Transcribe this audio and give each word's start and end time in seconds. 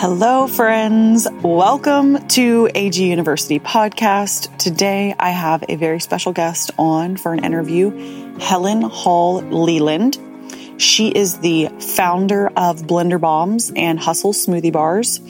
Hello, 0.00 0.46
friends. 0.46 1.28
Welcome 1.42 2.26
to 2.28 2.70
AG 2.74 3.04
University 3.04 3.58
Podcast. 3.60 4.56
Today, 4.56 5.14
I 5.18 5.28
have 5.28 5.62
a 5.68 5.76
very 5.76 6.00
special 6.00 6.32
guest 6.32 6.70
on 6.78 7.18
for 7.18 7.34
an 7.34 7.44
interview, 7.44 8.38
Helen 8.38 8.80
Hall 8.80 9.42
Leland. 9.42 10.16
She 10.78 11.08
is 11.08 11.40
the 11.40 11.68
founder 11.80 12.46
of 12.56 12.80
Blender 12.80 13.20
Bombs 13.20 13.72
and 13.76 14.00
Hustle 14.00 14.32
Smoothie 14.32 14.72
Bars. 14.72 15.20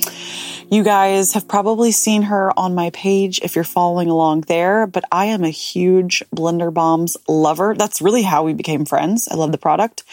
You 0.70 0.84
guys 0.84 1.32
have 1.32 1.48
probably 1.48 1.90
seen 1.90 2.22
her 2.22 2.56
on 2.56 2.76
my 2.76 2.90
page 2.90 3.40
if 3.42 3.56
you're 3.56 3.64
following 3.64 4.08
along 4.08 4.42
there, 4.42 4.86
but 4.86 5.02
I 5.10 5.24
am 5.24 5.42
a 5.42 5.50
huge 5.50 6.22
Blender 6.32 6.72
Bombs 6.72 7.16
lover. 7.26 7.74
That's 7.76 8.00
really 8.00 8.22
how 8.22 8.44
we 8.44 8.52
became 8.52 8.84
friends. 8.84 9.26
I 9.28 9.34
love 9.34 9.50
the 9.50 9.58
product. 9.58 10.04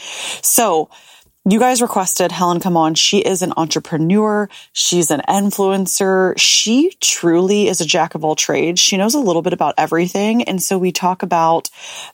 So, 0.44 0.90
you 1.50 1.60
guys 1.60 1.82
requested 1.82 2.32
Helen 2.32 2.60
come 2.60 2.76
on. 2.76 2.96
She 2.96 3.20
is 3.20 3.42
an 3.42 3.54
entrepreneur. 3.56 4.50
She's 4.74 5.12
an 5.12 5.22
influencer. 5.30 6.34
She 6.38 6.92
truly 7.00 7.68
is 7.68 7.80
a 7.80 7.86
jack 7.86 8.16
of 8.16 8.26
all 8.26 8.36
trades. 8.36 8.82
She 8.82 8.98
knows 8.98 9.16
a 9.16 9.20
little 9.20 9.42
bit 9.42 9.54
about 9.54 9.76
everything. 9.78 10.44
And 10.44 10.62
so 10.62 10.78
we 10.78 10.92
talk 10.92 11.24
about 11.24 11.70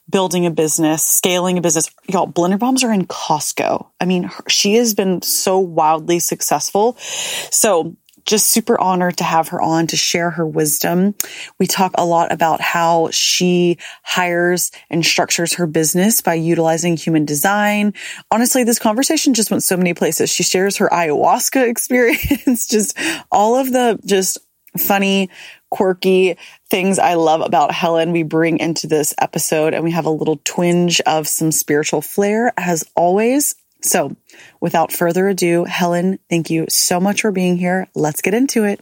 building 0.10 0.46
a 0.46 0.52
business, 0.52 1.04
scaling 1.04 1.58
a 1.58 1.62
business. 1.62 1.90
Y'all, 2.08 2.28
blender 2.28 2.60
bombs 2.60 2.84
are 2.84 2.94
in 2.94 3.08
Costco. 3.08 3.88
I 4.00 4.06
mean, 4.06 4.30
she 4.48 4.76
has 4.76 4.94
been 4.94 5.22
so 5.24 5.58
wildly 5.58 6.20
successful. 6.20 6.96
So 7.00 7.96
just 8.26 8.48
super 8.48 8.80
honored 8.80 9.18
to 9.18 9.24
have 9.24 9.50
her 9.50 9.62
on 9.62 9.88
to 9.88 9.98
share 9.98 10.32
her 10.32 10.46
wisdom. 10.46 11.16
We 11.60 11.68
talk 11.68 11.94
a 11.96 12.06
lot 12.06 12.32
about 12.32 12.62
how 12.62 13.10
she 13.12 13.78
hires 14.04 14.72
and 14.90 15.06
structures 15.06 15.54
her 15.56 15.68
business 15.68 16.22
by 16.22 16.36
utilizing 16.36 16.98
human 16.98 17.26
design. 17.26 17.94
Honestly, 18.32 18.64
this 18.64 18.80
conversation 18.80 19.34
just 19.34 19.52
went 19.52 19.64
so 19.64 19.78
many 19.78 19.94
places. 19.94 20.30
She 20.30 20.44
shares 20.44 20.78
her 20.78 20.90
ayahuasca 20.90 21.68
experience, 21.70 22.68
just 22.68 22.98
all 23.32 23.56
of 23.56 23.72
the 23.72 24.00
just 24.06 24.38
funny, 24.78 25.30
quirky 25.70 26.38
things 26.70 27.00
I 27.00 27.16
love 27.16 27.42
about 27.42 27.72
Helen 27.72 28.12
we 28.12 28.24
bring 28.24 28.60
into 28.60 28.88
this 28.88 29.14
episode 29.20 29.74
and 29.74 29.84
we 29.84 29.92
have 29.92 30.06
a 30.06 30.12
little 30.12 30.40
twinge 30.44 31.02
of 31.02 31.28
some 31.28 31.52
spiritual 31.52 32.02
flair 32.02 32.54
as 32.58 32.84
always. 32.96 33.56
So 33.84 34.16
without 34.60 34.92
further 34.92 35.28
ado, 35.28 35.66
Helen, 35.66 36.20
thank 36.30 36.50
you 36.50 36.66
so 36.70 37.00
much 37.00 37.22
for 37.22 37.32
being 37.32 37.58
here. 37.58 37.88
Let's 37.94 38.22
get 38.22 38.34
into 38.34 38.64
it. 38.64 38.82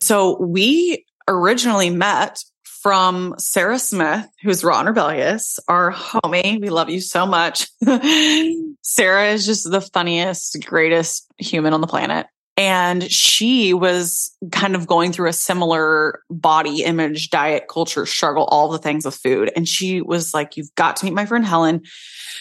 So 0.00 0.40
we 0.40 1.04
originally 1.28 1.90
met 1.90 2.42
from 2.82 3.36
Sarah 3.38 3.78
Smith, 3.78 4.26
who's 4.42 4.64
raw 4.64 4.80
and 4.80 4.88
rebellious, 4.88 5.60
our 5.68 5.92
homie. 5.92 6.60
We 6.60 6.68
love 6.68 6.90
you 6.90 7.00
so 7.00 7.26
much. 7.26 7.68
Sarah 8.82 9.28
is 9.28 9.46
just 9.46 9.70
the 9.70 9.80
funniest, 9.80 10.64
greatest 10.66 11.26
human 11.38 11.74
on 11.74 11.80
the 11.80 11.86
planet. 11.86 12.26
And 12.56 13.10
she 13.10 13.72
was 13.72 14.36
kind 14.50 14.74
of 14.74 14.86
going 14.86 15.12
through 15.12 15.28
a 15.30 15.32
similar 15.32 16.22
body 16.30 16.84
image, 16.84 17.30
diet 17.30 17.66
culture 17.68 18.04
struggle, 18.04 18.44
all 18.44 18.68
the 18.68 18.78
things 18.78 19.06
with 19.06 19.14
food. 19.14 19.50
And 19.56 19.66
she 19.66 20.02
was 20.02 20.34
like, 20.34 20.56
You've 20.56 20.74
got 20.74 20.96
to 20.96 21.06
meet 21.06 21.14
my 21.14 21.24
friend 21.24 21.46
Helen. 21.46 21.82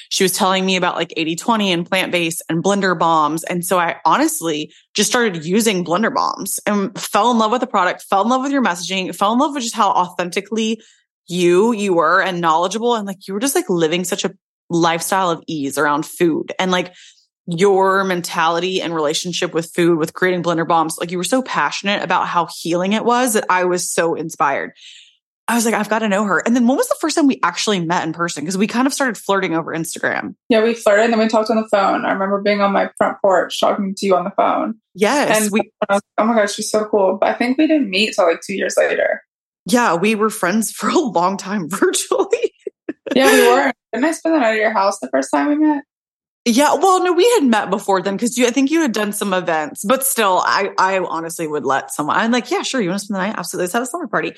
She 0.09 0.23
was 0.23 0.34
telling 0.34 0.66
me 0.66 0.76
about 0.76 0.95
like 0.95 1.14
80 1.16 1.38
20 1.38 1.72
and 1.72 1.90
plant 1.90 2.12
based 2.12 2.44
and 2.50 2.62
blender 2.62 2.98
bombs. 2.98 3.45
And 3.45 3.66
so 3.66 3.80
I 3.80 4.02
honestly 4.06 4.73
just 4.94 5.09
started 5.09 5.45
using 5.45 5.86
blender 5.86 6.14
bombs 6.14 6.59
and 6.66 6.98
fell 7.00 7.31
in 7.31 7.38
love 7.38 7.52
with 7.52 7.62
the 7.62 7.68
product, 7.68 8.03
fell 8.03 8.22
in 8.22 8.30
love 8.30 8.42
with 8.42 8.52
your 8.52 8.64
messaging, 8.64 9.16
fell 9.16 9.31
in 9.31 9.40
love 9.40 9.53
with 9.53 9.64
just 9.64 9.75
how 9.75 9.92
authentically 9.92 10.81
you, 11.28 11.72
you 11.72 11.94
were 11.94 12.22
and 12.22 12.42
knowledgeable. 12.42 12.96
And 12.96 13.08
like 13.08 13.28
you 13.28 13.34
were 13.34 13.40
just 13.40 13.56
like 13.56 13.70
living 13.70 14.03
such 14.03 14.25
a 14.25 14.36
lifestyle 14.70 15.30
of 15.30 15.44
ease 15.48 15.78
around 15.78 16.06
food. 16.06 16.52
And 16.59 16.72
like, 16.72 16.94
your 17.47 18.03
mentality 18.03 18.81
and 18.81 18.94
relationship 18.94 19.53
with 19.53 19.72
food, 19.73 19.97
with 19.97 20.14
creating 20.14 20.44
blender 20.44 20.67
bombs, 20.67 20.97
like 21.00 21.11
you 21.11 21.17
were 21.17 21.23
so 21.23 21.41
passionate 21.41 22.03
about 22.03 22.28
how 22.28 22.47
healing 22.59 22.94
it 22.94 23.03
was 23.03 23.34
that 23.34 23.46
I 23.50 23.66
was 23.66 23.91
so 23.91 24.16
inspired. 24.16 24.74
I 25.47 25.56
was 25.56 25.66
like, 25.66 25.74
I've 25.74 25.90
got 25.90 26.00
to 26.00 26.07
know 26.07 26.24
her. 26.24 26.40
And 26.46 26.56
then 26.56 26.66
when 26.66 26.78
was 26.78 26.88
the 26.88 26.96
first 27.02 27.16
time 27.16 27.28
we 27.28 27.40
actually 27.44 27.79
met 27.81 28.06
in 28.06 28.13
person? 28.13 28.44
Because 28.44 28.57
we 28.57 28.68
kind 28.68 28.88
of 28.88 28.94
started 28.94 29.18
flirting 29.18 29.53
over 29.53 29.74
Instagram. 29.75 30.35
Yeah, 30.47 30.63
we 30.63 30.74
flirted 30.74 31.06
and 31.06 31.13
then 31.13 31.19
we 31.19 31.28
talked 31.28 31.50
on 31.50 31.57
the 31.57 31.68
phone. 31.69 32.06
I 32.06 32.13
remember 32.13 32.41
being 32.41 32.62
on 32.62 32.72
my 32.72 32.90
front 32.97 33.18
porch 33.22 33.59
talking 33.59 33.94
to 33.97 34.06
you 34.06 34.16
on 34.16 34.23
the 34.23 34.31
phone. 34.31 34.75
Yes. 34.94 35.41
And 35.41 35.52
we, 35.52 35.72
like, 35.90 36.02
oh 36.18 36.25
my 36.25 36.35
gosh, 36.35 36.53
she's 36.53 36.72
so 36.72 36.85
cool. 36.85 37.18
But 37.19 37.31
I 37.31 37.34
think 37.34 37.58
we 37.58 37.68
didn't 37.68 37.90
meet 37.90 38.13
till 38.13 38.28
like 38.28 38.40
two 38.46 38.53
years 38.53 38.75
later. 38.78 39.23
Yeah, 39.66 39.96
we 39.96 40.16
were 40.16 40.29
friends 40.29 40.72
for 40.72 40.90
a 40.90 40.97
long 40.97 41.38
time 41.38 41.69
virtually. 41.69 42.53
yeah, 43.13 43.31
we 43.31 43.47
were. 43.50 43.73
Didn't 43.91 44.06
I 44.06 44.12
spend 44.13 44.35
the 44.35 44.40
night 44.40 44.53
at 44.53 44.59
your 44.59 44.72
house 44.72 45.00
the 45.00 45.09
first 45.09 45.29
time 45.34 45.50
we 45.50 45.56
met? 45.56 45.84
Yeah, 46.46 46.74
well, 46.74 47.03
no, 47.03 47.13
we 47.13 47.29
had 47.35 47.44
met 47.44 47.69
before 47.69 48.02
then 48.02 48.16
because 48.16 48.35
you, 48.35 48.47
I 48.47 48.52
think 48.52 48.72
you 48.72 48.81
had 48.81 48.94
done 48.94 49.13
some 49.13 49.31
events, 49.31 49.85
but 49.85 50.03
still, 50.03 50.41
I, 50.44 50.72
I 50.78 50.97
honestly 50.97 51.47
would 51.47 51.66
let 51.66 51.91
someone. 51.91 52.18
I'm 52.18 52.31
like, 52.31 52.50
yeah, 52.50 52.63
sure, 52.63 52.81
you 52.81 52.90
want 52.90 53.00
to 53.00 53.06
spend 53.06 53.16
the 53.18 53.28
night? 53.28 53.35
Absolutely, 53.38 53.66
let's 53.66 53.74
have 53.74 53.84
a 53.84 53.85
summer 53.85 54.07
party. 54.07 54.34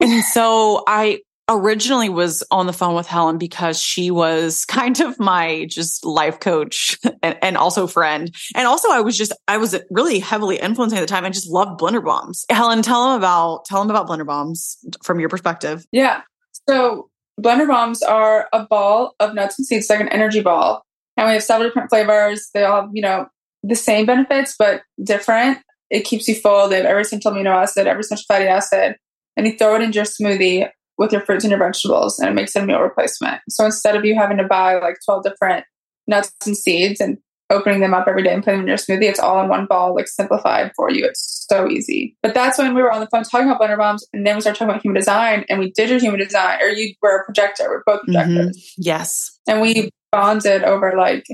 And 0.00 0.24
so 0.24 0.82
I 0.88 1.20
originally 1.48 2.08
was 2.08 2.42
on 2.50 2.66
the 2.66 2.72
phone 2.72 2.96
with 2.96 3.06
Helen 3.06 3.38
because 3.38 3.80
she 3.80 4.10
was 4.10 4.64
kind 4.64 5.00
of 5.00 5.20
my 5.20 5.66
just 5.70 6.04
life 6.04 6.40
coach 6.40 6.98
and, 7.22 7.38
and, 7.40 7.56
also 7.56 7.86
friend. 7.86 8.34
And 8.56 8.66
also 8.66 8.90
I 8.90 9.00
was 9.00 9.16
just, 9.16 9.32
I 9.46 9.58
was 9.58 9.78
really 9.90 10.18
heavily 10.18 10.56
influencing 10.56 10.98
at 10.98 11.02
the 11.02 11.06
time 11.06 11.24
and 11.24 11.32
just 11.32 11.48
loved 11.48 11.80
blender 11.80 12.04
bombs. 12.04 12.46
Helen, 12.50 12.82
tell 12.82 13.10
them 13.10 13.18
about, 13.18 13.64
tell 13.64 13.80
them 13.80 13.90
about 13.90 14.08
blender 14.08 14.26
bombs 14.26 14.76
from 15.04 15.20
your 15.20 15.28
perspective. 15.28 15.86
Yeah. 15.92 16.22
So 16.68 17.10
blender 17.40 17.68
bombs 17.68 18.02
are 18.02 18.48
a 18.52 18.66
ball 18.66 19.14
of 19.20 19.34
nuts 19.34 19.58
and 19.58 19.66
seeds, 19.66 19.88
like 19.88 20.00
an 20.00 20.08
energy 20.08 20.40
ball 20.40 20.82
and 21.18 21.26
we 21.26 21.32
have 21.34 21.42
several 21.42 21.68
different 21.68 21.90
flavors. 21.90 22.48
They 22.54 22.64
all 22.64 22.82
have, 22.82 22.90
you 22.92 23.02
know, 23.02 23.26
the 23.64 23.74
same 23.74 24.06
benefits, 24.06 24.54
but 24.56 24.82
different. 25.02 25.58
It 25.90 26.04
keeps 26.04 26.28
you 26.28 26.36
full. 26.36 26.68
They 26.68 26.76
have 26.76 26.86
every 26.86 27.02
essential 27.02 27.32
amino 27.32 27.54
acid, 27.54 27.88
every 27.88 28.00
essential 28.00 28.24
fatty 28.28 28.46
acid. 28.46 28.96
And 29.36 29.46
you 29.46 29.58
throw 29.58 29.74
it 29.74 29.82
into 29.82 29.96
your 29.96 30.04
smoothie 30.04 30.68
with 30.96 31.12
your 31.12 31.20
fruits 31.20 31.44
and 31.44 31.50
your 31.50 31.58
vegetables, 31.58 32.18
and 32.18 32.28
it 32.28 32.34
makes 32.34 32.54
it 32.54 32.62
a 32.62 32.66
meal 32.66 32.80
replacement. 32.80 33.40
So 33.48 33.64
instead 33.64 33.96
of 33.96 34.04
you 34.04 34.14
having 34.14 34.36
to 34.38 34.44
buy 34.44 34.78
like 34.78 34.96
12 35.04 35.24
different 35.24 35.64
nuts 36.06 36.32
and 36.46 36.56
seeds 36.56 37.00
and 37.00 37.18
opening 37.50 37.80
them 37.80 37.94
up 37.94 38.06
every 38.08 38.22
day 38.22 38.32
and 38.32 38.44
putting 38.44 38.60
them 38.60 38.68
in 38.68 38.68
your 38.68 38.76
smoothie, 38.76 39.08
it's 39.08 39.20
all 39.20 39.42
in 39.42 39.48
one 39.48 39.66
ball, 39.66 39.94
like 39.94 40.08
simplified 40.08 40.72
for 40.76 40.90
you. 40.90 41.04
It's 41.04 41.37
so 41.50 41.68
easy. 41.68 42.16
But 42.22 42.34
that's 42.34 42.58
when 42.58 42.74
we 42.74 42.82
were 42.82 42.92
on 42.92 43.00
the 43.00 43.08
phone 43.08 43.24
talking 43.24 43.48
about 43.48 43.60
blender 43.60 43.78
bombs, 43.78 44.06
and 44.12 44.26
then 44.26 44.36
we 44.36 44.40
started 44.40 44.58
talking 44.58 44.70
about 44.70 44.82
human 44.82 44.98
design, 44.98 45.44
and 45.48 45.58
we 45.58 45.70
did 45.72 45.90
your 45.90 45.98
human 45.98 46.20
design, 46.20 46.58
or 46.60 46.68
you 46.68 46.94
were 47.02 47.18
a 47.18 47.24
projector. 47.24 47.68
We're 47.68 47.82
both 47.84 48.02
mm-hmm. 48.02 48.12
projectors. 48.12 48.56
Mm-hmm. 48.56 48.82
Yes. 48.82 49.38
And 49.46 49.60
we 49.60 49.90
bonded 50.12 50.64
over 50.64 50.94
like 50.96 51.26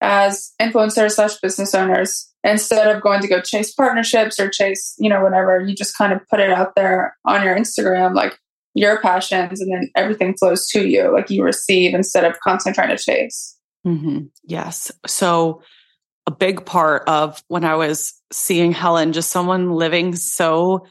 as 0.00 0.52
influencers 0.60 1.12
slash 1.12 1.36
business 1.40 1.74
owners 1.74 2.30
instead 2.44 2.94
of 2.94 3.02
going 3.02 3.20
to 3.22 3.28
go 3.28 3.40
chase 3.40 3.72
partnerships 3.72 4.38
or 4.38 4.50
chase 4.50 4.94
you 4.98 5.08
know 5.08 5.22
whatever 5.22 5.60
you 5.60 5.74
just 5.74 5.96
kind 5.96 6.12
of 6.12 6.20
put 6.28 6.38
it 6.38 6.50
out 6.50 6.74
there 6.76 7.16
on 7.24 7.42
your 7.42 7.56
instagram 7.56 8.14
like 8.14 8.38
your 8.74 9.00
passions 9.00 9.60
and 9.60 9.72
then 9.72 9.90
everything 9.96 10.36
flows 10.36 10.66
to 10.68 10.86
you 10.86 11.10
like 11.12 11.30
you 11.30 11.42
receive 11.42 11.94
instead 11.94 12.24
of 12.24 12.38
constantly 12.40 12.74
trying 12.74 12.94
to 12.94 13.02
chase 13.02 13.56
mm-hmm. 13.86 14.26
yes 14.44 14.92
so 15.06 15.62
a 16.26 16.30
big 16.30 16.64
part 16.64 17.08
of 17.08 17.42
when 17.48 17.64
i 17.64 17.74
was 17.74 18.12
seeing 18.32 18.72
helen 18.72 19.12
just 19.12 19.30
someone 19.30 19.70
living 19.70 20.14
so 20.16 20.86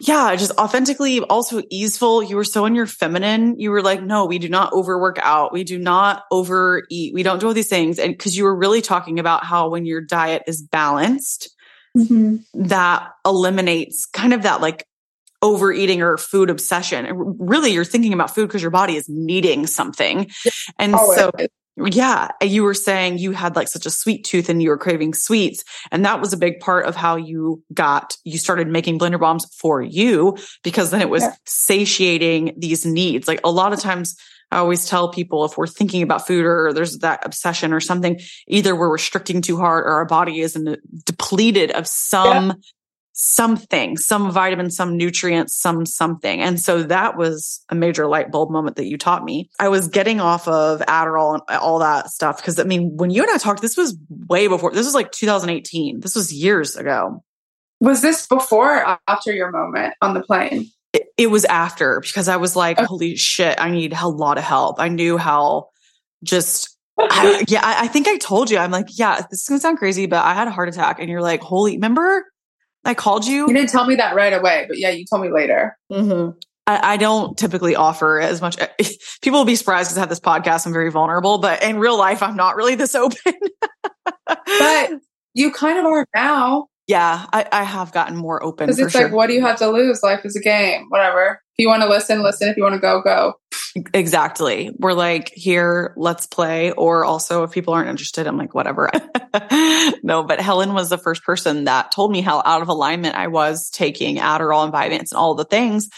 yeah, 0.00 0.36
just 0.36 0.52
authentically, 0.58 1.20
also 1.20 1.62
easeful. 1.70 2.22
You 2.22 2.36
were 2.36 2.44
so 2.44 2.66
in 2.66 2.74
your 2.74 2.86
feminine. 2.86 3.58
You 3.58 3.70
were 3.70 3.82
like, 3.82 4.02
no, 4.02 4.26
we 4.26 4.38
do 4.38 4.48
not 4.48 4.72
overwork 4.74 5.18
out. 5.22 5.52
We 5.52 5.64
do 5.64 5.78
not 5.78 6.24
overeat. 6.30 7.14
We 7.14 7.22
don't 7.22 7.40
do 7.40 7.46
all 7.46 7.54
these 7.54 7.68
things. 7.68 7.98
And 7.98 8.12
because 8.12 8.36
you 8.36 8.44
were 8.44 8.54
really 8.54 8.82
talking 8.82 9.18
about 9.18 9.44
how 9.44 9.70
when 9.70 9.86
your 9.86 10.02
diet 10.02 10.42
is 10.46 10.60
balanced, 10.60 11.48
mm-hmm. 11.96 12.36
that 12.66 13.10
eliminates 13.24 14.04
kind 14.04 14.34
of 14.34 14.42
that 14.42 14.60
like 14.60 14.86
overeating 15.40 16.02
or 16.02 16.18
food 16.18 16.50
obsession. 16.50 17.06
And 17.06 17.40
really, 17.40 17.72
you're 17.72 17.84
thinking 17.84 18.12
about 18.12 18.34
food 18.34 18.48
because 18.48 18.62
your 18.62 18.70
body 18.70 18.96
is 18.96 19.08
needing 19.08 19.66
something. 19.66 20.30
And 20.78 20.94
Always. 20.94 21.18
so 21.18 21.30
yeah, 21.76 22.28
you 22.42 22.62
were 22.62 22.74
saying 22.74 23.18
you 23.18 23.32
had 23.32 23.54
like 23.54 23.68
such 23.68 23.84
a 23.84 23.90
sweet 23.90 24.24
tooth 24.24 24.48
and 24.48 24.62
you 24.62 24.70
were 24.70 24.78
craving 24.78 25.12
sweets. 25.12 25.62
And 25.90 26.04
that 26.04 26.20
was 26.20 26.32
a 26.32 26.38
big 26.38 26.60
part 26.60 26.86
of 26.86 26.96
how 26.96 27.16
you 27.16 27.62
got, 27.74 28.16
you 28.24 28.38
started 28.38 28.68
making 28.68 28.98
blender 28.98 29.20
bombs 29.20 29.44
for 29.54 29.82
you 29.82 30.36
because 30.62 30.90
then 30.90 31.02
it 31.02 31.10
was 31.10 31.22
yeah. 31.22 31.34
satiating 31.44 32.54
these 32.56 32.86
needs. 32.86 33.28
Like 33.28 33.40
a 33.44 33.50
lot 33.50 33.74
of 33.74 33.80
times 33.80 34.16
I 34.50 34.58
always 34.58 34.86
tell 34.86 35.10
people 35.10 35.44
if 35.44 35.58
we're 35.58 35.66
thinking 35.66 36.02
about 36.02 36.26
food 36.26 36.46
or 36.46 36.72
there's 36.72 36.98
that 36.98 37.26
obsession 37.26 37.72
or 37.72 37.80
something, 37.80 38.20
either 38.46 38.74
we're 38.74 38.92
restricting 38.92 39.42
too 39.42 39.58
hard 39.58 39.84
or 39.84 39.90
our 39.90 40.06
body 40.06 40.40
is 40.40 40.56
depleted 41.04 41.72
of 41.72 41.86
some 41.86 42.48
yeah 42.48 42.54
something, 43.18 43.96
some 43.96 44.30
vitamin, 44.30 44.70
some 44.70 44.94
nutrients, 44.94 45.56
some 45.56 45.86
something. 45.86 46.42
And 46.42 46.60
so 46.60 46.82
that 46.82 47.16
was 47.16 47.64
a 47.70 47.74
major 47.74 48.06
light 48.06 48.30
bulb 48.30 48.50
moment 48.50 48.76
that 48.76 48.84
you 48.84 48.98
taught 48.98 49.24
me. 49.24 49.48
I 49.58 49.70
was 49.70 49.88
getting 49.88 50.20
off 50.20 50.46
of 50.46 50.80
Adderall 50.80 51.40
and 51.48 51.58
all 51.58 51.78
that 51.78 52.10
stuff. 52.10 52.42
Cause 52.42 52.60
I 52.60 52.64
mean, 52.64 52.94
when 52.96 53.10
you 53.10 53.22
and 53.22 53.30
I 53.30 53.38
talked, 53.38 53.62
this 53.62 53.76
was 53.76 53.96
way 54.28 54.48
before, 54.48 54.70
this 54.72 54.84
was 54.84 54.94
like 54.94 55.12
2018. 55.12 56.00
This 56.00 56.14
was 56.14 56.30
years 56.30 56.76
ago. 56.76 57.24
Was 57.80 58.02
this 58.02 58.26
before 58.26 58.84
or 58.84 58.98
after 59.08 59.32
your 59.32 59.50
moment 59.50 59.94
on 60.02 60.12
the 60.12 60.20
plane? 60.20 60.70
It, 60.92 61.04
it 61.16 61.30
was 61.30 61.46
after 61.46 62.00
because 62.00 62.28
I 62.28 62.36
was 62.36 62.54
like, 62.54 62.78
okay. 62.78 62.86
holy 62.86 63.16
shit, 63.16 63.58
I 63.58 63.70
need 63.70 63.94
a 63.94 64.08
lot 64.08 64.36
of 64.36 64.44
help. 64.44 64.78
I 64.78 64.88
knew 64.88 65.16
how 65.16 65.70
just 66.22 66.76
I, 66.98 67.44
yeah, 67.48 67.60
I, 67.62 67.84
I 67.84 67.88
think 67.88 68.08
I 68.08 68.18
told 68.18 68.50
you. 68.50 68.58
I'm 68.58 68.70
like, 68.70 68.86
yeah, 68.98 69.22
this 69.30 69.42
is 69.42 69.48
gonna 69.48 69.60
sound 69.60 69.78
crazy, 69.78 70.06
but 70.06 70.24
I 70.24 70.34
had 70.34 70.48
a 70.48 70.50
heart 70.50 70.70
attack, 70.70 70.98
and 70.98 71.10
you're 71.10 71.20
like, 71.20 71.42
holy, 71.42 71.74
remember? 71.74 72.24
I 72.86 72.94
called 72.94 73.26
you. 73.26 73.46
You 73.48 73.52
didn't 73.52 73.70
tell 73.70 73.86
me 73.86 73.96
that 73.96 74.14
right 74.14 74.32
away, 74.32 74.64
but 74.68 74.78
yeah, 74.78 74.90
you 74.90 75.04
told 75.04 75.22
me 75.22 75.30
later. 75.30 75.76
Mm-hmm. 75.92 76.38
I, 76.66 76.94
I, 76.94 76.96
don't 76.96 77.36
typically 77.36 77.76
offer 77.76 78.20
as 78.20 78.40
much. 78.40 78.56
People 79.22 79.40
will 79.40 79.44
be 79.44 79.56
surprised 79.56 79.88
because 79.88 79.98
I 79.98 80.00
have 80.00 80.08
this 80.08 80.20
podcast. 80.20 80.66
I'm 80.66 80.72
very 80.72 80.90
vulnerable, 80.90 81.38
but 81.38 81.62
in 81.62 81.78
real 81.78 81.98
life, 81.98 82.22
I'm 82.22 82.36
not 82.36 82.56
really 82.56 82.74
this 82.74 82.94
open. 82.94 83.34
but 84.26 84.90
you 85.34 85.52
kind 85.52 85.78
of 85.78 85.84
are 85.84 86.06
now. 86.14 86.68
Yeah, 86.86 87.26
I, 87.32 87.46
I 87.50 87.64
have 87.64 87.92
gotten 87.92 88.16
more 88.16 88.42
open. 88.42 88.66
Because 88.66 88.78
it's 88.78 88.92
sure. 88.92 89.04
like, 89.04 89.12
what 89.12 89.26
do 89.26 89.32
you 89.32 89.40
have 89.40 89.58
to 89.58 89.68
lose? 89.68 90.02
Life 90.02 90.24
is 90.24 90.36
a 90.36 90.40
game. 90.40 90.86
Whatever. 90.88 91.42
If 91.58 91.62
you 91.62 91.68
want 91.68 91.82
to 91.82 91.88
listen, 91.88 92.22
listen. 92.22 92.48
If 92.48 92.56
you 92.56 92.62
want 92.62 92.74
to 92.74 92.80
go, 92.80 93.02
go. 93.02 93.34
Exactly. 93.92 94.70
We're 94.78 94.92
like, 94.92 95.32
here, 95.34 95.94
let's 95.96 96.26
play. 96.26 96.70
Or 96.72 97.04
also, 97.04 97.42
if 97.42 97.50
people 97.50 97.74
aren't 97.74 97.88
interested, 97.88 98.26
I'm 98.26 98.36
like, 98.36 98.54
whatever. 98.54 98.90
no, 100.02 100.22
but 100.22 100.40
Helen 100.40 100.74
was 100.74 100.88
the 100.88 100.98
first 100.98 101.24
person 101.24 101.64
that 101.64 101.90
told 101.90 102.12
me 102.12 102.20
how 102.20 102.42
out 102.44 102.62
of 102.62 102.68
alignment 102.68 103.16
I 103.16 103.28
was 103.28 103.68
taking 103.70 104.16
Adderall 104.18 104.64
and 104.64 104.72
Vyvanse 104.72 105.12
and 105.12 105.18
all 105.18 105.34
the 105.34 105.44
things 105.44 105.88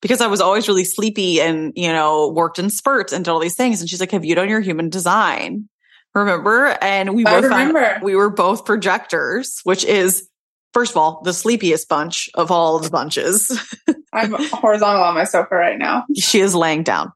because 0.00 0.20
I 0.20 0.28
was 0.28 0.40
always 0.40 0.68
really 0.68 0.84
sleepy 0.84 1.40
and, 1.40 1.72
you 1.76 1.92
know, 1.92 2.28
worked 2.28 2.58
in 2.58 2.70
spurts 2.70 3.12
and 3.12 3.24
did 3.24 3.30
all 3.30 3.40
these 3.40 3.56
things. 3.56 3.80
And 3.80 3.90
she's 3.90 4.00
like, 4.00 4.12
have 4.12 4.24
you 4.24 4.34
done 4.34 4.48
your 4.48 4.60
human 4.60 4.88
design? 4.88 5.68
Remember? 6.14 6.76
And 6.80 7.14
we 7.14 7.24
I 7.26 7.32
both 7.32 7.44
remember. 7.44 7.80
Found, 7.80 8.02
we 8.02 8.16
were 8.16 8.30
both 8.30 8.64
projectors, 8.64 9.60
which 9.64 9.84
is 9.84 10.28
First 10.72 10.92
of 10.92 10.98
all, 10.98 11.20
the 11.24 11.32
sleepiest 11.32 11.88
bunch 11.88 12.28
of 12.34 12.50
all 12.50 12.78
the 12.78 12.90
bunches. 12.90 13.58
I'm 14.12 14.34
horizontal 14.52 15.02
on 15.02 15.14
my 15.14 15.24
sofa 15.24 15.54
right 15.54 15.78
now. 15.78 16.04
She 16.16 16.40
is 16.40 16.54
laying 16.54 16.82
down. 16.82 17.12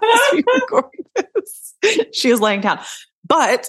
she 2.12 2.30
is 2.30 2.40
laying 2.40 2.60
down. 2.60 2.80
But 3.26 3.68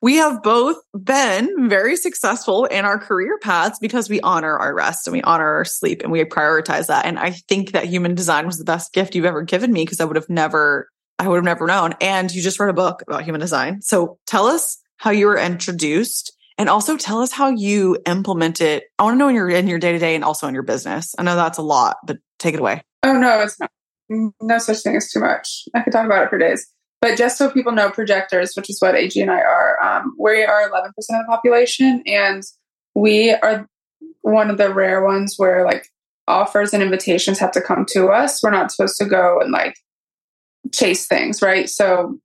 we 0.00 0.16
have 0.16 0.42
both 0.42 0.76
been 0.92 1.68
very 1.68 1.96
successful 1.96 2.66
in 2.66 2.84
our 2.84 2.98
career 2.98 3.38
paths 3.38 3.78
because 3.80 4.08
we 4.08 4.20
honor 4.20 4.56
our 4.56 4.74
rest 4.74 5.06
and 5.06 5.12
we 5.12 5.22
honor 5.22 5.46
our 5.46 5.64
sleep 5.64 6.02
and 6.02 6.12
we 6.12 6.22
prioritize 6.24 6.86
that. 6.86 7.04
And 7.04 7.18
I 7.18 7.32
think 7.32 7.72
that 7.72 7.86
human 7.86 8.14
design 8.14 8.46
was 8.46 8.58
the 8.58 8.64
best 8.64 8.92
gift 8.92 9.14
you've 9.14 9.24
ever 9.24 9.42
given 9.42 9.72
me 9.72 9.84
because 9.84 10.00
I 10.00 10.04
would 10.04 10.16
have 10.16 10.28
never, 10.28 10.88
I 11.18 11.26
would 11.26 11.36
have 11.36 11.44
never 11.44 11.66
known. 11.66 11.94
And 12.00 12.32
you 12.32 12.42
just 12.42 12.60
read 12.60 12.70
a 12.70 12.74
book 12.74 13.02
about 13.06 13.24
human 13.24 13.40
design. 13.40 13.82
So 13.82 14.18
tell 14.26 14.46
us 14.46 14.78
how 14.98 15.10
you 15.10 15.26
were 15.26 15.38
introduced 15.38 16.32
and 16.58 16.68
also 16.68 16.96
tell 16.96 17.20
us 17.20 17.32
how 17.32 17.48
you 17.48 17.96
implement 18.04 18.60
it. 18.60 18.84
I 18.98 19.04
want 19.04 19.14
to 19.14 19.18
know 19.18 19.28
in 19.28 19.36
your 19.36 19.48
in 19.48 19.68
your 19.68 19.78
day 19.78 19.92
to 19.92 19.98
day 19.98 20.14
and 20.14 20.24
also 20.24 20.48
in 20.48 20.54
your 20.54 20.64
business. 20.64 21.14
I 21.18 21.22
know 21.22 21.36
that's 21.36 21.58
a 21.58 21.62
lot, 21.62 21.98
but 22.04 22.18
take 22.38 22.54
it 22.54 22.60
away. 22.60 22.82
Oh 23.02 23.14
no, 23.14 23.40
it's 23.40 23.58
not. 23.58 23.70
No 24.10 24.58
such 24.58 24.78
thing 24.82 24.96
as 24.96 25.10
too 25.10 25.20
much. 25.20 25.64
I 25.74 25.82
could 25.82 25.92
talk 25.92 26.06
about 26.06 26.24
it 26.24 26.30
for 26.30 26.38
days. 26.38 26.66
But 27.00 27.16
just 27.16 27.38
so 27.38 27.50
people 27.50 27.72
know, 27.72 27.90
projectors, 27.90 28.54
which 28.56 28.68
is 28.68 28.80
what 28.80 28.96
AG 28.96 29.20
and 29.20 29.30
I 29.30 29.40
are, 29.40 29.80
um, 29.82 30.16
we 30.18 30.42
are 30.42 30.68
11% 30.68 30.88
of 30.88 30.94
the 30.96 31.24
population, 31.28 32.02
and 32.06 32.42
we 32.94 33.30
are 33.30 33.68
one 34.22 34.50
of 34.50 34.58
the 34.58 34.72
rare 34.72 35.04
ones 35.04 35.34
where 35.36 35.64
like 35.64 35.86
offers 36.26 36.74
and 36.74 36.82
invitations 36.82 37.38
have 37.38 37.52
to 37.52 37.60
come 37.60 37.86
to 37.90 38.08
us. 38.08 38.42
We're 38.42 38.50
not 38.50 38.72
supposed 38.72 38.98
to 38.98 39.04
go 39.04 39.40
and 39.40 39.52
like 39.52 39.76
chase 40.72 41.06
things, 41.06 41.40
right? 41.40 41.68
So 41.68 42.18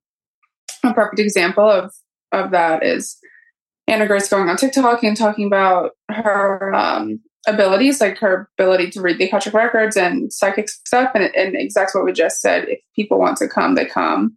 a 0.82 0.92
perfect 0.92 1.20
example 1.20 1.68
of 1.68 1.92
of 2.32 2.50
that 2.50 2.84
is 2.84 3.16
Anna 3.86 4.06
Grace 4.06 4.28
going 4.28 4.48
on 4.48 4.56
TikTok 4.56 5.02
and 5.02 5.16
talking 5.16 5.46
about 5.46 5.92
her 6.10 6.74
um, 6.74 7.20
abilities, 7.46 8.00
like 8.00 8.18
her 8.18 8.48
ability 8.58 8.90
to 8.90 9.00
read 9.00 9.18
the 9.18 9.24
Akashic 9.24 9.54
records 9.54 9.96
and 9.96 10.32
psychic 10.32 10.68
stuff, 10.68 11.10
and, 11.14 11.24
and 11.34 11.54
exactly 11.54 11.98
what 11.98 12.06
we 12.06 12.12
just 12.12 12.40
said. 12.40 12.68
If 12.68 12.80
people 12.96 13.18
want 13.18 13.36
to 13.38 13.48
come, 13.48 13.74
they 13.74 13.86
come. 13.86 14.36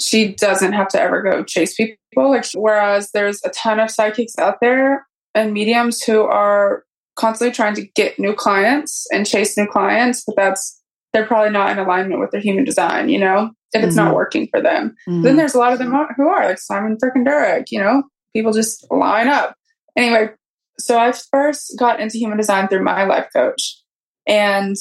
She 0.00 0.34
doesn't 0.34 0.72
have 0.72 0.88
to 0.88 1.00
ever 1.00 1.22
go 1.22 1.44
chase 1.44 1.74
people. 1.74 1.96
Like 2.30 2.46
whereas 2.54 3.10
there's 3.12 3.40
a 3.44 3.50
ton 3.50 3.80
of 3.80 3.90
psychics 3.90 4.38
out 4.38 4.58
there 4.60 5.06
and 5.34 5.52
mediums 5.52 6.02
who 6.02 6.22
are 6.22 6.84
constantly 7.16 7.54
trying 7.54 7.74
to 7.74 7.86
get 7.94 8.18
new 8.18 8.34
clients 8.34 9.06
and 9.12 9.26
chase 9.26 9.56
new 9.56 9.66
clients, 9.66 10.24
but 10.26 10.36
that's 10.36 10.80
they're 11.12 11.26
probably 11.26 11.50
not 11.50 11.70
in 11.70 11.78
alignment 11.78 12.20
with 12.20 12.32
their 12.32 12.40
human 12.40 12.64
design. 12.64 13.08
You 13.08 13.20
know, 13.20 13.50
if 13.72 13.82
it's 13.82 13.96
mm-hmm. 13.96 14.06
not 14.06 14.14
working 14.14 14.48
for 14.48 14.60
them, 14.60 14.94
mm-hmm. 15.08 15.22
then 15.22 15.36
there's 15.36 15.54
a 15.54 15.58
lot 15.58 15.72
of 15.72 15.78
them 15.78 15.92
who 16.16 16.28
are 16.28 16.46
like 16.46 16.58
Shaman 16.60 16.98
freaking 17.02 17.26
Durek. 17.26 17.66
You 17.70 17.80
know, 17.80 18.02
people 18.34 18.52
just 18.52 18.90
line 18.90 19.28
up. 19.28 19.56
Anyway, 19.96 20.30
so 20.78 20.98
I 20.98 21.12
first 21.12 21.74
got 21.78 22.00
into 22.00 22.18
human 22.18 22.36
design 22.36 22.68
through 22.68 22.82
my 22.82 23.04
life 23.04 23.28
coach, 23.32 23.80
and 24.26 24.76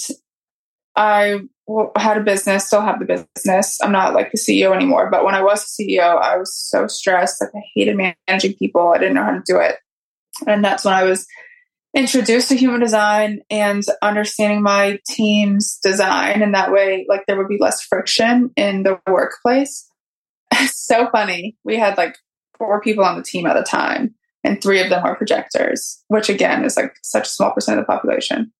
I 0.96 1.40
had 1.96 2.18
a 2.18 2.24
business, 2.24 2.68
still 2.68 2.82
have 2.82 3.00
the 3.00 3.26
business. 3.36 3.80
I'm 3.82 3.92
not 3.92 4.14
like 4.14 4.32
the 4.32 4.38
CEO 4.38 4.76
anymore, 4.76 5.10
but 5.10 5.24
when 5.24 5.36
I 5.36 5.42
was 5.42 5.66
CEO, 5.66 6.22
I 6.22 6.38
was 6.38 6.56
so 6.56 6.88
stressed. 6.88 7.42
Like 7.42 7.52
I 7.56 7.62
hated 7.74 7.98
managing 8.28 8.56
people. 8.56 8.90
I 8.90 8.98
didn't 8.98 9.16
know 9.16 9.24
how 9.24 9.32
to 9.32 9.44
do 9.46 9.58
it. 9.58 9.78
And 10.46 10.64
that's 10.64 10.84
when 10.84 10.94
I 10.94 11.04
was 11.04 11.26
introduced 11.96 12.50
to 12.50 12.56
human 12.56 12.80
design 12.80 13.42
and 13.50 13.84
understanding 14.02 14.62
my 14.62 15.00
team's 15.08 15.80
design. 15.82 16.42
And 16.42 16.54
that 16.54 16.72
way, 16.72 17.06
like 17.08 17.26
there 17.28 17.38
would 17.38 17.48
be 17.48 17.60
less 17.60 17.82
friction 17.82 18.52
in 18.58 18.84
the 18.84 19.00
workplace. 19.08 19.88
so 20.66 21.10
funny. 21.12 21.56
We 21.64 21.78
had 21.78 21.98
like 21.98 22.18
four 22.58 22.82
people 22.82 23.04
on 23.04 23.18
the 23.18 23.24
team 23.24 23.46
at 23.46 23.58
a 23.58 23.64
time, 23.64 24.14
and 24.44 24.62
three 24.62 24.82
of 24.82 24.90
them 24.90 25.04
were 25.04 25.16
projectors, 25.16 26.04
which 26.08 26.30
again 26.30 26.64
is 26.64 26.78
like 26.78 26.96
such 27.04 27.28
a 27.28 27.32
small 27.32 27.52
percent 27.52 27.80
of 27.80 27.86
the 27.86 27.92
population. 27.92 28.52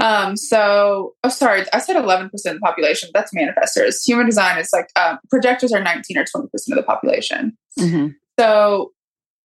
Um, 0.00 0.36
so, 0.36 1.14
oh, 1.24 1.28
sorry, 1.28 1.64
I 1.72 1.80
said 1.80 1.96
11% 1.96 2.30
of 2.32 2.32
the 2.32 2.60
population. 2.62 3.10
That's 3.12 3.34
manifestors. 3.34 4.06
Human 4.06 4.26
design 4.26 4.58
is 4.58 4.70
like 4.72 4.86
um, 4.96 5.18
projectors 5.28 5.72
are 5.72 5.82
19 5.82 6.18
or 6.18 6.24
20% 6.24 6.44
of 6.52 6.76
the 6.76 6.84
population. 6.84 7.58
Mm-hmm. 7.78 8.08
So, 8.38 8.92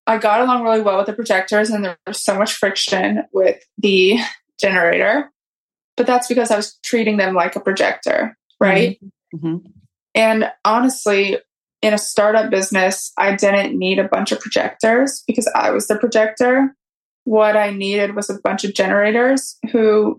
I 0.06 0.18
got 0.18 0.42
along 0.42 0.64
really 0.64 0.82
well 0.82 0.98
with 0.98 1.08
the 1.08 1.14
projectors, 1.14 1.70
and 1.70 1.84
there 1.84 1.98
was 2.06 2.22
so 2.22 2.38
much 2.38 2.54
friction 2.54 3.24
with 3.32 3.64
the 3.78 4.20
generator. 4.60 5.32
But 5.96 6.08
that's 6.08 6.28
because 6.28 6.52
I 6.52 6.58
was 6.58 6.78
treating 6.84 7.18
them 7.18 7.34
like 7.34 7.56
a 7.56 7.60
projector, 7.60 8.38
right? 8.60 9.00
Mm-hmm. 9.34 9.48
Mm-hmm. 9.48 9.68
And 10.16 10.52
honestly, 10.66 11.38
in 11.84 11.94
a 11.94 11.98
startup 11.98 12.50
business, 12.50 13.12
I 13.18 13.36
didn't 13.36 13.78
need 13.78 14.00
a 14.00 14.08
bunch 14.08 14.32
of 14.32 14.40
projectors 14.40 15.22
because 15.28 15.52
I 15.54 15.72
was 15.72 15.88
the 15.88 15.98
projector. 15.98 16.74
What 17.26 17.58
I 17.58 17.72
needed 17.72 18.16
was 18.16 18.30
a 18.30 18.40
bunch 18.42 18.64
of 18.64 18.74
generators 18.74 19.58
who 19.72 20.18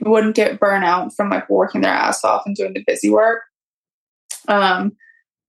wouldn't 0.00 0.34
get 0.34 0.58
burnout 0.58 1.14
from 1.14 1.30
like 1.30 1.48
working 1.48 1.82
their 1.82 1.92
ass 1.92 2.24
off 2.24 2.42
and 2.44 2.56
doing 2.56 2.74
the 2.74 2.82
busy 2.84 3.10
work. 3.10 3.42
Um, 4.48 4.96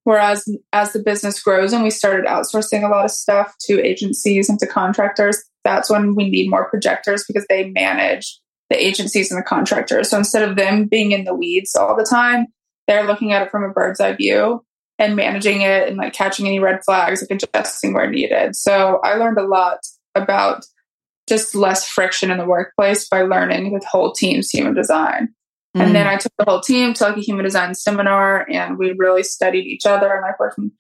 whereas 0.04 0.48
as 0.72 0.94
the 0.94 1.02
business 1.02 1.42
grows 1.42 1.74
and 1.74 1.84
we 1.84 1.90
started 1.90 2.28
outsourcing 2.28 2.84
a 2.84 2.88
lot 2.88 3.06
of 3.06 3.12
stuff 3.12 3.56
to 3.62 3.84
agencies 3.84 4.50
and 4.50 4.60
to 4.60 4.68
contractors, 4.68 5.44
that's 5.64 5.90
when 5.90 6.14
we 6.14 6.30
need 6.30 6.48
more 6.48 6.70
projectors 6.70 7.26
because 7.28 7.48
they 7.50 7.72
manage 7.72 8.40
the 8.70 8.78
agencies 8.78 9.32
and 9.32 9.40
the 9.40 9.44
contractors. 9.44 10.12
So 10.12 10.18
instead 10.20 10.48
of 10.48 10.58
them 10.58 10.86
being 10.86 11.12
in 11.12 11.24
the 11.24 11.34
weeds 11.34 11.76
all 11.76 11.98
the 11.98 12.06
time, 12.06 12.46
they're 12.88 13.08
looking 13.08 13.34
at 13.34 13.42
it 13.42 13.50
from 13.50 13.64
a 13.64 13.70
bird's 13.70 14.00
eye 14.00 14.14
view 14.14 14.64
and 14.98 15.16
managing 15.16 15.62
it 15.62 15.88
and 15.88 15.98
like 15.98 16.14
catching 16.14 16.48
any 16.48 16.60
red 16.60 16.80
flags, 16.86 17.22
like 17.22 17.42
adjusting 17.42 17.94
where 17.94 18.10
needed. 18.10 18.56
So 18.56 19.00
I 19.04 19.16
learned 19.16 19.38
a 19.38 19.48
lot 19.48 19.80
about 20.16 20.66
just 21.28 21.56
less 21.56 21.88
friction 21.88 22.32
in 22.32 22.38
the 22.38 22.46
workplace 22.46 23.08
by 23.10 23.24
learning 23.24 23.74
the 23.74 23.86
whole 23.86 24.14
team's 24.14 24.50
human 24.50 24.74
design. 24.74 25.30
Mm. 25.76 25.82
And 25.82 25.96
then 25.96 26.08
I 26.08 26.18
took 26.18 26.32
the 26.38 26.46
whole 26.48 26.62
team 26.62 26.94
to 26.94 27.04
like 27.04 27.18
a 27.18 27.22
human 27.22 27.44
design 27.44 27.74
seminar 27.74 28.50
and 28.50 28.78
we 28.78 28.94
really 28.98 29.24
studied 29.24 29.66
each 29.66 29.86
other 29.86 30.14
and 30.14 30.22
like 30.22 30.40
working 30.40 30.72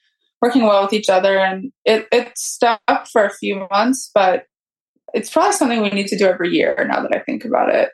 working 0.41 0.63
well 0.63 0.83
with 0.83 0.93
each 0.93 1.09
other 1.09 1.37
and 1.39 1.71
it 1.85 2.07
it 2.11 2.37
stuck 2.37 2.79
for 3.11 3.25
a 3.25 3.33
few 3.33 3.67
months, 3.71 4.11
but 4.13 4.45
it's 5.13 5.29
probably 5.29 5.53
something 5.53 5.81
we 5.81 5.89
need 5.89 6.07
to 6.07 6.17
do 6.17 6.27
every 6.27 6.49
year 6.49 6.85
now 6.87 7.01
that 7.01 7.15
I 7.15 7.19
think 7.19 7.45
about 7.45 7.73
it. 7.73 7.89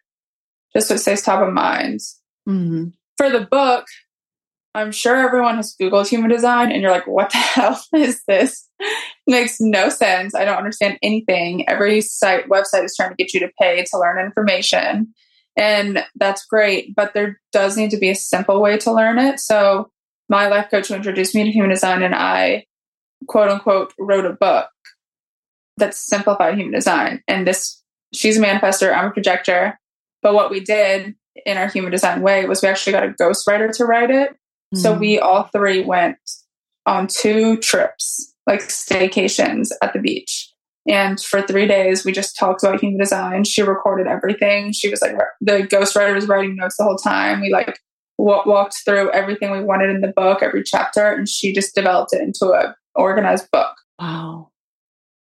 Just 0.73 0.87
so 0.87 0.95
it 0.95 0.99
stays 0.99 1.21
top 1.21 1.45
of 1.45 1.53
mind. 1.53 1.99
Mm-hmm. 2.47 2.89
For 3.17 3.29
the 3.29 3.45
book, 3.45 3.85
I'm 4.73 4.91
sure 4.91 5.17
everyone 5.17 5.57
has 5.57 5.75
Googled 5.79 6.07
human 6.07 6.29
design 6.29 6.71
and 6.71 6.81
you're 6.81 6.91
like, 6.91 7.07
what 7.07 7.31
the 7.31 7.37
hell 7.37 7.81
is 7.93 8.23
this? 8.27 8.67
makes 9.27 9.57
no 9.59 9.89
sense. 9.89 10.33
I 10.33 10.45
don't 10.45 10.57
understand 10.57 10.97
anything. 11.01 11.67
Every 11.69 12.01
site 12.01 12.49
website 12.49 12.85
is 12.85 12.95
trying 12.95 13.09
to 13.09 13.15
get 13.15 13.33
you 13.33 13.39
to 13.41 13.51
pay 13.59 13.83
to 13.83 13.99
learn 13.99 14.23
information. 14.23 15.13
And 15.57 16.03
that's 16.15 16.45
great, 16.45 16.95
but 16.95 17.13
there 17.13 17.39
does 17.51 17.77
need 17.77 17.91
to 17.91 17.97
be 17.97 18.09
a 18.09 18.15
simple 18.15 18.61
way 18.61 18.77
to 18.79 18.91
learn 18.91 19.19
it. 19.19 19.39
So 19.39 19.91
my 20.29 20.47
life 20.47 20.69
coach 20.71 20.87
who 20.87 20.95
introduced 20.95 21.35
me 21.35 21.43
to 21.43 21.51
human 21.51 21.69
design 21.69 22.03
and 22.03 22.15
I 22.15 22.65
quote 23.27 23.49
unquote 23.49 23.93
wrote 23.99 24.25
a 24.25 24.33
book 24.33 24.69
that 25.77 25.93
simplified 25.93 26.55
human 26.55 26.73
design. 26.73 27.21
And 27.27 27.45
this 27.45 27.83
she's 28.13 28.37
a 28.37 28.41
manifester, 28.41 28.95
I'm 28.95 29.09
a 29.09 29.11
projector. 29.11 29.77
But 30.21 30.33
what 30.33 30.51
we 30.51 30.61
did 30.61 31.15
in 31.45 31.57
our 31.57 31.67
human 31.67 31.91
design 31.91 32.21
way 32.21 32.45
was 32.45 32.61
we 32.61 32.69
actually 32.69 32.93
got 32.93 33.03
a 33.03 33.09
ghostwriter 33.09 33.75
to 33.75 33.85
write 33.85 34.11
it 34.11 34.35
so 34.73 34.91
mm-hmm. 34.91 34.99
we 34.99 35.19
all 35.19 35.43
three 35.43 35.83
went 35.83 36.17
on 36.85 37.07
two 37.07 37.57
trips, 37.57 38.33
like 38.47 38.61
staycations 38.61 39.69
at 39.81 39.93
the 39.93 39.99
beach. 39.99 40.51
And 40.87 41.21
for 41.21 41.41
three 41.41 41.67
days, 41.67 42.03
we 42.03 42.11
just 42.11 42.37
talked 42.37 42.63
about 42.63 42.79
human 42.79 42.99
design. 42.99 43.43
She 43.43 43.61
recorded 43.61 44.07
everything. 44.07 44.71
She 44.71 44.89
was 44.89 45.01
like, 45.01 45.15
the 45.39 45.59
ghostwriter 45.67 46.15
was 46.15 46.27
writing 46.27 46.55
notes 46.55 46.77
the 46.77 46.83
whole 46.83 46.97
time. 46.97 47.41
We 47.41 47.51
like 47.51 47.79
w- 48.17 48.41
walked 48.45 48.77
through 48.83 49.11
everything 49.11 49.51
we 49.51 49.63
wanted 49.63 49.91
in 49.91 50.01
the 50.01 50.13
book, 50.15 50.41
every 50.41 50.63
chapter, 50.63 51.11
and 51.11 51.29
she 51.29 51.53
just 51.53 51.75
developed 51.75 52.13
it 52.13 52.21
into 52.21 52.47
a 52.47 52.75
organized 52.95 53.49
book. 53.51 53.75
Wow. 53.99 54.49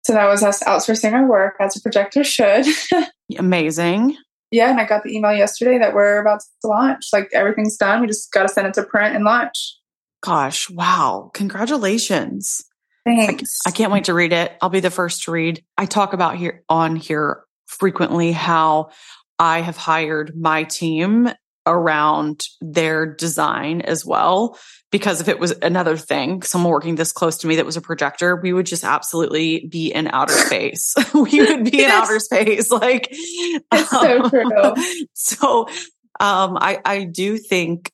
So 0.04 0.12
that 0.12 0.28
was 0.28 0.42
us 0.42 0.62
outsourcing 0.62 1.12
our 1.12 1.26
work 1.26 1.56
as 1.60 1.76
a 1.76 1.80
projector 1.80 2.24
should. 2.24 2.66
Amazing. 3.38 4.16
Yeah, 4.50 4.70
and 4.70 4.80
I 4.80 4.84
got 4.84 5.04
the 5.04 5.14
email 5.14 5.32
yesterday 5.32 5.78
that 5.78 5.94
we're 5.94 6.20
about 6.20 6.40
to 6.62 6.68
launch. 6.68 7.08
Like 7.12 7.30
everything's 7.32 7.76
done. 7.76 8.00
We 8.00 8.06
just 8.06 8.32
got 8.32 8.42
to 8.42 8.48
send 8.48 8.66
it 8.66 8.74
to 8.74 8.82
print 8.82 9.14
and 9.14 9.24
launch. 9.24 9.76
Gosh, 10.22 10.68
wow. 10.68 11.30
Congratulations. 11.34 12.64
Thanks. 13.04 13.58
I 13.66 13.70
can't 13.70 13.92
wait 13.92 14.04
to 14.04 14.14
read 14.14 14.32
it. 14.32 14.52
I'll 14.60 14.68
be 14.68 14.80
the 14.80 14.90
first 14.90 15.24
to 15.24 15.30
read. 15.30 15.64
I 15.78 15.86
talk 15.86 16.12
about 16.12 16.36
here 16.36 16.62
on 16.68 16.96
here 16.96 17.44
frequently 17.66 18.32
how 18.32 18.90
I 19.38 19.60
have 19.60 19.76
hired 19.76 20.36
my 20.36 20.64
team 20.64 21.30
around 21.66 22.44
their 22.60 23.06
design 23.06 23.80
as 23.80 24.04
well. 24.04 24.58
Because 24.90 25.20
if 25.20 25.28
it 25.28 25.38
was 25.38 25.52
another 25.62 25.96
thing, 25.96 26.42
someone 26.42 26.72
working 26.72 26.96
this 26.96 27.12
close 27.12 27.38
to 27.38 27.46
me 27.46 27.56
that 27.56 27.66
was 27.66 27.76
a 27.76 27.80
projector, 27.80 28.36
we 28.36 28.52
would 28.52 28.66
just 28.66 28.82
absolutely 28.82 29.66
be 29.66 29.92
in 29.92 30.08
outer 30.08 30.32
space. 30.46 30.94
we 31.14 31.40
would 31.40 31.70
be 31.70 31.84
in 31.84 31.90
outer 31.90 32.18
space. 32.18 32.70
Like, 32.70 33.08
It's 33.10 33.90
so 33.90 34.28
true. 34.28 35.06
so 35.14 35.68
um, 36.18 36.58
I, 36.60 36.80
I 36.84 37.04
do 37.04 37.38
think 37.38 37.92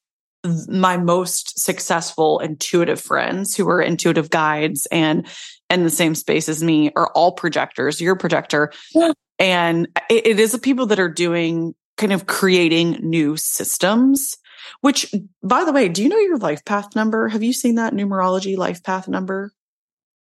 my 0.68 0.96
most 0.96 1.58
successful 1.58 2.38
intuitive 2.38 3.00
friends 3.00 3.56
who 3.56 3.68
are 3.68 3.82
intuitive 3.82 4.30
guides 4.30 4.87
and 4.92 5.26
in 5.70 5.82
the 5.82 5.90
same 5.90 6.14
space 6.14 6.49
as 6.49 6.62
me 6.62 6.92
are 6.94 7.11
all 7.14 7.32
projectors. 7.32 8.00
You're 8.00 8.14
a 8.14 8.18
projector. 8.18 8.73
Yeah. 8.94 9.12
And 9.38 9.88
it, 10.08 10.26
it 10.26 10.40
is 10.40 10.52
the 10.52 10.58
people 10.58 10.87
that 10.87 10.99
are 10.99 11.11
doing 11.11 11.75
kind 11.97 12.12
of 12.12 12.26
creating 12.26 12.99
new 13.03 13.37
systems, 13.37 14.37
which 14.81 15.12
by 15.43 15.65
the 15.65 15.73
way, 15.73 15.88
do 15.88 16.03
you 16.03 16.09
know 16.09 16.19
your 16.19 16.38
life 16.38 16.65
path 16.65 16.95
number? 16.97 17.29
Have 17.29 17.43
you 17.43 17.53
seen 17.53 17.76
that 17.76 17.93
numerology 17.93 18.57
life 18.57 18.83
path 18.83 19.09
number? 19.09 19.53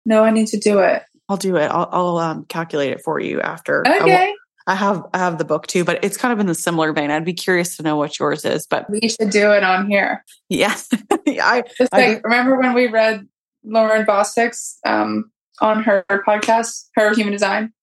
No, 0.06 0.24
I 0.24 0.30
need 0.32 0.48
to 0.48 0.58
do 0.58 0.80
it. 0.80 1.04
I'll 1.28 1.38
do 1.38 1.56
it. 1.58 1.66
I'll, 1.66 1.90
I'll 1.92 2.18
um, 2.18 2.46
calculate 2.46 2.92
it 2.92 3.02
for 3.04 3.20
you 3.20 3.42
after. 3.42 3.84
I 3.88 4.00
Okay. 4.00 4.34
I 4.68 4.74
have 4.74 5.04
I 5.14 5.20
have 5.20 5.38
the 5.38 5.46
book 5.46 5.68
too, 5.68 5.84
but 5.84 6.04
it's 6.04 6.18
kind 6.18 6.34
of 6.34 6.40
in 6.40 6.48
the 6.48 6.56
similar 6.56 6.92
vein. 6.92 7.12
I'd 7.12 7.24
be 7.24 7.34
curious 7.34 7.78
to 7.78 7.84
know 7.84 7.98
what 7.98 8.18
yours 8.18 8.46
is. 8.46 8.66
But 8.66 8.90
We 8.90 9.08
should 9.10 9.30
do 9.30 9.52
it 9.52 9.64
on 9.64 9.88
here. 9.88 10.24
yeah, 10.50 10.76
I 11.28 11.64
Just 11.78 11.94
I 11.94 12.14
like, 12.14 12.24
remember 12.24 12.58
when 12.58 12.74
we 12.74 12.88
read 12.88 13.28
Lauren 13.64 14.06
Bostic's 14.06 14.80
um, 14.84 15.32
on 15.62 15.84
her 15.84 16.04
podcast, 16.28 16.86
her 16.96 17.14
human 17.14 17.32
design? 17.32 17.74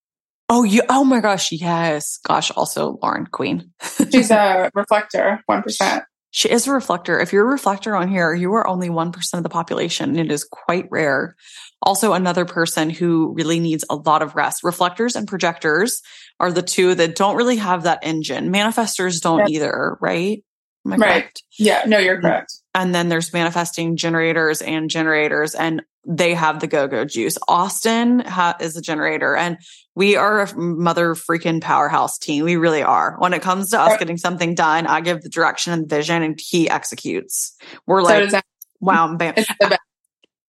Oh 0.52 0.62
you 0.64 0.82
oh 0.90 1.02
my 1.02 1.20
gosh 1.20 1.50
yes 1.50 2.18
gosh 2.26 2.50
also 2.50 2.98
Lauren 3.02 3.26
Queen. 3.26 3.72
She's 4.12 4.30
a 4.30 4.70
reflector, 4.74 5.42
1%. 5.50 6.04
She 6.30 6.48
is 6.50 6.66
a 6.66 6.72
reflector. 6.72 7.20
If 7.20 7.32
you're 7.32 7.46
a 7.46 7.50
reflector 7.50 7.94
on 7.94 8.08
here, 8.08 8.32
you 8.34 8.52
are 8.54 8.66
only 8.66 8.88
1% 8.88 9.34
of 9.34 9.42
the 9.42 9.48
population. 9.50 10.10
and 10.10 10.18
It 10.18 10.32
is 10.32 10.44
quite 10.44 10.86
rare. 10.90 11.36
Also, 11.82 12.12
another 12.14 12.44
person 12.46 12.88
who 12.88 13.34
really 13.34 13.60
needs 13.60 13.84
a 13.90 13.96
lot 13.96 14.22
of 14.22 14.34
rest. 14.34 14.64
Reflectors 14.64 15.14
and 15.16 15.28
projectors 15.28 16.00
are 16.40 16.50
the 16.52 16.62
two 16.62 16.94
that 16.94 17.16
don't 17.16 17.36
really 17.36 17.56
have 17.56 17.82
that 17.82 17.98
engine. 18.02 18.52
Manifestors 18.52 19.20
don't 19.20 19.40
Yep. 19.40 19.48
either, 19.50 19.98
right? 20.00 20.42
Am 20.86 20.92
I 20.94 20.96
Right. 20.96 21.08
correct? 21.12 21.42
Yeah, 21.58 21.82
no, 21.86 21.98
you're 21.98 22.18
mm. 22.18 22.22
correct. 22.22 22.54
And 22.74 22.94
then 22.94 23.08
there's 23.10 23.32
manifesting 23.32 23.96
generators 23.96 24.62
and 24.62 24.88
generators, 24.88 25.54
and 25.54 25.82
they 26.06 26.34
have 26.34 26.60
the 26.60 26.66
go 26.66 26.88
go 26.88 27.04
juice. 27.04 27.38
Austin 27.48 28.20
ha- 28.20 28.56
is 28.60 28.76
a 28.76 28.82
generator, 28.82 29.36
and 29.36 29.58
we 29.94 30.16
are 30.16 30.40
a 30.40 30.56
mother 30.56 31.14
freaking 31.14 31.60
powerhouse 31.60 32.18
team. 32.18 32.44
We 32.44 32.56
really 32.56 32.82
are. 32.82 33.16
When 33.18 33.32
it 33.32 33.42
comes 33.42 33.70
to 33.70 33.80
us 33.80 33.98
getting 33.98 34.16
something 34.16 34.54
done, 34.54 34.86
I 34.86 35.00
give 35.00 35.22
the 35.22 35.28
direction 35.28 35.72
and 35.72 35.88
vision, 35.88 36.22
and 36.22 36.40
he 36.40 36.68
executes. 36.68 37.56
We're 37.86 38.02
like, 38.02 38.30
that. 38.30 38.44
wow, 38.80 39.14
bam. 39.16 39.34
It's 39.36 39.48
the 39.60 39.68
best. 39.68 39.80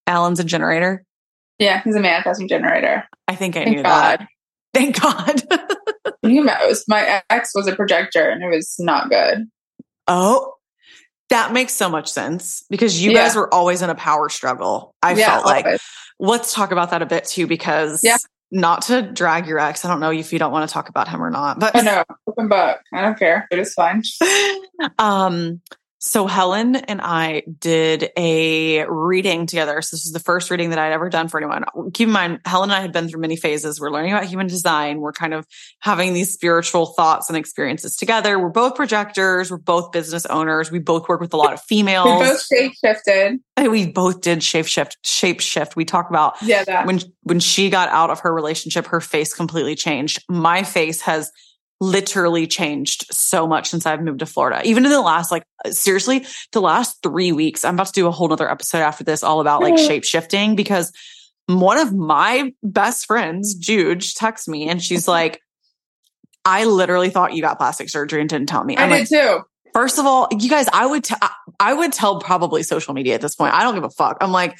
Alan's 0.07 0.39
a 0.39 0.43
generator. 0.43 1.05
Yeah, 1.59 1.81
he's 1.83 1.95
a 1.95 1.99
manifesting 1.99 2.47
generator. 2.47 3.07
I 3.27 3.35
think 3.35 3.55
I 3.55 3.63
Thank 3.63 3.77
knew 3.77 3.83
God. 3.83 4.19
that. 4.19 4.27
Thank 4.73 4.99
God. 4.99 5.43
You 6.25 6.41
know, 6.41 6.73
my 6.87 7.21
ex 7.29 7.51
was 7.53 7.67
a 7.67 7.75
projector 7.75 8.29
and 8.29 8.41
it 8.41 8.47
was 8.47 8.75
not 8.79 9.09
good. 9.09 9.45
oh, 10.07 10.52
that 11.33 11.51
makes 11.51 11.73
so 11.73 11.89
much 11.89 12.07
sense 12.11 12.63
because 12.69 13.03
you 13.03 13.11
Yeah. 13.11 13.23
guys 13.23 13.35
were 13.35 13.51
always 13.51 13.81
in 13.81 13.89
a 13.89 13.95
power 13.95 14.29
struggle. 14.29 14.93
I 15.01 15.13
yeah, 15.13 15.31
felt 15.31 15.45
like 15.45 15.65
always. 15.65 15.81
let's 16.19 16.53
talk 16.53 16.71
about 16.71 16.91
that 16.91 17.01
a 17.01 17.07
bit 17.07 17.25
too, 17.25 17.47
because 17.47 18.03
Yeah. 18.03 18.17
not 18.51 18.83
to 18.83 19.01
drag 19.01 19.47
your 19.47 19.57
ex. 19.57 19.83
I 19.83 19.87
don't 19.89 19.99
know 19.99 20.11
if 20.11 20.31
you 20.31 20.37
don't 20.37 20.51
want 20.51 20.69
to 20.69 20.71
talk 20.71 20.89
about 20.89 21.07
him 21.07 21.23
or 21.23 21.31
not, 21.31 21.59
but 21.59 21.75
I 21.75 21.81
know, 21.81 22.03
open 22.27 22.47
book. 22.49 22.79
I 22.93 23.01
don't 23.01 23.17
care. 23.17 23.47
It 23.49 23.57
is 23.57 23.73
fine. 23.73 24.03
um, 24.99 25.59
so 26.05 26.27
Helen 26.27 26.75
and 26.75 26.99
I 27.01 27.43
did 27.59 28.11
a 28.17 28.83
reading 28.89 29.45
together. 29.45 29.81
So 29.81 29.95
this 29.95 30.05
is 30.05 30.11
the 30.11 30.19
first 30.19 30.51
reading 30.51 30.71
that 30.71 30.77
I'd 30.77 30.91
ever 30.91 31.07
done 31.07 31.29
for 31.29 31.37
anyone. 31.37 31.63
Keep 31.93 32.09
in 32.09 32.13
mind, 32.13 32.41
Helen 32.43 32.71
and 32.71 32.75
I 32.77 32.81
had 32.81 32.91
been 32.91 33.07
through 33.07 33.21
many 33.21 33.37
phases. 33.37 33.79
We're 33.79 33.89
learning 33.89 34.11
about 34.11 34.25
human 34.25 34.47
design. 34.47 34.99
We're 34.99 35.13
kind 35.13 35.33
of 35.33 35.47
having 35.79 36.13
these 36.13 36.33
spiritual 36.33 36.87
thoughts 36.87 37.29
and 37.29 37.37
experiences 37.37 37.95
together. 37.95 38.37
We're 38.37 38.49
both 38.49 38.75
projectors. 38.75 39.49
We're 39.49 39.55
both 39.59 39.93
business 39.93 40.25
owners. 40.25 40.69
We 40.69 40.79
both 40.79 41.07
work 41.07 41.21
with 41.21 41.33
a 41.33 41.37
lot 41.37 41.53
of 41.53 41.61
females. 41.61 42.19
We 42.19 42.25
both 42.25 42.45
shape 42.47 42.73
shifted. 42.83 43.39
We 43.57 43.87
both 43.89 44.19
did 44.19 44.43
shape 44.43 44.65
shift, 44.65 44.97
shape 45.07 45.39
shift. 45.39 45.77
We 45.77 45.85
talk 45.85 46.09
about 46.09 46.35
Yeah, 46.41 46.65
that. 46.65 46.85
when 46.85 46.99
when 47.21 47.39
she 47.39 47.69
got 47.69 47.87
out 47.87 48.09
of 48.09 48.19
her 48.19 48.33
relationship, 48.33 48.87
her 48.87 48.99
face 48.99 49.33
completely 49.33 49.75
changed. 49.75 50.21
My 50.27 50.63
face 50.63 50.99
has 51.03 51.31
literally 51.83 52.47
changed 52.47 53.05
so 53.13 53.45
much 53.47 53.69
since 53.69 53.85
I've 53.85 54.01
moved 54.01 54.19
to 54.19 54.25
Florida. 54.25 54.61
Even 54.63 54.85
in 54.85 54.91
the 54.91 55.01
last, 55.01 55.31
like 55.31 55.43
seriously, 55.71 56.25
the 56.51 56.61
last 56.61 57.01
three 57.03 57.31
weeks, 57.31 57.65
I'm 57.65 57.73
about 57.75 57.87
to 57.87 57.93
do 57.93 58.07
a 58.07 58.11
whole 58.11 58.27
nother 58.27 58.49
episode 58.49 58.79
after 58.79 59.03
this 59.03 59.23
all 59.23 59.41
about 59.41 59.61
like 59.61 59.77
shape 59.77 60.03
shifting 60.03 60.55
because 60.55 60.91
one 61.47 61.77
of 61.77 61.93
my 61.93 62.53
best 62.63 63.05
friends, 63.05 63.55
Juge, 63.55 64.13
texts 64.15 64.47
me 64.47 64.69
and 64.69 64.81
she's 64.81 65.07
like, 65.17 65.41
I 66.45 66.65
literally 66.65 67.09
thought 67.09 67.33
you 67.33 67.41
got 67.41 67.57
plastic 67.57 67.89
surgery 67.89 68.21
and 68.21 68.29
didn't 68.29 68.49
tell 68.49 68.63
me. 68.63 68.75
I 68.77 68.83
I'm 68.83 68.89
did 68.89 68.99
like, 68.99 69.09
too. 69.09 69.41
first 69.73 69.97
of 69.99 70.05
all, 70.05 70.27
you 70.31 70.49
guys, 70.49 70.67
I 70.73 70.85
would, 70.85 71.03
t- 71.03 71.15
I 71.59 71.73
would 71.73 71.93
tell 71.93 72.19
probably 72.19 72.63
social 72.63 72.93
media 72.93 73.15
at 73.15 73.21
this 73.21 73.35
point. 73.35 73.53
I 73.53 73.63
don't 73.63 73.75
give 73.75 73.83
a 73.83 73.89
fuck. 73.89 74.17
I'm 74.21 74.31
like, 74.31 74.57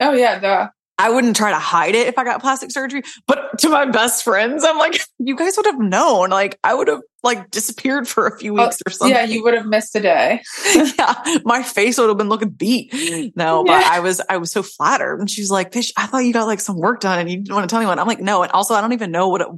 Oh, 0.00 0.12
yeah, 0.12 0.38
the 0.38 0.70
I 0.98 1.10
wouldn't 1.10 1.36
try 1.36 1.50
to 1.50 1.58
hide 1.58 1.94
it 1.94 2.08
if 2.08 2.18
I 2.18 2.24
got 2.24 2.40
plastic 2.40 2.72
surgery, 2.72 3.02
but 3.26 3.58
to 3.60 3.68
my 3.68 3.84
best 3.86 4.24
friends, 4.24 4.64
I'm 4.64 4.78
like, 4.78 5.00
you 5.18 5.36
guys 5.36 5.56
would 5.56 5.66
have 5.66 5.78
known. 5.78 6.30
Like, 6.30 6.58
I 6.64 6.74
would 6.74 6.88
have 6.88 7.02
like 7.22 7.50
disappeared 7.50 8.06
for 8.06 8.26
a 8.26 8.38
few 8.38 8.58
oh, 8.58 8.64
weeks 8.64 8.78
or 8.86 8.90
something. 8.90 9.16
Oh, 9.16 9.20
yeah, 9.20 9.24
you 9.24 9.42
would 9.42 9.54
have 9.54 9.66
missed 9.66 9.94
a 9.94 10.00
day. 10.00 10.42
yeah, 10.74 11.38
my 11.44 11.62
face 11.62 11.98
would 11.98 12.08
have 12.08 12.18
been 12.18 12.28
looking 12.28 12.50
beat. 12.50 12.92
No, 13.36 13.64
but 13.64 13.80
Yeah. 13.80 13.88
I 13.92 14.00
was, 14.00 14.20
I 14.28 14.38
was 14.38 14.50
so 14.50 14.62
flattered. 14.62 15.20
And 15.20 15.30
she's 15.30 15.50
like, 15.50 15.72
"Fish, 15.72 15.92
I 15.96 16.06
thought 16.06 16.18
you 16.18 16.32
got 16.32 16.46
like 16.46 16.60
some 16.60 16.76
work 16.76 17.00
done 17.00 17.18
and 17.18 17.30
you 17.30 17.36
didn't 17.38 17.54
want 17.54 17.68
to 17.68 17.72
tell 17.72 17.80
anyone." 17.80 17.98
I'm 17.98 18.06
like, 18.06 18.20
no. 18.20 18.42
And 18.42 18.52
also, 18.52 18.74
I 18.74 18.80
don't 18.80 18.92
even 18.92 19.10
know 19.10 19.28
what 19.28 19.40
it. 19.40 19.48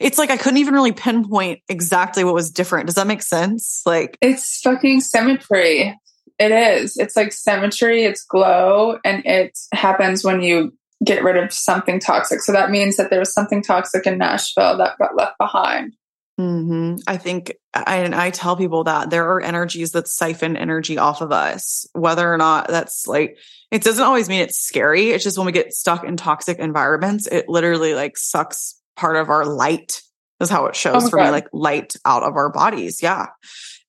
It's 0.00 0.18
like 0.18 0.30
I 0.30 0.36
couldn't 0.36 0.58
even 0.58 0.74
really 0.74 0.92
pinpoint 0.92 1.60
exactly 1.68 2.24
what 2.24 2.34
was 2.34 2.50
different. 2.50 2.86
Does 2.86 2.96
that 2.96 3.06
make 3.06 3.22
sense? 3.22 3.82
Like, 3.86 4.18
It's 4.20 4.60
fucking 4.60 5.00
symmetry. 5.00 5.96
It 6.38 6.52
is. 6.52 6.96
It's 6.96 7.16
like 7.16 7.32
symmetry, 7.32 8.04
it's 8.04 8.22
glow, 8.22 8.98
and 9.04 9.26
it 9.26 9.58
happens 9.72 10.22
when 10.22 10.40
you 10.40 10.72
get 11.04 11.22
rid 11.22 11.36
of 11.36 11.52
something 11.52 12.00
toxic. 12.00 12.40
So 12.40 12.52
that 12.52 12.70
means 12.70 12.96
that 12.96 13.10
there 13.10 13.20
was 13.20 13.32
something 13.32 13.62
toxic 13.62 14.06
in 14.06 14.18
Nashville 14.18 14.76
that 14.78 14.98
got 14.98 15.16
left 15.16 15.38
behind. 15.38 15.94
hmm 16.36 16.96
I 17.06 17.16
think, 17.16 17.54
I, 17.74 17.98
and 17.98 18.14
I 18.14 18.30
tell 18.30 18.56
people 18.56 18.84
that 18.84 19.10
there 19.10 19.30
are 19.30 19.40
energies 19.40 19.92
that 19.92 20.08
siphon 20.08 20.56
energy 20.56 20.98
off 20.98 21.20
of 21.20 21.32
us, 21.32 21.86
whether 21.92 22.32
or 22.32 22.36
not 22.36 22.68
that's 22.68 23.06
like, 23.06 23.38
it 23.70 23.82
doesn't 23.82 24.04
always 24.04 24.28
mean 24.28 24.40
it's 24.40 24.58
scary. 24.58 25.10
It's 25.10 25.24
just 25.24 25.38
when 25.38 25.46
we 25.46 25.52
get 25.52 25.72
stuck 25.72 26.04
in 26.04 26.16
toxic 26.16 26.58
environments, 26.58 27.26
it 27.26 27.48
literally 27.48 27.94
like 27.94 28.16
sucks 28.16 28.80
part 28.96 29.16
of 29.16 29.30
our 29.30 29.44
light. 29.44 30.00
Is 30.40 30.48
how 30.48 30.66
it 30.66 30.76
shows 30.76 31.06
Oh 31.06 31.08
for 31.08 31.18
me, 31.18 31.30
like 31.30 31.48
light 31.52 31.94
out 32.04 32.22
of 32.22 32.36
our 32.36 32.48
bodies. 32.48 33.02
Yeah. 33.02 33.26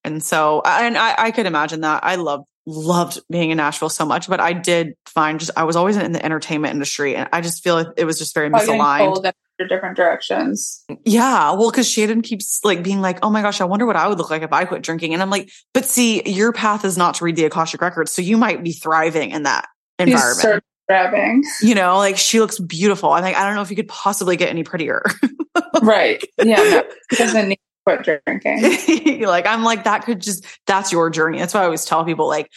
And 0.03 0.23
so, 0.23 0.63
and 0.65 0.97
I, 0.97 1.13
I 1.25 1.29
could 1.29 1.45
imagine 1.45 1.81
that. 1.81 2.03
I 2.03 2.15
love, 2.15 2.43
loved 2.69 3.19
being 3.29 3.51
in 3.51 3.57
Nashville 3.57 3.89
so 3.89 4.05
much, 4.05 4.27
but 4.27 4.39
I 4.39 4.53
did 4.53 4.93
find 5.05 5.39
just, 5.39 5.51
I 5.57 5.63
was 5.63 5.75
always 5.75 5.97
in 5.97 6.11
the 6.11 6.23
entertainment 6.23 6.73
industry 6.73 7.15
and 7.15 7.27
I 7.33 7.41
just 7.41 7.63
feel 7.63 7.75
like 7.75 7.87
it 7.97 8.05
was 8.05 8.17
just 8.17 8.33
very 8.33 8.49
misaligned. 8.49 9.31
different 9.67 9.97
directions. 9.97 10.85
Yeah, 11.03 11.51
well, 11.51 11.69
because 11.69 11.89
Shannon 11.89 12.21
keeps 12.21 12.61
like 12.63 12.81
being 12.81 13.01
like, 13.01 13.19
"Oh 13.23 13.29
my 13.29 13.41
gosh, 13.41 13.59
I 13.59 13.65
wonder 13.65 13.85
what 13.85 13.97
I 13.97 14.07
would 14.07 14.17
look 14.17 14.29
like 14.29 14.41
if 14.41 14.53
I 14.53 14.63
quit 14.63 14.83
drinking," 14.83 15.13
and 15.13 15.21
I'm 15.21 15.29
like, 15.29 15.49
"But 15.73 15.83
see, 15.83 16.21
your 16.25 16.53
path 16.53 16.85
is 16.85 16.97
not 16.97 17.15
to 17.15 17.25
read 17.25 17.35
the 17.35 17.43
Akashic 17.43 17.81
records, 17.81 18.13
so 18.13 18.21
you 18.21 18.37
might 18.37 18.63
be 18.63 18.71
thriving 18.71 19.31
in 19.31 19.43
that 19.43 19.67
environment." 19.97 20.63
grabbing. 20.87 21.43
you 21.61 21.75
know, 21.75 21.97
like 21.97 22.17
she 22.17 22.39
looks 22.39 22.59
beautiful. 22.59 23.11
I'm 23.11 23.21
like, 23.21 23.35
I 23.35 23.45
don't 23.45 23.55
know 23.55 23.61
if 23.61 23.69
you 23.69 23.75
could 23.75 23.87
possibly 23.87 24.35
get 24.35 24.49
any 24.49 24.63
prettier. 24.63 25.03
right. 25.81 26.23
Yeah, 26.43 26.55
no, 26.55 26.83
doesn't 27.11 27.49
need 27.49 27.59
quit 27.85 28.21
drinking. 28.25 29.21
like 29.25 29.47
I'm 29.47 29.63
like 29.63 29.85
that 29.85 30.05
could 30.05 30.21
just 30.21 30.45
that's 30.65 30.91
your 30.91 31.09
journey. 31.09 31.39
That's 31.39 31.53
why 31.53 31.61
I 31.61 31.65
always 31.65 31.85
tell 31.85 32.05
people 32.05 32.27
like, 32.27 32.51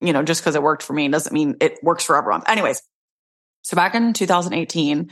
you 0.00 0.12
know, 0.12 0.22
just 0.22 0.40
because 0.40 0.54
it 0.54 0.62
worked 0.62 0.82
for 0.82 0.92
me 0.92 1.08
doesn't 1.08 1.32
mean 1.32 1.56
it 1.60 1.78
works 1.82 2.04
for 2.04 2.16
everyone. 2.16 2.42
Anyways, 2.46 2.82
so 3.62 3.76
back 3.76 3.94
in 3.94 4.12
2018, 4.12 5.10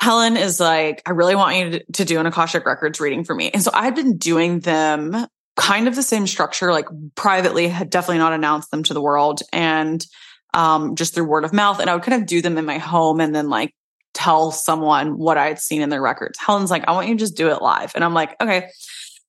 Helen 0.00 0.36
is 0.36 0.60
like, 0.60 1.02
I 1.06 1.10
really 1.10 1.34
want 1.34 1.56
you 1.56 1.80
to, 1.94 2.04
do 2.04 2.18
an 2.20 2.26
Akashic 2.26 2.64
Records 2.64 3.00
reading 3.00 3.24
for 3.24 3.34
me. 3.34 3.50
And 3.50 3.62
so 3.62 3.70
I've 3.74 3.94
been 3.94 4.16
doing 4.16 4.60
them 4.60 5.26
kind 5.56 5.88
of 5.88 5.94
the 5.94 6.02
same 6.02 6.26
structure, 6.26 6.72
like 6.72 6.86
privately, 7.16 7.68
had 7.68 7.90
definitely 7.90 8.18
not 8.18 8.32
announced 8.32 8.70
them 8.70 8.82
to 8.84 8.94
the 8.94 9.02
world. 9.02 9.42
And 9.52 10.04
um, 10.54 10.96
just 10.96 11.14
through 11.14 11.24
word 11.24 11.44
of 11.44 11.52
mouth. 11.52 11.80
And 11.80 11.88
I 11.88 11.94
would 11.94 12.02
kind 12.02 12.20
of 12.20 12.26
do 12.26 12.42
them 12.42 12.58
in 12.58 12.64
my 12.64 12.78
home 12.78 13.20
and 13.20 13.34
then 13.34 13.48
like 13.48 13.74
tell 14.14 14.50
someone 14.50 15.18
what 15.18 15.38
I 15.38 15.46
had 15.46 15.58
seen 15.58 15.82
in 15.82 15.88
their 15.88 16.02
records. 16.02 16.38
Helen's 16.38 16.70
like, 16.70 16.84
I 16.88 16.92
want 16.92 17.08
you 17.08 17.14
to 17.14 17.18
just 17.18 17.36
do 17.36 17.48
it 17.48 17.62
live. 17.62 17.92
And 17.94 18.04
I'm 18.04 18.14
like, 18.14 18.36
okay. 18.40 18.70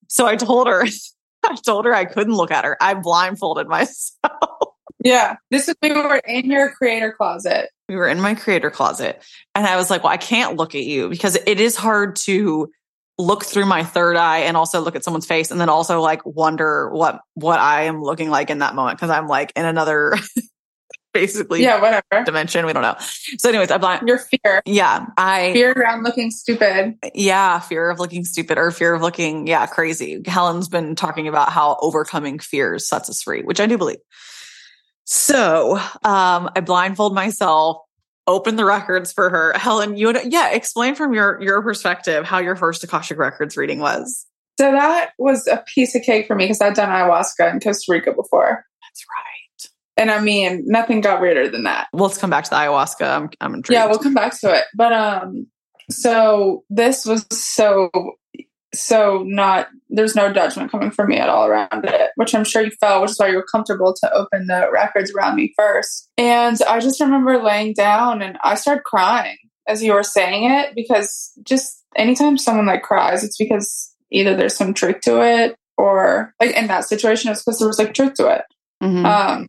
So 0.07 0.25
I 0.25 0.35
told 0.35 0.67
her, 0.67 0.85
I 1.43 1.55
told 1.55 1.85
her 1.85 1.93
I 1.93 2.05
couldn't 2.05 2.35
look 2.35 2.51
at 2.51 2.65
her. 2.65 2.77
I 2.81 2.93
blindfolded 2.93 3.67
myself. 3.67 4.09
Yeah. 5.03 5.37
This 5.49 5.67
is 5.67 5.73
we 5.81 5.91
were 5.91 6.21
in 6.27 6.51
your 6.51 6.71
creator 6.73 7.11
closet. 7.11 7.69
We 7.89 7.95
were 7.95 8.07
in 8.07 8.21
my 8.21 8.35
creator 8.35 8.69
closet. 8.69 9.19
And 9.55 9.65
I 9.65 9.75
was 9.75 9.89
like, 9.89 10.03
well, 10.03 10.13
I 10.13 10.17
can't 10.17 10.57
look 10.57 10.75
at 10.75 10.83
you 10.83 11.09
because 11.09 11.35
it 11.47 11.59
is 11.59 11.75
hard 11.75 12.17
to 12.17 12.71
look 13.17 13.43
through 13.43 13.65
my 13.65 13.83
third 13.83 14.15
eye 14.15 14.39
and 14.39 14.55
also 14.55 14.79
look 14.81 14.95
at 14.95 15.03
someone's 15.03 15.25
face 15.25 15.51
and 15.51 15.59
then 15.59 15.69
also 15.69 16.01
like 16.01 16.25
wonder 16.25 16.89
what 16.89 17.19
what 17.33 17.59
I 17.59 17.83
am 17.83 18.01
looking 18.01 18.29
like 18.29 18.49
in 18.49 18.59
that 18.59 18.75
moment 18.75 18.97
because 18.97 19.09
I'm 19.09 19.27
like 19.27 19.51
in 19.55 19.65
another 19.65 20.15
basically 21.13 21.61
Yeah, 21.63 21.81
whatever. 21.81 22.23
dimension. 22.25 22.65
We 22.65 22.73
don't 22.73 22.83
know. 22.83 22.95
So, 23.37 23.49
anyways, 23.49 23.71
I'm 23.71 23.79
blind. 23.79 24.07
Your 24.07 24.17
fear. 24.19 24.61
Yeah, 24.65 25.05
I 25.17 25.53
Fear 25.53 25.73
around 25.73 26.03
looking 26.03 26.31
stupid. 26.31 26.97
yeah, 27.13 27.59
fear 27.59 27.89
of 27.89 27.99
looking 27.99 28.23
stupid 28.25 28.57
or 28.57 28.71
fear 28.71 28.93
of 28.93 29.01
looking 29.01 29.47
yeah 29.47 29.65
crazy. 29.65 30.21
Helen's 30.25 30.67
been 30.69 30.95
talking 30.95 31.27
about 31.27 31.49
how 31.51 31.77
overcoming 31.81 32.39
fears 32.39 32.87
sets 32.87 33.09
us 33.09 33.21
free, 33.21 33.41
which 33.43 33.59
I 33.59 33.65
do 33.65 33.77
believe. 33.77 33.99
So, 35.05 35.77
um, 36.03 36.49
I 36.55 36.61
blindfold 36.63 37.13
myself, 37.13 37.77
open 38.27 38.55
the 38.55 38.65
records 38.65 39.11
for 39.11 39.29
her. 39.29 39.53
Helen, 39.57 39.97
you 39.97 40.07
would 40.07 40.19
yeah, 40.31 40.51
explain 40.51 40.95
from 40.95 41.13
your 41.13 41.41
your 41.41 41.61
perspective 41.61 42.25
how 42.25 42.39
your 42.39 42.55
first 42.55 42.83
Akashic 42.83 43.17
Records 43.17 43.57
reading 43.57 43.79
was. 43.79 44.25
So 44.59 44.71
that 44.71 45.11
was 45.17 45.47
a 45.47 45.63
piece 45.65 45.95
of 45.95 46.03
cake 46.03 46.27
for 46.27 46.35
me 46.35 46.43
because 46.45 46.61
I'd 46.61 46.75
done 46.75 46.89
ayahuasca 46.89 47.51
in 47.51 47.59
Costa 47.59 47.91
Rica 47.91 48.13
before. 48.13 48.63
That's 48.83 49.05
right. 49.17 49.40
And 49.97 50.09
I 50.09 50.19
mean, 50.21 50.63
nothing 50.65 51.01
got 51.01 51.21
weirder 51.21 51.49
than 51.49 51.63
that. 51.63 51.87
Well, 51.93 52.05
let's 52.05 52.17
come 52.17 52.29
back 52.29 52.45
to 52.45 52.49
the 52.49 52.55
ayahuasca. 52.55 53.01
I'm 53.01 53.29
I'm 53.41 53.53
intrigued. 53.55 53.73
Yeah, 53.73 53.87
we'll 53.87 53.99
come 53.99 54.13
back 54.13 54.39
to 54.41 54.53
it. 54.53 54.65
But 54.75 54.93
um 54.93 55.47
so 55.89 56.63
this 56.69 57.05
was 57.05 57.25
so 57.31 57.89
so 58.73 59.23
not 59.25 59.67
there's 59.89 60.15
no 60.15 60.31
judgment 60.31 60.71
coming 60.71 60.91
from 60.91 61.09
me 61.09 61.17
at 61.17 61.29
all 61.29 61.45
around 61.45 61.83
it, 61.83 62.11
which 62.15 62.33
I'm 62.33 62.45
sure 62.45 62.61
you 62.61 62.71
felt, 62.79 63.01
which 63.01 63.11
is 63.11 63.19
why 63.19 63.27
you 63.27 63.35
were 63.35 63.45
comfortable 63.51 63.93
to 64.01 64.13
open 64.13 64.47
the 64.47 64.69
records 64.71 65.11
around 65.13 65.35
me 65.35 65.53
first. 65.57 66.09
And 66.17 66.57
I 66.67 66.79
just 66.79 67.01
remember 67.01 67.43
laying 67.43 67.73
down 67.73 68.21
and 68.21 68.37
I 68.43 68.55
started 68.55 68.83
crying 68.85 69.37
as 69.67 69.83
you 69.83 69.93
were 69.93 70.03
saying 70.03 70.49
it 70.49 70.73
because 70.73 71.33
just 71.43 71.83
anytime 71.95 72.37
someone 72.37 72.65
like 72.65 72.81
cries, 72.81 73.23
it's 73.23 73.37
because 73.37 73.93
either 74.09 74.35
there's 74.35 74.55
some 74.55 74.73
truth 74.73 75.01
to 75.01 75.21
it 75.21 75.55
or 75.77 76.33
like 76.39 76.55
in 76.55 76.67
that 76.67 76.85
situation 76.85 77.31
it's 77.31 77.43
because 77.43 77.59
there 77.59 77.67
was 77.67 77.79
like 77.79 77.93
truth 77.93 78.13
to 78.15 78.27
it. 78.27 78.43
Mhm. 78.81 79.05
Um, 79.05 79.47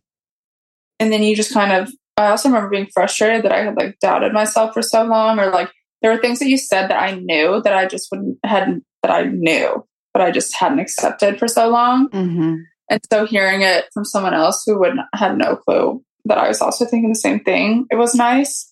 and 0.99 1.11
then 1.11 1.23
you 1.23 1.35
just 1.35 1.53
kind 1.53 1.71
of, 1.71 1.91
I 2.17 2.27
also 2.27 2.49
remember 2.49 2.69
being 2.69 2.89
frustrated 2.93 3.43
that 3.43 3.51
I 3.51 3.63
had 3.63 3.75
like 3.75 3.97
doubted 3.99 4.33
myself 4.33 4.73
for 4.73 4.81
so 4.81 5.03
long, 5.03 5.39
or 5.39 5.49
like 5.49 5.71
there 6.01 6.11
were 6.11 6.21
things 6.21 6.39
that 6.39 6.47
you 6.47 6.57
said 6.57 6.87
that 6.89 7.01
I 7.01 7.15
knew 7.15 7.61
that 7.63 7.73
I 7.73 7.85
just 7.85 8.09
wouldn't, 8.11 8.37
hadn't, 8.45 8.83
that 9.01 9.11
I 9.11 9.23
knew, 9.23 9.85
but 10.13 10.21
I 10.21 10.31
just 10.31 10.55
hadn't 10.55 10.79
accepted 10.79 11.39
for 11.39 11.47
so 11.47 11.69
long. 11.69 12.09
Mhm. 12.09 12.63
And 12.89 13.01
so 13.11 13.25
hearing 13.25 13.61
it 13.61 13.85
from 13.93 14.05
someone 14.05 14.33
else 14.33 14.63
who 14.65 14.77
would 14.79 14.95
not, 14.95 15.07
had 15.15 15.37
no 15.37 15.55
clue 15.55 16.03
that 16.25 16.37
I 16.37 16.47
was 16.47 16.61
also 16.61 16.85
thinking 16.85 17.09
the 17.09 17.15
same 17.15 17.39
thing, 17.39 17.85
it 17.89 17.95
was 17.95 18.13
nice. 18.13 18.69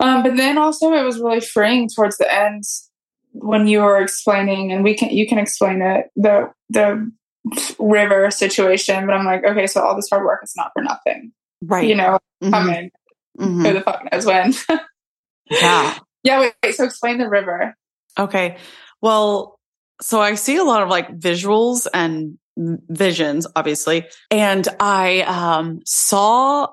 Um, 0.00 0.22
but 0.22 0.36
then 0.36 0.58
also 0.58 0.92
it 0.92 1.04
was 1.04 1.20
really 1.20 1.40
freeing 1.40 1.88
towards 1.88 2.18
the 2.18 2.32
end 2.32 2.62
when 3.32 3.66
you 3.66 3.80
were 3.80 4.00
explaining, 4.00 4.72
and 4.72 4.84
we 4.84 4.94
can 4.94 5.10
you 5.10 5.26
can 5.26 5.38
explain 5.38 5.82
it 5.82 6.06
the 6.16 6.50
the 6.68 7.10
river 7.78 8.30
situation. 8.30 9.06
But 9.06 9.14
I'm 9.14 9.26
like, 9.26 9.44
okay, 9.44 9.66
so 9.66 9.82
all 9.82 9.96
this 9.96 10.08
hard 10.10 10.24
work 10.24 10.40
is 10.42 10.54
not 10.56 10.70
for 10.74 10.82
nothing, 10.82 11.32
Right. 11.62 11.86
you 11.86 11.94
know? 11.94 12.18
Mhm. 12.42 12.54
I 12.54 12.64
mean, 12.64 12.90
Mhm. 13.38 13.66
who 13.66 13.72
the 13.74 13.80
fuck 13.80 14.02
knows 14.12 14.26
when? 14.26 14.54
Yeah. 15.50 15.98
yeah. 16.22 16.40
Wait, 16.40 16.54
wait. 16.64 16.74
So 16.74 16.84
explain 16.84 17.18
the 17.18 17.28
river. 17.28 17.76
Okay. 18.18 18.56
Well, 19.02 19.58
so 20.00 20.18
I 20.20 20.36
see 20.36 20.56
a 20.56 20.64
lot 20.64 20.82
of 20.82 20.88
like 20.88 21.10
visuals 21.18 21.86
and 21.92 22.38
visions, 22.56 23.46
obviously. 23.54 24.06
And 24.30 24.66
I 24.80 25.20
um, 25.20 25.80
saw 25.84 26.68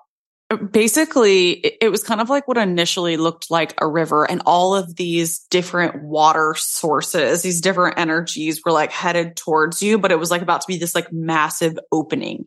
basically 0.57 1.51
it, 1.51 1.89
was 1.89 2.03
kind 2.03 2.21
of 2.21 2.29
like 2.29 2.47
what 2.47 2.57
initially 2.57 3.17
looked 3.17 3.51
like 3.51 3.73
a 3.79 3.87
river 3.87 4.29
and 4.29 4.41
all 4.45 4.75
of 4.75 4.95
these 4.95 5.39
different 5.49 6.03
water 6.03 6.55
sources 6.57 7.41
these 7.41 7.61
different 7.61 7.99
energies 7.99 8.61
were 8.65 8.71
like 8.71 8.91
headed 8.91 9.35
towards 9.35 9.81
you 9.81 9.97
but 9.97 10.11
it 10.11 10.19
was 10.19 10.31
like 10.31 10.41
about 10.41 10.61
to 10.61 10.67
be 10.67 10.77
this 10.77 10.95
like 10.95 11.11
massive 11.11 11.77
opening. 11.91 12.45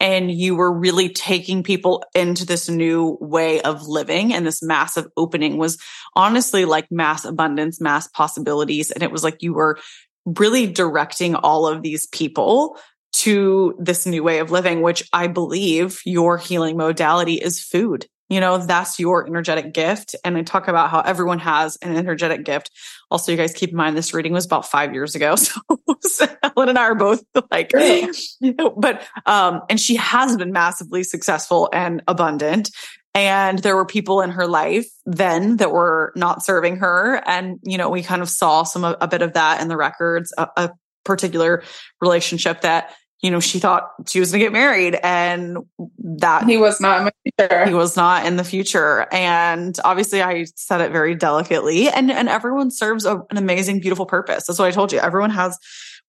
And 0.00 0.30
you 0.30 0.56
were 0.56 0.72
really 0.72 1.08
taking 1.08 1.62
people 1.62 2.04
into 2.14 2.46
this 2.46 2.68
new 2.68 3.18
way 3.20 3.60
of 3.62 3.86
living 3.86 4.32
and 4.32 4.46
this 4.46 4.62
massive 4.62 5.06
opening 5.16 5.56
was 5.56 5.78
honestly 6.16 6.64
like 6.64 6.90
mass 6.90 7.24
abundance 7.24 7.80
mass 7.80 8.08
possibilities 8.08 8.90
and 8.90 9.02
it 9.02 9.10
was 9.10 9.22
like 9.22 9.42
you 9.42 9.54
were 9.54 9.78
really 10.24 10.66
directing 10.66 11.34
all 11.34 11.66
of 11.66 11.82
these 11.82 12.06
people 12.06 12.78
to 13.14 13.76
this 13.78 14.06
new 14.06 14.22
way 14.24 14.40
of 14.40 14.50
living, 14.50 14.82
which 14.82 15.08
I 15.12 15.28
believe 15.28 16.00
your 16.04 16.36
healing 16.36 16.76
modality 16.76 17.34
is 17.34 17.62
food. 17.62 18.06
You 18.28 18.40
know, 18.40 18.58
that's 18.58 18.98
your 18.98 19.26
energetic 19.26 19.72
gift. 19.72 20.16
And 20.24 20.36
I 20.36 20.42
talk 20.42 20.66
about 20.66 20.90
how 20.90 21.00
everyone 21.00 21.38
has 21.38 21.76
an 21.82 21.94
energetic 21.94 22.44
gift. 22.44 22.70
Also, 23.10 23.30
you 23.30 23.38
guys 23.38 23.52
keep 23.52 23.70
in 23.70 23.76
mind 23.76 23.96
this 23.96 24.14
reading 24.14 24.32
was 24.32 24.46
about 24.46 24.66
five 24.66 24.92
years 24.94 25.14
ago. 25.14 25.36
So, 25.44 26.26
so 26.26 26.26
Helen 26.42 26.68
and 26.70 26.78
I 26.78 26.84
are 26.84 26.94
both 26.94 27.22
like, 27.50 27.72
you 27.72 28.12
know, 28.58 28.70
but, 28.70 29.06
um, 29.26 29.62
and 29.70 29.80
she 29.80 29.96
has 29.96 30.36
been 30.36 30.52
massively 30.52 31.02
successful 31.02 31.68
and 31.72 32.02
abundant. 32.08 32.70
And 33.14 33.58
there 33.60 33.76
were 33.76 33.86
people 33.86 34.20
in 34.20 34.30
her 34.30 34.46
life 34.46 34.86
then 35.06 35.58
that 35.58 35.70
were 35.70 36.12
not 36.16 36.44
serving 36.44 36.78
her. 36.78 37.22
And, 37.26 37.58
you 37.62 37.78
know, 37.78 37.88
we 37.88 38.02
kind 38.02 38.22
of 38.22 38.28
saw 38.28 38.64
some, 38.64 38.84
a 38.84 39.06
bit 39.06 39.22
of 39.22 39.34
that 39.34 39.60
in 39.60 39.68
the 39.68 39.76
records, 39.76 40.32
a, 40.36 40.48
a 40.56 40.70
particular 41.04 41.62
relationship 42.00 42.62
that 42.62 42.90
you 43.24 43.30
know, 43.30 43.40
she 43.40 43.58
thought 43.58 43.90
she 44.06 44.20
was 44.20 44.30
going 44.30 44.40
to 44.40 44.44
get 44.44 44.52
married 44.52 44.98
and 45.02 45.56
that 45.98 46.44
He 46.44 46.58
was 46.58 46.78
not 46.78 46.98
in 46.98 47.04
my 47.04 47.10
future. 47.22 47.64
he 47.64 47.72
was 47.72 47.96
not 47.96 48.26
in 48.26 48.36
the 48.36 48.44
future. 48.44 49.06
And 49.10 49.74
obviously 49.82 50.22
I 50.22 50.44
said 50.56 50.82
it 50.82 50.92
very 50.92 51.14
delicately 51.14 51.88
and, 51.88 52.10
and 52.10 52.28
everyone 52.28 52.70
serves 52.70 53.06
a, 53.06 53.22
an 53.30 53.38
amazing, 53.38 53.80
beautiful 53.80 54.04
purpose. 54.04 54.46
That's 54.46 54.58
what 54.58 54.68
I 54.68 54.72
told 54.72 54.92
you. 54.92 54.98
Everyone 54.98 55.30
has, 55.30 55.58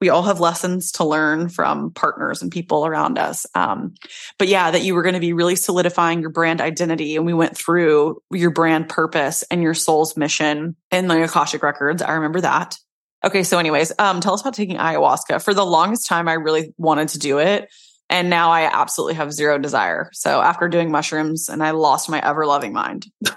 we 0.01 0.09
all 0.09 0.23
have 0.23 0.41
lessons 0.41 0.91
to 0.91 1.05
learn 1.05 1.47
from 1.47 1.91
partners 1.91 2.41
and 2.41 2.51
people 2.51 2.85
around 2.85 3.17
us. 3.17 3.45
Um, 3.55 3.93
but 4.37 4.49
yeah, 4.49 4.71
that 4.71 4.81
you 4.83 4.93
were 4.93 5.01
going 5.01 5.15
to 5.15 5.21
be 5.21 5.31
really 5.31 5.55
solidifying 5.55 6.19
your 6.19 6.31
brand 6.31 6.59
identity. 6.59 7.15
And 7.15 7.25
we 7.25 7.33
went 7.33 7.57
through 7.57 8.21
your 8.29 8.51
brand 8.51 8.89
purpose 8.89 9.41
and 9.49 9.63
your 9.63 9.73
soul's 9.73 10.17
mission 10.17 10.75
in 10.91 11.07
the 11.07 11.23
Akashic 11.23 11.63
records. 11.63 12.01
I 12.01 12.11
remember 12.11 12.41
that. 12.41 12.77
Okay. 13.25 13.43
So 13.43 13.57
anyways, 13.57 13.91
um, 13.97 14.21
tell 14.21 14.35
us 14.35 14.41
about 14.41 14.53
taking 14.53 14.77
ayahuasca. 14.77 15.43
For 15.43 15.53
the 15.53 15.65
longest 15.65 16.05
time, 16.05 16.27
I 16.27 16.33
really 16.33 16.73
wanted 16.77 17.09
to 17.09 17.19
do 17.19 17.39
it. 17.39 17.69
And 18.09 18.29
now 18.29 18.51
I 18.51 18.69
absolutely 18.71 19.15
have 19.15 19.33
zero 19.33 19.57
desire. 19.57 20.11
So 20.13 20.39
after 20.41 20.69
doing 20.69 20.91
mushrooms 20.91 21.49
and 21.49 21.63
I 21.63 21.71
lost 21.71 22.07
my 22.07 22.19
ever 22.19 22.45
loving 22.45 22.71
mind. 22.71 23.07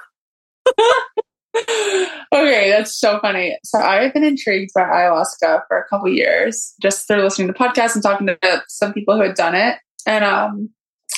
okay, 1.56 2.70
that's 2.70 2.94
so 2.94 3.18
funny. 3.20 3.56
So 3.64 3.78
I've 3.78 4.12
been 4.12 4.24
intrigued 4.24 4.72
by 4.74 4.82
ayahuasca 4.82 5.62
for 5.68 5.78
a 5.78 5.88
couple 5.88 6.10
years, 6.10 6.74
just 6.82 7.08
through 7.08 7.22
listening 7.22 7.48
to 7.48 7.54
podcasts 7.54 7.94
and 7.94 8.02
talking 8.02 8.26
to 8.26 8.62
some 8.68 8.92
people 8.92 9.16
who 9.16 9.22
had 9.22 9.36
done 9.36 9.54
it. 9.54 9.78
And 10.06 10.22
um, 10.22 10.68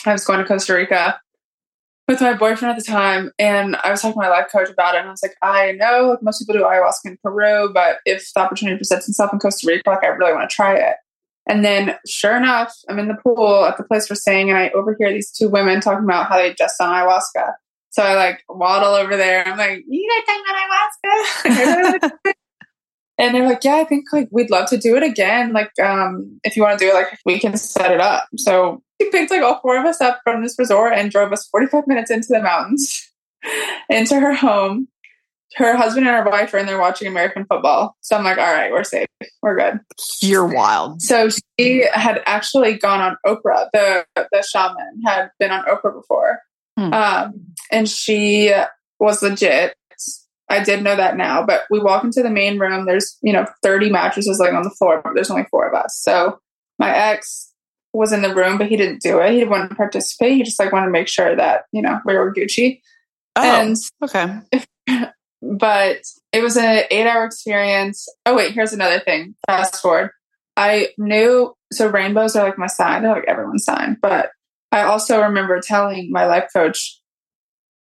I 0.07 0.13
was 0.13 0.25
going 0.25 0.39
to 0.39 0.45
Costa 0.45 0.75
Rica 0.75 1.21
with 2.11 2.21
my 2.21 2.35
boyfriend 2.35 2.77
at 2.77 2.77
the 2.77 2.85
time, 2.85 3.31
and 3.39 3.77
I 3.85 3.91
was 3.91 4.03
talking 4.03 4.15
to 4.15 4.19
my 4.19 4.29
life 4.29 4.49
coach 4.51 4.69
about 4.69 4.97
it. 4.97 4.99
And 4.99 5.09
I 5.09 5.11
was 5.13 5.23
like, 5.23 5.37
I 5.43 5.73
know 5.73 6.11
like 6.11 6.23
most 6.23 6.41
people 6.41 6.55
do 6.55 6.65
ayahuasca 6.65 7.07
in 7.07 7.19
Peru, 7.23 7.71
but 7.73 7.99
if 8.05 8.29
the 8.35 8.41
opportunity 8.41 8.77
presents 8.77 9.09
itself 9.09 9.33
in 9.33 9.39
Costa 9.39 9.67
Rica, 9.69 9.89
like 9.89 10.03
I 10.03 10.09
really 10.09 10.33
want 10.33 10.51
to 10.51 10.55
try 10.55 10.75
it. 10.75 10.97
And 11.49 11.65
then, 11.65 11.97
sure 12.07 12.37
enough, 12.37 12.75
I'm 12.89 12.99
in 12.99 13.07
the 13.07 13.15
pool 13.15 13.65
at 13.65 13.77
the 13.77 13.85
place 13.85 14.11
we're 14.11 14.17
staying, 14.17 14.51
and 14.51 14.59
I 14.59 14.71
overhear 14.71 15.13
these 15.13 15.31
two 15.31 15.49
women 15.49 15.81
talking 15.81 16.05
about 16.05 16.29
how 16.29 16.37
they 16.37 16.53
just 16.55 16.75
done 16.79 16.93
ayahuasca. 16.93 17.53
So 17.91 18.03
I 18.03 18.15
like 18.15 18.43
waddle 18.49 18.95
over 18.95 19.17
there. 19.17 19.47
I'm 19.47 19.57
like, 19.57 19.85
you 19.87 20.23
guys 20.27 20.37
about 20.41 22.03
ayahuasca? 22.03 22.35
and 23.19 23.35
they're 23.35 23.47
like, 23.47 23.63
yeah, 23.63 23.77
I 23.77 23.85
think 23.85 24.07
like 24.13 24.29
we'd 24.33 24.51
love 24.51 24.69
to 24.71 24.79
do 24.79 24.97
it 24.97 25.05
again. 25.05 25.53
Like, 25.53 25.71
um, 25.81 26.41
if 26.43 26.57
you 26.57 26.63
want 26.63 26.77
to 26.77 26.85
do 26.85 26.91
it, 26.91 26.95
like 26.95 27.19
we 27.25 27.39
can 27.39 27.57
set 27.57 27.93
it 27.93 28.01
up. 28.01 28.27
So 28.37 28.83
picked 29.11 29.31
like 29.31 29.43
all 29.43 29.61
four 29.61 29.79
of 29.79 29.87
us 29.87 30.01
up 30.01 30.21
from 30.25 30.43
this 30.43 30.57
resort 30.59 30.93
and 30.95 31.11
drove 31.11 31.33
us 31.33 31.47
45 31.49 31.87
minutes 31.87 32.11
into 32.11 32.29
the 32.31 32.43
mountains, 32.43 33.11
into 33.89 34.19
her 34.21 34.35
home. 34.35 34.89
Her 35.57 35.77
husband 35.77 36.07
and 36.07 36.15
her 36.17 36.31
wife 36.31 36.55
are 36.55 36.59
in 36.59 36.67
there 36.67 36.79
watching 36.79 37.09
American 37.09 37.45
football. 37.45 37.97
So 38.03 38.17
I'm 38.17 38.23
like, 38.23 38.39
all 38.39 38.53
right, 38.53 38.71
we're 38.71 38.85
safe. 38.85 39.09
We're 39.43 39.57
good. 39.59 39.81
You're 40.23 40.47
wild. 40.47 41.03
So 41.03 41.29
she 41.59 41.85
had 41.93 42.23
actually 42.25 42.75
gone 42.79 43.01
on 43.01 43.17
Oprah. 43.27 43.67
The 43.73 44.07
the 44.15 44.43
shaman 44.49 45.03
had 45.05 45.31
been 45.41 45.51
on 45.51 45.65
Oprah 45.65 45.93
before, 45.93 46.39
Hmm. 46.79 46.93
um, 46.93 47.33
and 47.73 47.89
she 47.89 48.55
was 49.01 49.23
legit. 49.23 49.75
I 50.49 50.63
did 50.63 50.83
know 50.85 50.95
that 50.95 51.17
now, 51.17 51.45
but 51.45 51.63
we 51.71 51.81
walk 51.81 52.05
into 52.05 52.23
the 52.23 52.31
main 52.31 52.59
room. 52.61 52.87
There's 52.87 53.19
you 53.21 53.33
know 53.33 53.47
30 53.65 53.91
mattresses 53.91 54.39
laying 54.39 54.55
on 54.55 54.63
the 54.63 54.71
floor, 54.71 55.01
but 55.03 55.15
there's 55.15 55.31
only 55.33 55.47
four 55.51 55.67
of 55.69 55.75
us. 55.75 55.99
So 56.01 56.39
my 56.79 56.95
ex 56.95 57.50
was 57.93 58.13
in 58.13 58.23
the 58.23 58.35
room, 58.35 58.59
but 58.59 58.69
he 58.69 58.77
didn't 58.77 59.03
do 59.03 59.19
it. 59.19 59.33
He 59.33 59.39
didn't 59.39 59.51
want 59.51 59.71
to 59.71 59.77
participate. 59.77 60.37
He 60.37 60.43
just 60.43 60.61
like 60.61 60.73
wanted 60.73 60.87
to 60.87 60.93
make 60.93 61.09
sure 61.09 61.35
that, 61.35 61.65
you 61.73 61.83
know, 61.83 62.01
we 62.05 62.15
were 62.15 62.33
Gucci. 62.33 62.81
Oh, 63.37 63.43
and 63.43 63.77
okay. 64.05 64.41
but 65.43 66.03
it 66.33 66.43
was 66.43 66.57
an 66.57 66.85
eight 66.91 67.07
hour 67.07 67.25
experience. 67.25 68.07
Oh 68.27 68.37
wait, 68.37 68.53
here's 68.53 68.73
another 68.73 69.01
thing. 69.01 69.35
Fast 69.47 69.81
forward. 69.81 70.11
I 70.57 70.89
knew 70.99 71.55
so 71.73 71.89
rainbows 71.89 72.37
are 72.37 72.45
like 72.45 72.59
my 72.59 72.67
sign, 72.67 73.03
they're 73.03 73.13
like 73.13 73.29
everyone's 73.29 73.65
sign. 73.65 73.97
But 74.01 74.31
I 74.73 74.83
also 74.83 75.23
remember 75.23 75.61
telling 75.61 76.11
my 76.11 76.27
life 76.27 76.49
coach, 76.55 77.01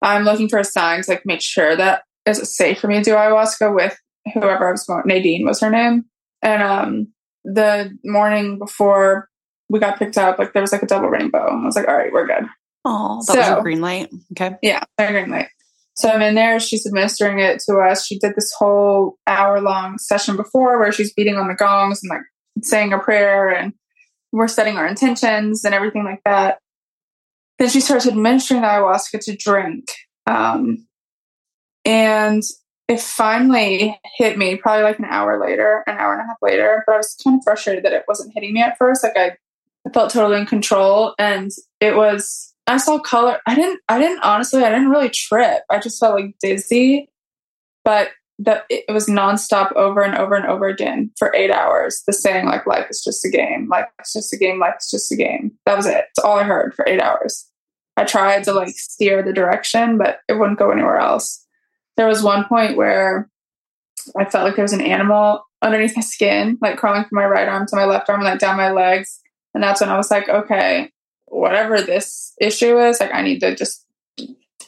I'm 0.01 0.23
looking 0.23 0.49
for 0.49 0.59
a 0.59 0.63
sign 0.63 1.03
to 1.03 1.11
like 1.11 1.25
make 1.25 1.41
sure 1.41 1.75
that 1.75 2.03
it's 2.25 2.55
safe 2.55 2.79
for 2.79 2.87
me 2.87 2.95
to 2.95 3.03
do 3.03 3.11
ayahuasca 3.11 3.73
with 3.75 3.97
whoever 4.33 4.67
I 4.67 4.71
was 4.71 4.85
going. 4.85 5.03
Nadine 5.05 5.45
was 5.45 5.59
her 5.59 5.69
name. 5.69 6.05
And 6.41 6.63
um 6.63 7.07
the 7.43 7.91
morning 8.03 8.59
before 8.59 9.27
we 9.71 9.79
got 9.79 9.97
picked 9.97 10.17
up, 10.17 10.37
like 10.37 10.53
there 10.53 10.61
was 10.61 10.73
like 10.73 10.83
a 10.83 10.87
double 10.87 11.09
rainbow. 11.09 11.47
And 11.47 11.61
I 11.61 11.65
was 11.65 11.75
like, 11.75 11.87
all 11.87 11.95
right, 11.95 12.11
we're 12.11 12.27
good. 12.27 12.43
Oh, 12.83 13.23
that 13.27 13.33
so, 13.33 13.39
was 13.39 13.59
a 13.59 13.61
green 13.61 13.81
light. 13.81 14.09
Okay. 14.33 14.57
Yeah, 14.61 14.83
a 14.97 15.11
green 15.11 15.29
light. 15.29 15.47
So 15.95 16.09
I'm 16.09 16.21
in 16.21 16.35
there. 16.35 16.59
She's 16.59 16.85
administering 16.85 17.39
it 17.39 17.61
to 17.67 17.77
us. 17.77 18.05
She 18.05 18.19
did 18.19 18.33
this 18.35 18.51
whole 18.57 19.17
hour 19.27 19.61
long 19.61 19.97
session 19.97 20.35
before 20.35 20.77
where 20.77 20.91
she's 20.91 21.13
beating 21.13 21.35
on 21.35 21.47
the 21.47 21.53
gongs 21.53 22.01
and 22.03 22.09
like 22.09 22.21
saying 22.63 22.91
a 22.91 22.99
prayer 22.99 23.49
and 23.49 23.73
we're 24.31 24.47
setting 24.47 24.77
our 24.77 24.87
intentions 24.87 25.63
and 25.63 25.73
everything 25.73 26.03
like 26.03 26.21
that. 26.25 26.59
Then 27.59 27.69
she 27.69 27.81
starts 27.81 28.07
administering 28.07 28.61
the 28.61 28.67
ayahuasca 28.67 29.23
to 29.25 29.37
drink. 29.37 29.85
Um, 30.25 30.87
and 31.85 32.43
it 32.87 32.99
finally 32.99 33.97
hit 34.17 34.37
me 34.37 34.55
probably 34.55 34.83
like 34.83 34.99
an 34.99 35.05
hour 35.05 35.39
later, 35.39 35.83
an 35.87 35.97
hour 35.97 36.13
and 36.13 36.23
a 36.23 36.25
half 36.25 36.37
later. 36.41 36.83
But 36.85 36.93
I 36.93 36.97
was 36.97 37.15
kind 37.23 37.37
of 37.37 37.43
frustrated 37.43 37.85
that 37.85 37.93
it 37.93 38.05
wasn't 38.07 38.33
hitting 38.33 38.53
me 38.53 38.61
at 38.61 38.77
first. 38.77 39.03
Like 39.03 39.17
I, 39.17 39.37
I 39.87 39.91
felt 39.91 40.11
totally 40.11 40.39
in 40.39 40.45
control, 40.45 41.15
and 41.17 41.51
it 41.79 41.95
was. 41.95 42.49
I 42.67 42.77
saw 42.77 42.99
color. 42.99 43.39
I 43.47 43.55
didn't. 43.55 43.79
I 43.89 43.99
didn't 43.99 44.23
honestly. 44.23 44.63
I 44.63 44.69
didn't 44.69 44.89
really 44.89 45.09
trip. 45.09 45.63
I 45.69 45.79
just 45.79 45.99
felt 45.99 46.15
like 46.15 46.35
dizzy, 46.41 47.09
but 47.83 48.09
it 48.69 48.91
was 48.91 49.07
nonstop 49.07 49.71
over 49.73 50.01
and 50.01 50.15
over 50.15 50.35
and 50.35 50.47
over 50.47 50.67
again 50.67 51.11
for 51.17 51.33
eight 51.35 51.51
hours. 51.51 52.01
The 52.07 52.13
saying 52.13 52.45
like 52.45 52.65
life 52.65 52.87
is 52.89 53.03
just 53.03 53.25
a 53.25 53.29
game. 53.29 53.67
Life 53.69 53.85
is 54.03 54.13
just 54.13 54.33
a 54.33 54.37
game. 54.37 54.59
Life 54.59 54.75
is 54.79 54.89
just 54.89 55.11
a 55.11 55.15
game. 55.15 55.51
That 55.65 55.77
was 55.77 55.85
it. 55.85 56.05
It's 56.09 56.23
all 56.23 56.39
I 56.39 56.43
heard 56.43 56.73
for 56.73 56.87
eight 56.87 57.01
hours. 57.01 57.47
I 57.97 58.05
tried 58.05 58.43
to 58.45 58.53
like 58.53 58.69
steer 58.69 59.21
the 59.21 59.33
direction, 59.33 59.97
but 59.97 60.19
it 60.27 60.33
wouldn't 60.33 60.57
go 60.57 60.71
anywhere 60.71 60.97
else 60.97 61.45
there 61.97 62.07
was 62.07 62.23
one 62.23 62.45
point 62.45 62.77
where 62.77 63.29
I 64.17 64.25
felt 64.25 64.45
like 64.45 64.55
there 64.55 64.63
was 64.63 64.73
an 64.73 64.81
animal 64.81 65.45
underneath 65.61 65.95
my 65.95 66.01
skin, 66.01 66.57
like 66.61 66.77
crawling 66.77 67.03
from 67.03 67.17
my 67.17 67.25
right 67.25 67.47
arm 67.47 67.67
to 67.67 67.75
my 67.75 67.85
left 67.85 68.09
arm 68.09 68.21
and 68.21 68.29
like 68.29 68.39
down 68.39 68.57
my 68.57 68.71
legs. 68.71 69.20
And 69.53 69.63
that's 69.63 69.81
when 69.81 69.89
I 69.89 69.97
was 69.97 70.11
like, 70.11 70.29
okay, 70.29 70.91
whatever 71.25 71.81
this 71.81 72.33
issue 72.39 72.79
is, 72.79 72.99
like 72.99 73.13
I 73.13 73.21
need 73.21 73.39
to 73.39 73.55
just 73.55 73.85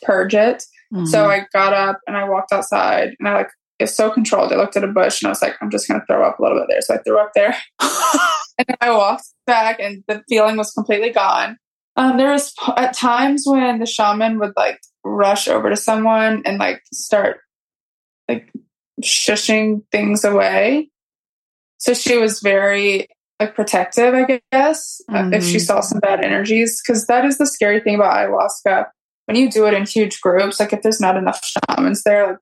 purge 0.01 0.33
it. 0.33 0.63
Mm-hmm. 0.93 1.05
So 1.05 1.29
I 1.29 1.45
got 1.53 1.73
up 1.73 1.99
and 2.07 2.15
I 2.15 2.27
walked 2.29 2.51
outside 2.51 3.15
and 3.19 3.27
I 3.27 3.33
like 3.33 3.49
it's 3.79 3.95
so 3.95 4.09
controlled. 4.09 4.53
I 4.53 4.55
looked 4.55 4.77
at 4.77 4.83
a 4.83 4.87
bush 4.87 5.21
and 5.21 5.27
I 5.27 5.31
was 5.31 5.41
like, 5.41 5.55
I'm 5.61 5.71
just 5.71 5.87
gonna 5.87 6.03
throw 6.07 6.25
up 6.25 6.39
a 6.39 6.41
little 6.41 6.59
bit 6.59 6.67
there. 6.69 6.81
So 6.81 6.95
I 6.95 6.97
threw 6.99 7.19
up 7.19 7.31
there. 7.33 7.55
and 7.81 8.67
then 8.67 8.77
I 8.81 8.91
walked 8.91 9.25
back 9.45 9.79
and 9.79 10.03
the 10.07 10.23
feeling 10.29 10.57
was 10.57 10.71
completely 10.71 11.11
gone. 11.11 11.57
Um, 11.95 12.17
there 12.17 12.31
was 12.31 12.53
at 12.75 12.93
times 12.93 13.43
when 13.45 13.79
the 13.79 13.85
shaman 13.85 14.39
would 14.39 14.53
like 14.55 14.79
rush 15.03 15.47
over 15.47 15.69
to 15.69 15.75
someone 15.75 16.43
and 16.45 16.57
like 16.57 16.81
start 16.91 17.39
like 18.27 18.51
shushing 19.01 19.81
things 19.91 20.23
away. 20.23 20.89
So 21.77 21.93
she 21.93 22.17
was 22.17 22.39
very 22.39 23.07
like 23.45 23.55
protective, 23.55 24.13
I 24.13 24.41
guess, 24.51 25.01
mm-hmm. 25.09 25.33
if 25.33 25.43
she 25.43 25.57
mm-hmm. 25.57 25.59
saw 25.59 25.81
some 25.81 25.99
bad 25.99 26.23
energies. 26.23 26.81
Because 26.81 27.05
that 27.07 27.25
is 27.25 27.37
the 27.37 27.45
scary 27.45 27.79
thing 27.79 27.95
about 27.95 28.13
ayahuasca. 28.15 28.87
When 29.25 29.37
you 29.37 29.49
do 29.49 29.65
it 29.67 29.73
in 29.73 29.85
huge 29.85 30.19
groups, 30.21 30.59
like 30.59 30.73
if 30.73 30.81
there's 30.81 30.99
not 30.99 31.17
enough 31.17 31.41
shamans 31.43 32.03
there, 32.03 32.39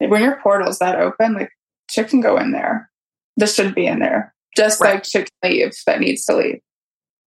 like 0.00 0.10
when 0.10 0.22
your 0.22 0.40
portal's 0.40 0.78
that 0.78 0.98
open, 0.98 1.34
like 1.34 1.50
shit 1.90 2.08
can 2.08 2.20
go 2.20 2.36
in 2.36 2.52
there. 2.52 2.90
This 3.36 3.54
should 3.54 3.74
be 3.74 3.86
in 3.86 3.98
there. 3.98 4.34
Just 4.56 4.80
right. 4.80 4.94
like 4.94 5.04
shit 5.04 5.30
can 5.42 5.50
leave 5.50 5.72
that 5.86 6.00
needs 6.00 6.24
to 6.26 6.36
leave. 6.36 6.60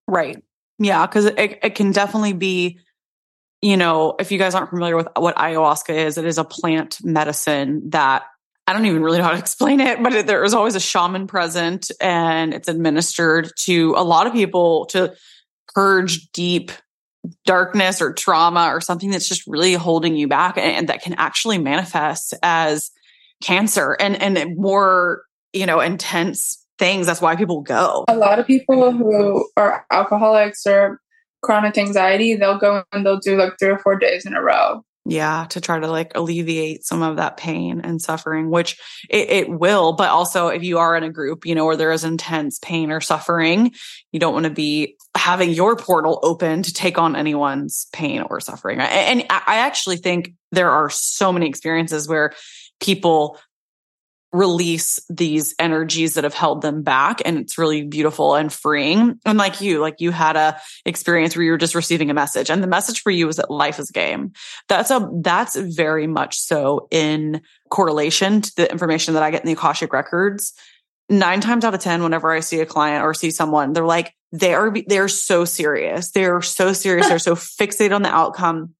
Right. 0.07 0.41
Yeah, 0.79 1.05
because 1.05 1.25
it, 1.25 1.59
it 1.63 1.75
can 1.75 1.91
definitely 1.91 2.33
be 2.33 2.79
you 3.63 3.77
know, 3.77 4.15
if 4.19 4.29
you 4.29 4.37
guys 4.37 4.55
aren't 4.55 4.71
familiar 4.71 4.97
with 4.97 5.07
what 5.15 5.37
ayahuasca 5.37 5.95
is, 5.95 6.17
it 6.17 6.25
is 6.25 6.37
a 6.37 6.43
plant 6.43 6.97
medicine 7.01 7.91
that 7.91 8.23
I 8.65 8.73
don't 8.73 8.85
even 8.85 9.03
really 9.03 9.17
know 9.17 9.25
how 9.25 9.31
to 9.31 9.39
explain 9.39 9.79
it, 9.79 10.01
but 10.01 10.13
it, 10.13 10.27
there 10.27 10.43
is 10.43 10.53
always 10.53 10.75
a 10.75 10.79
shaman 10.79 11.27
present 11.27 11.91
and 11.99 12.53
it's 12.53 12.67
administered 12.67 13.51
to 13.59 13.93
a 13.97 14.03
lot 14.03 14.27
of 14.27 14.33
people 14.33 14.85
to 14.87 15.13
purge 15.73 16.31
deep 16.31 16.71
darkness 17.45 18.01
or 18.01 18.13
trauma 18.13 18.67
or 18.67 18.81
something 18.81 19.09
that's 19.09 19.27
just 19.27 19.45
really 19.47 19.73
holding 19.73 20.15
you 20.15 20.27
back 20.27 20.57
and, 20.57 20.65
and 20.65 20.89
that 20.89 21.01
can 21.01 21.13
actually 21.15 21.57
manifest 21.57 22.33
as 22.43 22.91
cancer 23.41 23.93
and, 23.99 24.21
and 24.21 24.57
more, 24.57 25.23
you 25.51 25.65
know, 25.65 25.79
intense 25.79 26.65
things. 26.79 27.05
That's 27.05 27.21
why 27.21 27.35
people 27.35 27.61
go. 27.61 28.05
A 28.07 28.15
lot 28.15 28.39
of 28.39 28.47
people 28.47 28.91
who 28.91 29.49
are 29.57 29.85
alcoholics 29.91 30.65
or 30.65 30.99
chronic 31.41 31.77
anxiety, 31.77 32.35
they'll 32.35 32.57
go 32.57 32.83
and 32.91 33.05
they'll 33.05 33.19
do 33.19 33.37
like 33.37 33.53
three 33.59 33.69
or 33.69 33.79
four 33.79 33.97
days 33.97 34.25
in 34.25 34.33
a 34.33 34.41
row. 34.41 34.83
Yeah, 35.05 35.47
to 35.49 35.59
try 35.59 35.79
to 35.79 35.87
like 35.87 36.13
alleviate 36.15 36.85
some 36.85 37.01
of 37.01 37.17
that 37.17 37.35
pain 37.35 37.81
and 37.83 38.01
suffering, 38.01 38.49
which 38.49 38.79
it, 39.09 39.29
it, 39.29 39.49
will. 39.49 39.93
But 39.93 40.09
also, 40.09 40.47
if 40.47 40.63
you 40.63 40.77
are 40.77 40.95
in 40.95 41.03
a 41.03 41.09
group, 41.09 41.45
you 41.45 41.55
know, 41.55 41.65
where 41.65 41.75
there 41.75 41.91
is 41.91 42.05
intense 42.05 42.57
pain 42.59 42.89
or 42.89 43.01
suffering, 43.01 43.73
you 44.13 44.19
don't 44.21 44.33
want 44.33 44.45
to 44.45 44.49
be 44.49 44.95
having 45.13 45.49
your 45.49 45.75
portal 45.75 46.19
open 46.23 46.63
to 46.63 46.73
take 46.73 46.97
on 46.97 47.17
anyone's 47.17 47.87
pain 47.91 48.21
or 48.21 48.39
suffering. 48.39 48.79
And 48.79 49.25
I 49.29 49.57
actually 49.57 49.97
think 49.97 50.35
there 50.53 50.71
are 50.71 50.89
so 50.89 51.33
many 51.33 51.49
experiences 51.49 52.07
where 52.07 52.33
people 52.79 53.37
release 54.33 54.99
these 55.09 55.53
energies 55.59 56.15
that 56.15 56.23
have 56.23 56.33
held 56.33 56.63
them 56.63 56.81
back 56.81 57.21
and 57.23 57.37
it's 57.37 57.59
really 57.59 57.83
beautiful 57.83 58.33
and 58.33 58.51
freeing. 58.51 59.19
And 59.25 59.37
like 59.37 59.61
you 59.61 59.79
like 59.79 60.01
you 60.01 60.11
had 60.11 60.35
a 60.35 60.59
experience 60.85 61.35
where 61.35 61.45
you 61.45 61.51
were 61.51 61.57
just 61.57 61.75
receiving 61.75 62.09
a 62.09 62.15
message 62.15 62.49
and 62.49 62.61
the 62.61 62.67
message 62.67 63.01
for 63.01 63.11
you 63.11 63.27
was 63.27 63.37
that 63.37 63.51
life 63.51 63.77
is 63.77 63.91
a 63.91 63.93
game. 63.93 64.33
That's 64.67 64.89
a 64.89 65.07
that's 65.21 65.55
very 65.55 66.07
much 66.07 66.39
so 66.39 66.87
in 66.89 67.41
correlation 67.69 68.41
to 68.41 68.55
the 68.55 68.71
information 68.71 69.13
that 69.13 69.23
i 69.23 69.31
get 69.31 69.41
in 69.41 69.47
the 69.47 69.53
akashic 69.53 69.93
records. 69.93 70.53
Nine 71.09 71.39
times 71.39 71.63
out 71.63 71.75
of 71.75 71.79
ten 71.79 72.01
whenever 72.01 72.31
i 72.31 72.39
see 72.39 72.59
a 72.59 72.65
client 72.65 73.05
or 73.05 73.13
see 73.13 73.29
someone 73.29 73.73
they're 73.73 73.85
like 73.85 74.15
they 74.31 74.55
are 74.55 74.73
they're 74.87 75.07
so 75.07 75.45
serious. 75.45 76.09
They're 76.09 76.41
so 76.41 76.73
serious. 76.73 77.07
They're 77.07 77.19
so 77.19 77.35
fixated 77.35 77.93
on 77.93 78.01
the 78.01 78.09
outcome 78.09 78.73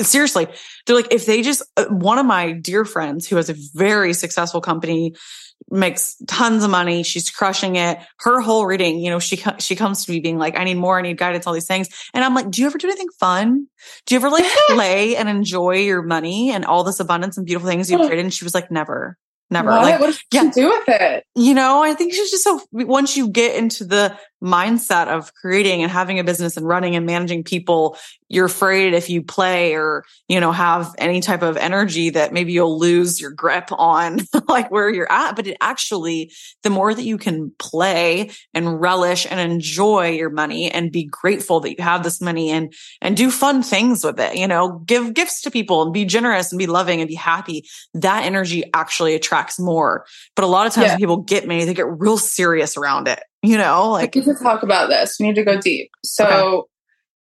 seriously, 0.00 0.46
they're 0.86 0.96
like, 0.96 1.12
if 1.12 1.26
they 1.26 1.42
just, 1.42 1.62
uh, 1.76 1.86
one 1.86 2.18
of 2.18 2.26
my 2.26 2.52
dear 2.52 2.84
friends 2.84 3.26
who 3.26 3.36
has 3.36 3.48
a 3.48 3.54
very 3.74 4.12
successful 4.12 4.60
company, 4.60 5.14
makes 5.70 6.16
tons 6.26 6.62
of 6.64 6.70
money. 6.70 7.02
She's 7.02 7.30
crushing 7.30 7.76
it. 7.76 7.98
Her 8.20 8.40
whole 8.40 8.66
reading, 8.66 9.00
you 9.00 9.10
know, 9.10 9.18
she, 9.18 9.42
she 9.58 9.74
comes 9.74 10.04
to 10.04 10.12
me 10.12 10.20
being 10.20 10.38
like, 10.38 10.56
I 10.56 10.64
need 10.64 10.76
more. 10.76 10.98
I 10.98 11.02
need 11.02 11.16
guidance, 11.16 11.46
all 11.46 11.52
these 11.52 11.66
things. 11.66 11.88
And 12.14 12.24
I'm 12.24 12.34
like, 12.34 12.50
do 12.50 12.60
you 12.60 12.66
ever 12.66 12.78
do 12.78 12.86
anything 12.86 13.08
fun? 13.18 13.66
Do 14.04 14.14
you 14.14 14.20
ever 14.20 14.30
like 14.30 14.44
play 14.68 15.16
and 15.16 15.28
enjoy 15.28 15.78
your 15.78 16.02
money 16.02 16.50
and 16.50 16.64
all 16.64 16.84
this 16.84 17.00
abundance 17.00 17.36
and 17.36 17.46
beautiful 17.46 17.68
things 17.68 17.90
you've 17.90 18.00
created? 18.00 18.20
And 18.20 18.34
she 18.34 18.44
was 18.44 18.54
like, 18.54 18.70
never. 18.70 19.16
Never. 19.48 19.70
What? 19.70 19.82
Like, 19.82 20.00
what 20.00 20.06
does 20.06 20.24
yeah. 20.32 20.50
do 20.52 20.68
with 20.68 20.88
it? 20.88 21.24
You 21.36 21.54
know, 21.54 21.82
I 21.82 21.94
think 21.94 22.12
she's 22.12 22.30
just 22.30 22.42
so 22.42 22.60
once 22.72 23.16
you 23.16 23.28
get 23.28 23.54
into 23.54 23.84
the 23.84 24.18
mindset 24.42 25.08
of 25.08 25.34
creating 25.34 25.82
and 25.82 25.90
having 25.90 26.18
a 26.18 26.24
business 26.24 26.56
and 26.56 26.66
running 26.66 26.94
and 26.94 27.06
managing 27.06 27.42
people, 27.42 27.96
you're 28.28 28.46
afraid 28.46 28.92
if 28.92 29.08
you 29.08 29.22
play 29.22 29.74
or, 29.74 30.04
you 30.28 30.40
know, 30.40 30.52
have 30.52 30.94
any 30.98 31.20
type 31.20 31.42
of 31.42 31.56
energy 31.56 32.10
that 32.10 32.32
maybe 32.32 32.52
you'll 32.52 32.78
lose 32.78 33.20
your 33.20 33.30
grip 33.30 33.68
on 33.72 34.20
like 34.48 34.70
where 34.70 34.90
you're 34.90 35.10
at. 35.10 35.36
But 35.36 35.46
it 35.46 35.56
actually, 35.60 36.32
the 36.62 36.70
more 36.70 36.92
that 36.92 37.02
you 37.02 37.18
can 37.18 37.52
play 37.58 38.30
and 38.52 38.80
relish 38.80 39.26
and 39.28 39.40
enjoy 39.40 40.10
your 40.10 40.30
money 40.30 40.70
and 40.70 40.92
be 40.92 41.04
grateful 41.04 41.60
that 41.60 41.70
you 41.76 41.82
have 41.82 42.02
this 42.02 42.20
money 42.20 42.50
and, 42.50 42.72
and 43.00 43.16
do 43.16 43.30
fun 43.30 43.62
things 43.62 44.04
with 44.04 44.20
it, 44.20 44.36
you 44.36 44.48
know, 44.48 44.80
give 44.86 45.14
gifts 45.14 45.42
to 45.42 45.50
people 45.50 45.82
and 45.82 45.92
be 45.92 46.04
generous 46.04 46.52
and 46.52 46.58
be 46.58 46.66
loving 46.66 47.00
and 47.00 47.08
be 47.08 47.14
happy. 47.14 47.64
That 47.94 48.24
energy 48.24 48.64
actually 48.74 49.14
attracts 49.14 49.58
more. 49.58 50.04
But 50.34 50.44
a 50.44 50.48
lot 50.48 50.66
of 50.66 50.72
times 50.72 50.88
yeah. 50.88 50.96
people 50.96 51.18
get 51.18 51.46
money, 51.46 51.64
they 51.64 51.74
get 51.74 51.86
real 51.88 52.18
serious 52.18 52.76
around 52.76 53.08
it 53.08 53.22
you 53.42 53.56
know 53.56 53.90
like 53.90 54.14
we 54.14 54.20
need 54.20 54.36
to 54.36 54.42
talk 54.42 54.62
about 54.62 54.88
this. 54.88 55.16
We 55.18 55.26
need 55.26 55.36
to 55.36 55.44
go 55.44 55.60
deep. 55.60 55.90
So 56.04 56.26
okay. 56.26 56.66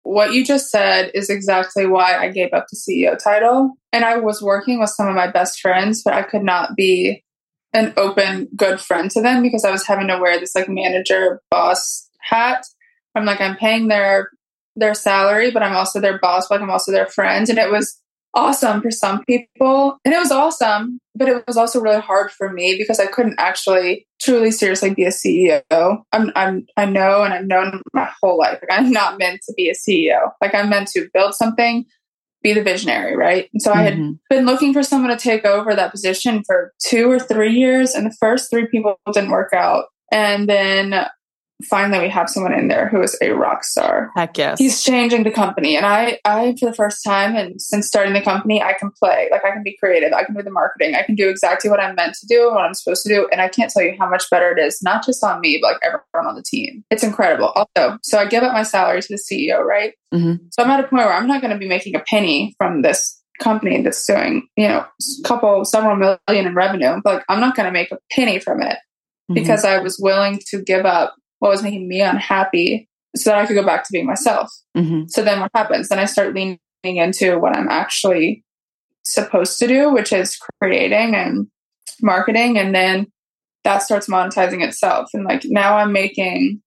what 0.03 0.33
you 0.33 0.45
just 0.45 0.71
said 0.71 1.11
is 1.15 1.31
exactly 1.31 1.87
why 1.87 2.17
i 2.17 2.29
gave 2.29 2.53
up 2.53 2.67
the 2.71 2.77
ceo 2.77 3.17
title. 3.23 3.73
And 3.93 4.05
i 4.05 4.17
was 4.17 4.43
working 4.43 4.81
with 4.81 4.91
some 4.91 5.09
of 5.09 5.15
my 5.15 5.31
best 5.31 5.61
friends 5.61 6.03
but 6.03 6.15
i 6.15 6.23
could 6.23 6.43
not 6.43 6.77
be 6.77 7.23
an 7.73 7.93
open 7.97 8.49
good 8.55 8.81
friend 8.81 9.11
to 9.11 9.21
them 9.21 9.43
because 9.43 9.65
i 9.65 9.71
was 9.71 9.87
having 9.87 10.09
to 10.09 10.19
wear 10.19 10.39
this 10.39 10.55
like 10.55 10.69
manager 10.69 11.41
boss 11.51 12.09
hat. 12.21 12.65
I'm 13.15 13.25
like 13.25 13.41
i'm 13.41 13.57
paying 13.57 13.89
their 13.89 14.31
their 14.77 14.95
salary 14.95 15.51
but 15.51 15.63
i'm 15.63 15.77
also 15.77 16.01
their 16.01 16.19
boss 16.19 16.49
but 16.49 16.61
i'm 16.61 16.71
also 16.71 16.93
their 16.93 17.07
friend. 17.07 17.49
And 17.49 17.59
it 17.59 17.71
was 17.71 18.01
awesome 18.35 18.83
for 18.83 18.91
some 18.91 19.25
people. 19.25 19.99
And 20.05 20.15
it 20.15 20.19
was 20.19 20.31
awesome, 20.31 20.99
but 21.15 21.29
it 21.29 21.45
was 21.47 21.57
also 21.57 21.81
really 21.81 22.01
hard 22.01 22.31
for 22.31 22.53
me 22.53 22.77
because 22.77 23.01
I 23.01 23.07
couldn't 23.07 23.37
actually 23.39 24.07
truly 24.21 24.51
seriously 24.51 24.93
be 24.93 25.05
a 25.05 25.09
CEO. 25.09 25.63
I'm, 26.13 26.33
I'm, 26.35 26.67
I 26.77 26.87
know 26.87 27.23
and 27.23 27.33
I've 27.33 27.47
known 27.47 27.83
my 27.93 28.11
whole 28.21 28.39
life. 28.39 28.59
Like 28.63 28.79
I'm 28.79 28.91
not 28.91 29.19
meant 29.19 29.41
to 29.47 29.55
be 29.57 29.69
a 29.69 29.75
CEO. 29.75 30.31
Like 30.41 30.55
I'm 30.55 30.69
meant 30.69 30.89
to 30.89 31.09
build 31.15 31.35
something, 31.35 31.85
be 32.43 32.53
the 32.53 32.63
visionary, 32.63 33.17
right? 33.17 33.49
And 33.53 33.63
so 33.63 33.71
mm-hmm. 33.71 33.79
I 33.79 33.83
had 33.83 33.95
mm-hmm. 33.95 34.13
been 34.31 34.47
looking 34.47 34.73
for 34.73 34.83
someone 34.83 35.11
to 35.11 35.17
take 35.17 35.45
over 35.45 35.75
that 35.75 35.91
position 35.91 36.43
for 36.45 36.73
two 36.83 37.11
or 37.11 37.19
three 37.19 37.53
years. 37.53 37.95
And 37.95 38.07
the 38.07 38.17
first 38.21 38.51
three 38.51 38.67
people 38.67 38.97
didn't 39.13 39.31
work 39.31 39.53
out. 39.53 39.87
And 40.13 40.49
then 40.49 41.07
finally 41.63 42.01
we 42.01 42.09
have 42.09 42.29
someone 42.29 42.53
in 42.53 42.69
there 42.69 42.89
who 42.89 43.03
is 43.03 43.17
a 43.23 43.31
rock 43.31 43.65
star. 43.65 44.11
Heck 44.17 44.37
yes. 44.37 44.59
He's 44.59 44.83
changing 44.83 45.23
the 45.23 45.31
company. 45.31 45.77
And 45.77 45.87
I, 45.87 46.19
I, 46.25 46.55
for 46.59 46.67
the 46.67 46.75
first 46.75 47.05
time 47.05 47.37
and 47.37 47.61
since 47.61 47.87
starting 47.87 48.13
the 48.13 48.21
company, 48.21 48.63
I 48.63 48.73
can 48.73 48.91
play. 48.91 49.29
Like 49.31 49.45
I 49.45 49.51
can 49.51 49.63
be 49.63 49.77
creative. 49.79 50.13
I 50.13 50.25
can 50.25 50.35
do 50.35 50.43
the 50.43 50.51
marketing. 50.51 50.95
I 50.95 51.03
can 51.03 51.15
do 51.15 51.29
exactly 51.29 51.71
what 51.71 51.81
I'm 51.81 51.95
meant 51.95 52.15
to 52.21 52.27
do 52.27 52.47
and 52.47 52.57
what 52.57 52.65
I'm 52.65 52.75
supposed 52.75 53.05
to 53.05 53.09
do. 53.09 53.29
And 53.31 53.41
I 53.41 53.49
can't 53.49 53.71
tell 53.71 53.83
you 53.83 53.97
how 53.99 54.09
much 54.09 54.29
better 54.31 54.51
it 54.57 54.61
is, 54.61 54.83
not 54.83 55.05
just 55.05 55.23
on 55.23 55.41
me, 55.41 55.59
but 55.61 55.73
like 55.73 55.81
everyone 55.83 56.31
on 56.31 56.35
the 56.35 56.43
team. 56.43 56.85
It's 56.91 57.05
incredible. 57.05 57.53
Also, 57.55 57.99
so 58.03 58.19
I 58.19 58.27
give 58.27 58.43
up 58.43 58.53
my 58.53 58.63
salary 58.63 59.01
to 59.03 59.09
the 59.09 59.17
CEO, 59.19 59.61
right? 59.63 59.95
Mm-hmm. 60.13 60.47
So 60.51 60.63
I'm 60.63 60.71
at 60.71 60.81
a 60.81 60.89
point 60.89 61.05
where 61.05 61.13
I'm 61.13 61.27
not 61.27 61.41
going 61.41 61.53
to 61.53 61.59
be 61.59 61.69
making 61.69 61.95
a 61.95 62.01
penny 62.01 62.55
from 62.59 62.83
this 62.83 63.21
company 63.41 63.83
that's 63.83 64.05
doing, 64.07 64.47
you 64.57 64.69
know, 64.69 64.81
a 64.81 65.29
couple, 65.29 65.65
several 65.65 65.97
million 65.97 66.47
in 66.47 66.55
revenue, 66.55 67.01
but 67.03 67.15
like, 67.17 67.25
I'm 67.29 67.41
not 67.41 67.57
going 67.57 67.67
to 67.67 67.73
make 67.73 67.91
a 67.91 67.99
penny 68.11 68.39
from 68.39 68.63
it. 68.63 68.77
Mm-hmm. 69.31 69.35
Because 69.35 69.65
I 69.65 69.79
was 69.79 69.99
willing 69.99 70.39
to 70.49 70.63
give 70.63 70.85
up 70.85 71.15
what 71.39 71.51
was 71.51 71.63
making 71.63 71.89
me 71.89 72.01
unhappy 72.01 72.89
so 73.17 73.31
that 73.31 73.39
I 73.39 73.47
could 73.47 73.55
go 73.55 73.65
back 73.65 73.85
to 73.85 73.93
being 73.93 74.07
myself. 74.07 74.51
Mm-hmm. 74.77 75.05
So 75.09 75.23
then 75.23 75.41
what 75.41 75.51
happens? 75.55 75.89
Then 75.89 75.99
I 75.99 76.05
start 76.05 76.35
leaning 76.35 76.59
into 76.83 77.39
what 77.39 77.57
I'm 77.57 77.69
actually 77.69 78.45
supposed 79.05 79.59
to 79.59 79.67
do, 79.67 79.93
which 79.93 80.13
is 80.13 80.39
creating 80.61 81.15
and 81.15 81.47
marketing. 82.03 82.59
And 82.59 82.75
then 82.75 83.07
that 83.65 83.83
starts 83.83 84.09
monetizing 84.09 84.67
itself. 84.67 85.09
And 85.15 85.25
like 85.25 85.43
now 85.45 85.77
I'm 85.77 85.93
making 85.93 86.61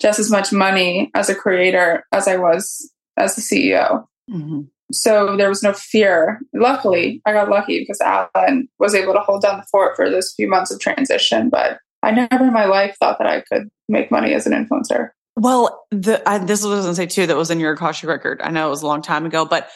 just 0.00 0.18
as 0.18 0.30
much 0.30 0.52
money 0.52 1.10
as 1.14 1.28
a 1.28 1.34
creator 1.34 2.04
as 2.12 2.26
I 2.26 2.36
was 2.36 2.90
as 3.16 3.36
the 3.36 3.42
CEO. 3.42 4.04
Mm-hmm. 4.30 4.62
So 4.92 5.36
there 5.36 5.48
was 5.48 5.62
no 5.62 5.72
fear. 5.72 6.40
Luckily, 6.52 7.22
I 7.24 7.32
got 7.32 7.48
lucky 7.48 7.80
because 7.80 8.00
Alan 8.00 8.68
was 8.78 8.94
able 8.94 9.14
to 9.14 9.20
hold 9.20 9.42
down 9.42 9.58
the 9.58 9.66
fort 9.70 9.96
for 9.96 10.10
those 10.10 10.34
few 10.34 10.48
months 10.48 10.70
of 10.70 10.80
transition. 10.80 11.48
But 11.48 11.78
I 12.02 12.10
never 12.10 12.44
in 12.44 12.52
my 12.52 12.66
life 12.66 12.96
thought 13.00 13.18
that 13.18 13.26
I 13.26 13.42
could 13.50 13.68
make 13.88 14.10
money 14.10 14.34
as 14.34 14.46
an 14.46 14.52
influencer. 14.52 15.10
Well, 15.36 15.84
the, 15.90 16.26
I, 16.28 16.38
this 16.38 16.64
was 16.64 16.84
going 16.84 16.92
to 16.92 16.94
say 16.94 17.06
too 17.06 17.26
that 17.26 17.36
was 17.36 17.50
in 17.50 17.60
your 17.60 17.72
Akashic 17.72 18.08
record. 18.08 18.40
I 18.42 18.50
know 18.50 18.66
it 18.66 18.70
was 18.70 18.82
a 18.82 18.86
long 18.86 19.02
time 19.02 19.26
ago, 19.26 19.44
but 19.44 19.68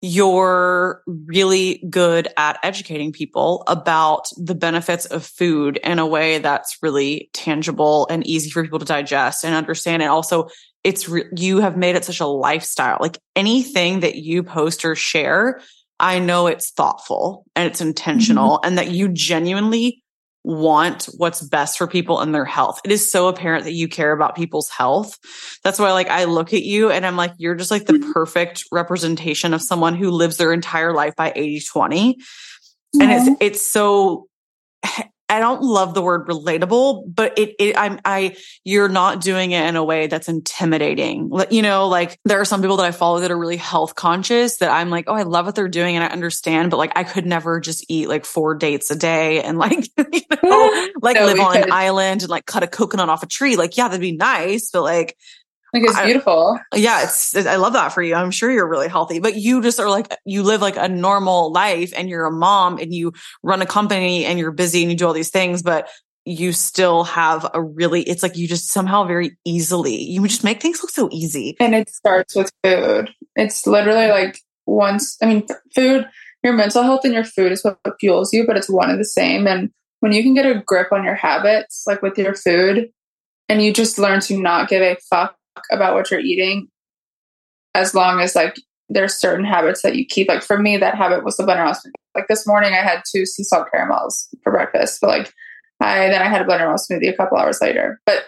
you're 0.00 1.02
really 1.06 1.84
good 1.90 2.28
at 2.36 2.58
educating 2.62 3.12
people 3.12 3.64
about 3.66 4.28
the 4.36 4.54
benefits 4.54 5.06
of 5.06 5.26
food 5.26 5.78
in 5.82 5.98
a 5.98 6.06
way 6.06 6.38
that's 6.38 6.78
really 6.82 7.30
tangible 7.32 8.06
and 8.08 8.26
easy 8.26 8.48
for 8.48 8.62
people 8.62 8.78
to 8.78 8.84
digest 8.84 9.44
and 9.44 9.54
understand. 9.54 10.02
And 10.02 10.10
also, 10.10 10.48
it's 10.84 11.08
re- 11.08 11.28
you 11.36 11.58
have 11.58 11.76
made 11.76 11.96
it 11.96 12.04
such 12.04 12.20
a 12.20 12.26
lifestyle. 12.26 12.98
Like 13.00 13.18
anything 13.34 14.00
that 14.00 14.14
you 14.14 14.44
post 14.44 14.84
or 14.84 14.94
share, 14.94 15.60
I 15.98 16.20
know 16.20 16.46
it's 16.46 16.70
thoughtful 16.70 17.44
and 17.56 17.68
it's 17.68 17.80
intentional, 17.80 18.58
mm-hmm. 18.58 18.68
and 18.68 18.78
that 18.78 18.92
you 18.92 19.08
genuinely 19.08 20.04
want 20.44 21.04
what's 21.16 21.42
best 21.42 21.78
for 21.78 21.86
people 21.86 22.20
and 22.20 22.34
their 22.34 22.44
health. 22.44 22.80
It 22.84 22.92
is 22.92 23.10
so 23.10 23.28
apparent 23.28 23.64
that 23.64 23.72
you 23.72 23.88
care 23.88 24.12
about 24.12 24.36
people's 24.36 24.70
health. 24.70 25.18
That's 25.62 25.78
why 25.78 25.92
like 25.92 26.08
I 26.08 26.24
look 26.24 26.52
at 26.52 26.62
you 26.62 26.90
and 26.90 27.04
I'm 27.04 27.16
like, 27.16 27.32
you're 27.38 27.54
just 27.54 27.70
like 27.70 27.86
the 27.86 27.94
mm-hmm. 27.94 28.12
perfect 28.12 28.64
representation 28.72 29.52
of 29.52 29.62
someone 29.62 29.94
who 29.94 30.10
lives 30.10 30.36
their 30.36 30.52
entire 30.52 30.94
life 30.94 31.14
by 31.16 31.32
80 31.34 31.60
20. 31.60 32.18
And 33.00 33.12
it's, 33.12 33.38
it's 33.40 33.70
so 33.70 34.28
I 35.28 35.40
don't 35.40 35.62
love 35.62 35.92
the 35.92 36.00
word 36.00 36.26
relatable, 36.26 37.14
but 37.14 37.38
it, 37.38 37.54
it, 37.58 37.76
I'm, 37.76 38.00
I, 38.04 38.36
you're 38.64 38.88
not 38.88 39.20
doing 39.20 39.50
it 39.50 39.66
in 39.66 39.76
a 39.76 39.84
way 39.84 40.06
that's 40.06 40.28
intimidating. 40.28 41.30
You 41.50 41.62
know, 41.62 41.88
like 41.88 42.18
there 42.24 42.40
are 42.40 42.46
some 42.46 42.62
people 42.62 42.78
that 42.78 42.86
I 42.86 42.92
follow 42.92 43.20
that 43.20 43.30
are 43.30 43.38
really 43.38 43.58
health 43.58 43.94
conscious 43.94 44.56
that 44.58 44.70
I'm 44.70 44.88
like, 44.88 45.04
oh, 45.06 45.14
I 45.14 45.24
love 45.24 45.44
what 45.44 45.54
they're 45.54 45.68
doing 45.68 45.96
and 45.96 46.04
I 46.04 46.08
understand, 46.08 46.70
but 46.70 46.78
like 46.78 46.92
I 46.96 47.04
could 47.04 47.26
never 47.26 47.60
just 47.60 47.84
eat 47.88 48.08
like 48.08 48.24
four 48.24 48.54
dates 48.54 48.90
a 48.90 48.96
day 48.96 49.42
and 49.42 49.58
like, 49.58 49.86
you 50.12 50.22
know, 50.42 50.88
like 51.02 51.16
no, 51.16 51.26
live 51.26 51.40
on 51.40 51.52
could. 51.52 51.64
an 51.64 51.72
island 51.72 52.22
and 52.22 52.30
like 52.30 52.46
cut 52.46 52.62
a 52.62 52.66
coconut 52.66 53.10
off 53.10 53.22
a 53.22 53.26
tree. 53.26 53.56
Like, 53.56 53.76
yeah, 53.76 53.88
that'd 53.88 54.00
be 54.00 54.16
nice, 54.16 54.70
but 54.70 54.82
like, 54.82 55.16
like 55.72 55.82
it's 55.84 56.00
beautiful. 56.00 56.58
I, 56.72 56.76
yeah, 56.76 57.04
it's, 57.04 57.34
I 57.34 57.56
love 57.56 57.74
that 57.74 57.90
for 57.90 58.02
you. 58.02 58.14
I'm 58.14 58.30
sure 58.30 58.50
you're 58.50 58.68
really 58.68 58.88
healthy, 58.88 59.20
but 59.20 59.36
you 59.36 59.62
just 59.62 59.78
are 59.78 59.90
like, 59.90 60.14
you 60.24 60.42
live 60.42 60.60
like 60.60 60.76
a 60.76 60.88
normal 60.88 61.52
life 61.52 61.92
and 61.96 62.08
you're 62.08 62.26
a 62.26 62.32
mom 62.32 62.78
and 62.78 62.94
you 62.94 63.12
run 63.42 63.60
a 63.62 63.66
company 63.66 64.24
and 64.24 64.38
you're 64.38 64.52
busy 64.52 64.82
and 64.82 64.90
you 64.90 64.96
do 64.96 65.06
all 65.06 65.12
these 65.12 65.30
things, 65.30 65.62
but 65.62 65.88
you 66.24 66.52
still 66.52 67.04
have 67.04 67.48
a 67.54 67.62
really, 67.62 68.02
it's 68.02 68.22
like 68.22 68.36
you 68.36 68.46
just 68.46 68.70
somehow 68.70 69.04
very 69.04 69.36
easily, 69.44 69.96
you 69.96 70.26
just 70.26 70.44
make 70.44 70.60
things 70.60 70.82
look 70.82 70.90
so 70.90 71.08
easy. 71.10 71.56
And 71.60 71.74
it 71.74 71.88
starts 71.88 72.34
with 72.34 72.52
food. 72.62 73.10
It's 73.36 73.66
literally 73.66 74.08
like 74.08 74.40
once, 74.66 75.16
I 75.22 75.26
mean, 75.26 75.46
food, 75.74 76.06
your 76.42 76.52
mental 76.52 76.82
health 76.82 77.04
and 77.04 77.14
your 77.14 77.24
food 77.24 77.52
is 77.52 77.64
what 77.64 77.78
fuels 77.98 78.32
you, 78.32 78.46
but 78.46 78.56
it's 78.56 78.70
one 78.70 78.90
and 78.90 79.00
the 79.00 79.04
same. 79.04 79.46
And 79.46 79.70
when 80.00 80.12
you 80.12 80.22
can 80.22 80.34
get 80.34 80.46
a 80.46 80.62
grip 80.64 80.92
on 80.92 81.02
your 81.02 81.14
habits, 81.14 81.84
like 81.86 82.02
with 82.02 82.16
your 82.18 82.34
food, 82.34 82.90
and 83.48 83.62
you 83.62 83.72
just 83.72 83.98
learn 83.98 84.20
to 84.20 84.38
not 84.38 84.68
give 84.68 84.82
a 84.82 84.96
fuck 85.08 85.34
about 85.70 85.94
what 85.94 86.10
you're 86.10 86.20
eating 86.20 86.68
as 87.74 87.94
long 87.94 88.20
as 88.20 88.34
like 88.34 88.56
there's 88.88 89.14
certain 89.14 89.44
habits 89.44 89.82
that 89.82 89.96
you 89.96 90.04
keep. 90.06 90.28
Like 90.28 90.42
for 90.42 90.58
me, 90.58 90.76
that 90.78 90.94
habit 90.94 91.24
was 91.24 91.36
the 91.36 91.44
blender 91.44 91.64
mouse. 91.64 91.84
Like 92.14 92.26
this 92.28 92.46
morning, 92.46 92.72
I 92.72 92.78
had 92.78 93.02
two 93.10 93.26
sea 93.26 93.44
salt 93.44 93.68
caramels 93.70 94.28
for 94.42 94.50
breakfast, 94.50 95.00
but 95.00 95.08
like 95.08 95.32
I 95.80 96.08
then 96.08 96.22
I 96.22 96.28
had 96.28 96.42
a 96.42 96.44
blender 96.44 96.74
smoothie 96.74 97.12
a 97.12 97.16
couple 97.16 97.38
hours 97.38 97.60
later. 97.60 98.00
But 98.06 98.24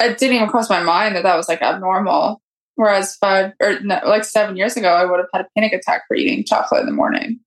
it 0.00 0.18
didn't 0.18 0.36
even 0.36 0.48
cross 0.48 0.70
my 0.70 0.82
mind 0.82 1.16
that 1.16 1.24
that 1.24 1.36
was 1.36 1.48
like 1.48 1.62
abnormal. 1.62 2.40
Whereas 2.76 3.16
five 3.16 3.52
or 3.60 3.80
no, 3.80 4.00
like 4.06 4.24
seven 4.24 4.56
years 4.56 4.76
ago, 4.76 4.88
I 4.88 5.04
would 5.04 5.18
have 5.18 5.28
had 5.34 5.42
a 5.42 5.48
panic 5.54 5.72
attack 5.72 6.02
for 6.08 6.16
eating 6.16 6.44
chocolate 6.44 6.80
in 6.80 6.86
the 6.86 6.92
morning. 6.92 7.40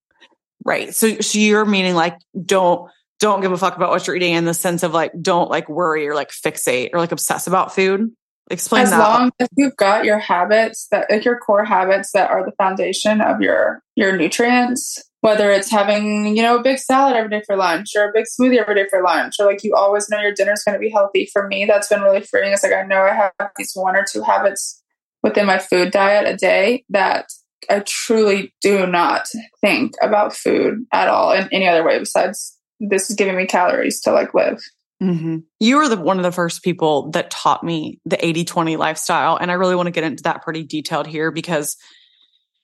Right. 0.64 0.94
So, 0.94 1.20
so 1.20 1.38
you're 1.38 1.64
meaning 1.64 1.94
like 1.94 2.18
don't 2.44 2.90
don't 3.20 3.40
give 3.40 3.52
a 3.52 3.56
fuck 3.56 3.76
about 3.76 3.90
what 3.90 4.06
you're 4.06 4.16
eating 4.16 4.34
in 4.34 4.44
the 4.44 4.54
sense 4.54 4.82
of 4.82 4.92
like 4.92 5.12
don't 5.20 5.50
like 5.50 5.68
worry 5.68 6.06
or 6.06 6.14
like 6.14 6.30
fixate 6.30 6.90
or 6.92 6.98
like 6.98 7.10
obsess 7.10 7.46
about 7.46 7.74
food. 7.74 8.12
Explain 8.50 8.82
as 8.82 8.90
that. 8.90 8.98
long 8.98 9.32
as 9.40 9.48
you've 9.56 9.76
got 9.76 10.04
your 10.04 10.18
habits 10.18 10.86
that 10.90 11.10
like 11.10 11.24
your 11.24 11.38
core 11.38 11.64
habits 11.64 12.12
that 12.12 12.30
are 12.30 12.44
the 12.44 12.52
foundation 12.52 13.20
of 13.20 13.40
your 13.40 13.82
your 13.96 14.16
nutrients 14.16 15.02
whether 15.24 15.50
it's 15.50 15.70
having 15.70 16.36
you 16.36 16.42
know 16.42 16.58
a 16.58 16.62
big 16.62 16.78
salad 16.78 17.16
every 17.16 17.30
day 17.30 17.42
for 17.46 17.56
lunch 17.56 17.92
or 17.96 18.10
a 18.10 18.12
big 18.12 18.26
smoothie 18.26 18.60
every 18.60 18.74
day 18.74 18.86
for 18.90 19.02
lunch 19.02 19.36
or 19.40 19.46
like 19.46 19.64
you 19.64 19.74
always 19.74 20.10
know 20.10 20.20
your 20.20 20.34
dinner's 20.34 20.62
going 20.62 20.74
to 20.74 20.78
be 20.78 20.90
healthy. 20.90 21.26
For 21.32 21.48
me 21.48 21.64
that's 21.64 21.88
been 21.88 22.02
really 22.02 22.20
freeing. 22.20 22.52
It's 22.52 22.62
like 22.62 22.74
i 22.74 22.82
know 22.82 23.00
i 23.00 23.14
have 23.14 23.32
these 23.56 23.72
one 23.74 23.96
or 23.96 24.04
two 24.10 24.20
habits 24.20 24.82
within 25.22 25.46
my 25.46 25.58
food 25.58 25.90
diet 25.90 26.26
a 26.26 26.36
day 26.36 26.84
that 26.90 27.28
i 27.70 27.80
truly 27.80 28.52
do 28.60 28.86
not 28.86 29.26
think 29.62 29.94
about 30.02 30.36
food 30.36 30.84
at 30.92 31.08
all 31.08 31.32
in 31.32 31.48
any 31.50 31.66
other 31.66 31.82
way 31.82 31.98
besides 31.98 32.58
this 32.78 33.08
is 33.08 33.16
giving 33.16 33.36
me 33.36 33.46
calories 33.46 34.02
to 34.02 34.12
like 34.12 34.34
live 34.34 34.60
Mm-hmm. 35.02 35.38
You 35.60 35.76
were 35.76 35.88
the 35.88 35.96
one 35.96 36.18
of 36.18 36.22
the 36.22 36.32
first 36.32 36.62
people 36.62 37.10
that 37.10 37.30
taught 37.30 37.64
me 37.64 38.00
the 38.04 38.24
80 38.24 38.44
20 38.44 38.76
lifestyle. 38.76 39.36
And 39.36 39.50
I 39.50 39.54
really 39.54 39.74
want 39.74 39.86
to 39.86 39.92
get 39.92 40.04
into 40.04 40.22
that 40.22 40.42
pretty 40.42 40.64
detailed 40.64 41.06
here 41.06 41.30
because 41.30 41.76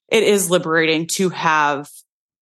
it 0.08 0.22
is 0.22 0.50
liberating 0.50 1.06
to 1.08 1.28
have 1.30 1.88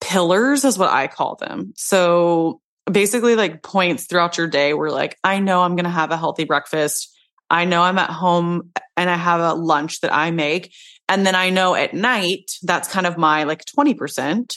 pillars, 0.01 0.65
is 0.65 0.79
what 0.79 0.91
I 0.91 1.07
call 1.07 1.37
them. 1.37 1.73
So 1.77 2.61
basically, 2.91 3.37
like 3.37 3.63
points 3.63 4.07
throughout 4.07 4.39
your 4.39 4.49
day 4.49 4.75
where, 4.75 4.91
like, 4.91 5.19
I 5.25 5.41
know 5.41 5.63
I'm 5.63 5.77
going 5.77 5.85
to 5.85 5.91
have 5.91 6.11
a 6.11 6.17
healthy 6.17 6.45
breakfast. 6.45 7.17
I 7.49 7.65
know 7.65 7.83
I'm 7.83 7.99
at 7.99 8.11
home 8.11 8.71
and 8.97 9.11
I 9.11 9.17
have 9.17 9.41
a 9.41 9.55
lunch 9.55 10.01
that 10.01 10.15
I 10.15 10.31
make. 10.31 10.73
And 11.09 11.27
then 11.27 11.35
I 11.35 11.51
know 11.51 11.75
at 11.75 11.95
night, 11.95 12.53
that's 12.63 12.89
kind 12.89 13.07
of 13.07 13.19
my 13.19 13.43
like 13.43 13.65
20%. 13.65 14.55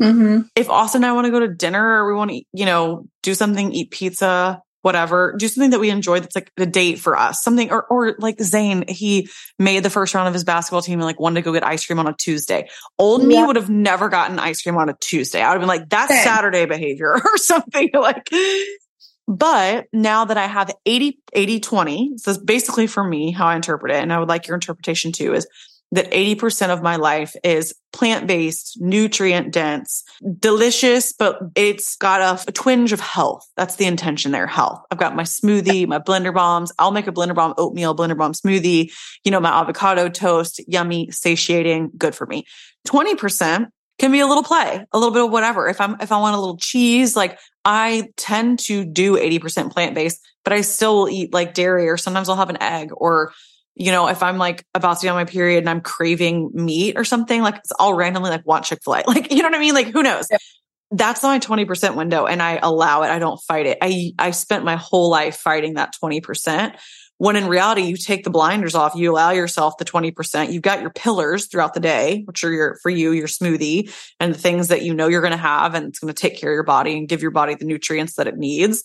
Mm-hmm. 0.00 0.42
If 0.54 0.70
Austin 0.70 1.02
and 1.02 1.10
I 1.10 1.12
want 1.12 1.26
to 1.26 1.30
go 1.30 1.40
to 1.40 1.48
dinner 1.48 2.04
or 2.04 2.12
we 2.12 2.16
want 2.16 2.30
to, 2.30 2.42
you 2.52 2.66
know, 2.66 3.06
do 3.22 3.34
something, 3.34 3.72
eat 3.72 3.90
pizza, 3.90 4.62
whatever, 4.82 5.34
do 5.36 5.48
something 5.48 5.70
that 5.70 5.80
we 5.80 5.90
enjoy 5.90 6.20
that's 6.20 6.36
like 6.36 6.52
a 6.56 6.66
date 6.66 6.98
for 6.98 7.16
us. 7.16 7.42
Something 7.42 7.70
or 7.70 7.84
or 7.84 8.14
like 8.18 8.40
Zane, 8.40 8.84
he 8.88 9.28
made 9.58 9.82
the 9.82 9.90
first 9.90 10.14
round 10.14 10.28
of 10.28 10.34
his 10.34 10.44
basketball 10.44 10.82
team 10.82 11.00
and 11.00 11.06
like 11.06 11.18
wanted 11.18 11.40
to 11.40 11.42
go 11.42 11.52
get 11.52 11.66
ice 11.66 11.84
cream 11.84 11.98
on 11.98 12.06
a 12.06 12.14
Tuesday. 12.14 12.68
Old 12.98 13.24
me 13.24 13.42
would 13.42 13.56
have 13.56 13.70
never 13.70 14.08
gotten 14.08 14.38
ice 14.38 14.62
cream 14.62 14.76
on 14.76 14.88
a 14.88 14.96
Tuesday. 15.00 15.42
I 15.42 15.48
would 15.48 15.54
have 15.54 15.60
been 15.62 15.68
like, 15.68 15.88
that's 15.88 16.22
Saturday 16.22 16.66
behavior 16.66 17.14
or 17.24 17.36
something 17.36 17.90
like 17.94 18.28
but 19.28 19.88
now 19.92 20.24
that 20.24 20.38
I 20.38 20.46
have 20.46 20.74
80, 20.86 21.20
80, 21.34 21.60
20, 21.60 22.12
so 22.16 22.42
basically 22.42 22.86
for 22.86 23.04
me, 23.04 23.30
how 23.30 23.46
I 23.46 23.56
interpret 23.56 23.92
it, 23.92 24.02
and 24.02 24.10
I 24.10 24.18
would 24.18 24.28
like 24.28 24.48
your 24.48 24.54
interpretation 24.54 25.12
too, 25.12 25.34
is 25.34 25.46
that 25.92 26.10
80% 26.10 26.68
of 26.68 26.82
my 26.82 26.96
life 26.96 27.34
is 27.42 27.74
plant 27.92 28.26
based, 28.26 28.78
nutrient 28.80 29.52
dense, 29.52 30.04
delicious, 30.38 31.12
but 31.12 31.40
it's 31.54 31.96
got 31.96 32.20
a, 32.20 32.48
a, 32.48 32.52
twinge 32.52 32.92
of 32.92 33.00
health. 33.00 33.48
That's 33.56 33.76
the 33.76 33.86
intention 33.86 34.30
there, 34.30 34.46
health. 34.46 34.82
I've 34.90 34.98
got 34.98 35.16
my 35.16 35.22
smoothie, 35.22 35.86
my 35.86 35.98
blender 35.98 36.34
bombs. 36.34 36.72
I'll 36.78 36.90
make 36.90 37.06
a 37.06 37.12
blender 37.12 37.34
bomb 37.34 37.54
oatmeal, 37.56 37.96
blender 37.96 38.18
bomb 38.18 38.32
smoothie, 38.32 38.92
you 39.24 39.30
know, 39.30 39.40
my 39.40 39.50
avocado 39.50 40.08
toast, 40.08 40.60
yummy, 40.68 41.10
satiating, 41.10 41.92
good 41.96 42.14
for 42.14 42.26
me. 42.26 42.44
20% 42.86 43.68
can 43.98 44.12
be 44.12 44.20
a 44.20 44.26
little 44.26 44.44
play, 44.44 44.84
a 44.92 44.98
little 44.98 45.12
bit 45.12 45.24
of 45.24 45.30
whatever. 45.30 45.68
If 45.68 45.80
I'm, 45.80 45.96
if 46.00 46.12
I 46.12 46.18
want 46.18 46.36
a 46.36 46.38
little 46.38 46.58
cheese, 46.58 47.16
like 47.16 47.38
I 47.64 48.10
tend 48.16 48.58
to 48.60 48.84
do 48.84 49.16
80% 49.16 49.72
plant 49.72 49.94
based, 49.94 50.20
but 50.44 50.52
I 50.52 50.60
still 50.60 50.98
will 50.98 51.08
eat 51.08 51.32
like 51.32 51.54
dairy 51.54 51.88
or 51.88 51.96
sometimes 51.96 52.28
I'll 52.28 52.36
have 52.36 52.50
an 52.50 52.62
egg 52.62 52.90
or, 52.94 53.32
you 53.78 53.92
know, 53.92 54.08
if 54.08 54.24
I'm 54.24 54.38
like 54.38 54.64
about 54.74 54.98
to 54.98 55.04
be 55.04 55.08
on 55.08 55.14
my 55.14 55.24
period 55.24 55.58
and 55.58 55.70
I'm 55.70 55.80
craving 55.80 56.50
meat 56.52 56.98
or 56.98 57.04
something, 57.04 57.42
like 57.42 57.62
I'll 57.78 57.94
randomly 57.94 58.28
like 58.28 58.44
want 58.44 58.64
Chick 58.64 58.80
fil 58.84 58.96
A. 58.96 59.04
Like, 59.06 59.32
you 59.32 59.38
know 59.38 59.48
what 59.48 59.56
I 59.56 59.60
mean? 59.60 59.74
Like, 59.74 59.86
who 59.86 60.02
knows? 60.02 60.26
Yeah. 60.30 60.38
That's 60.90 61.22
my 61.22 61.38
20% 61.38 61.94
window 61.94 62.26
and 62.26 62.42
I 62.42 62.58
allow 62.62 63.02
it. 63.02 63.08
I 63.08 63.18
don't 63.18 63.38
fight 63.38 63.66
it. 63.66 63.78
I, 63.80 64.12
I 64.18 64.32
spent 64.32 64.64
my 64.64 64.76
whole 64.76 65.10
life 65.10 65.36
fighting 65.36 65.74
that 65.74 65.94
20%. 66.02 66.76
When 67.18 67.36
in 67.36 67.46
reality, 67.46 67.82
you 67.82 67.96
take 67.96 68.24
the 68.24 68.30
blinders 68.30 68.74
off, 68.74 68.94
you 68.94 69.12
allow 69.12 69.30
yourself 69.30 69.76
the 69.76 69.84
20%. 69.84 70.52
You've 70.52 70.62
got 70.62 70.80
your 70.80 70.90
pillars 70.90 71.46
throughout 71.46 71.74
the 71.74 71.80
day, 71.80 72.22
which 72.24 72.42
are 72.42 72.50
your, 72.50 72.78
for 72.82 72.90
you, 72.90 73.12
your 73.12 73.26
smoothie 73.26 73.92
and 74.18 74.34
the 74.34 74.38
things 74.38 74.68
that 74.68 74.82
you 74.82 74.94
know 74.94 75.08
you're 75.08 75.20
going 75.20 75.32
to 75.32 75.36
have 75.36 75.74
and 75.74 75.88
it's 75.88 75.98
going 75.98 76.12
to 76.12 76.20
take 76.20 76.38
care 76.38 76.50
of 76.50 76.54
your 76.54 76.62
body 76.62 76.96
and 76.96 77.08
give 77.08 77.22
your 77.22 77.32
body 77.32 77.54
the 77.54 77.64
nutrients 77.64 78.14
that 78.14 78.26
it 78.26 78.36
needs. 78.36 78.82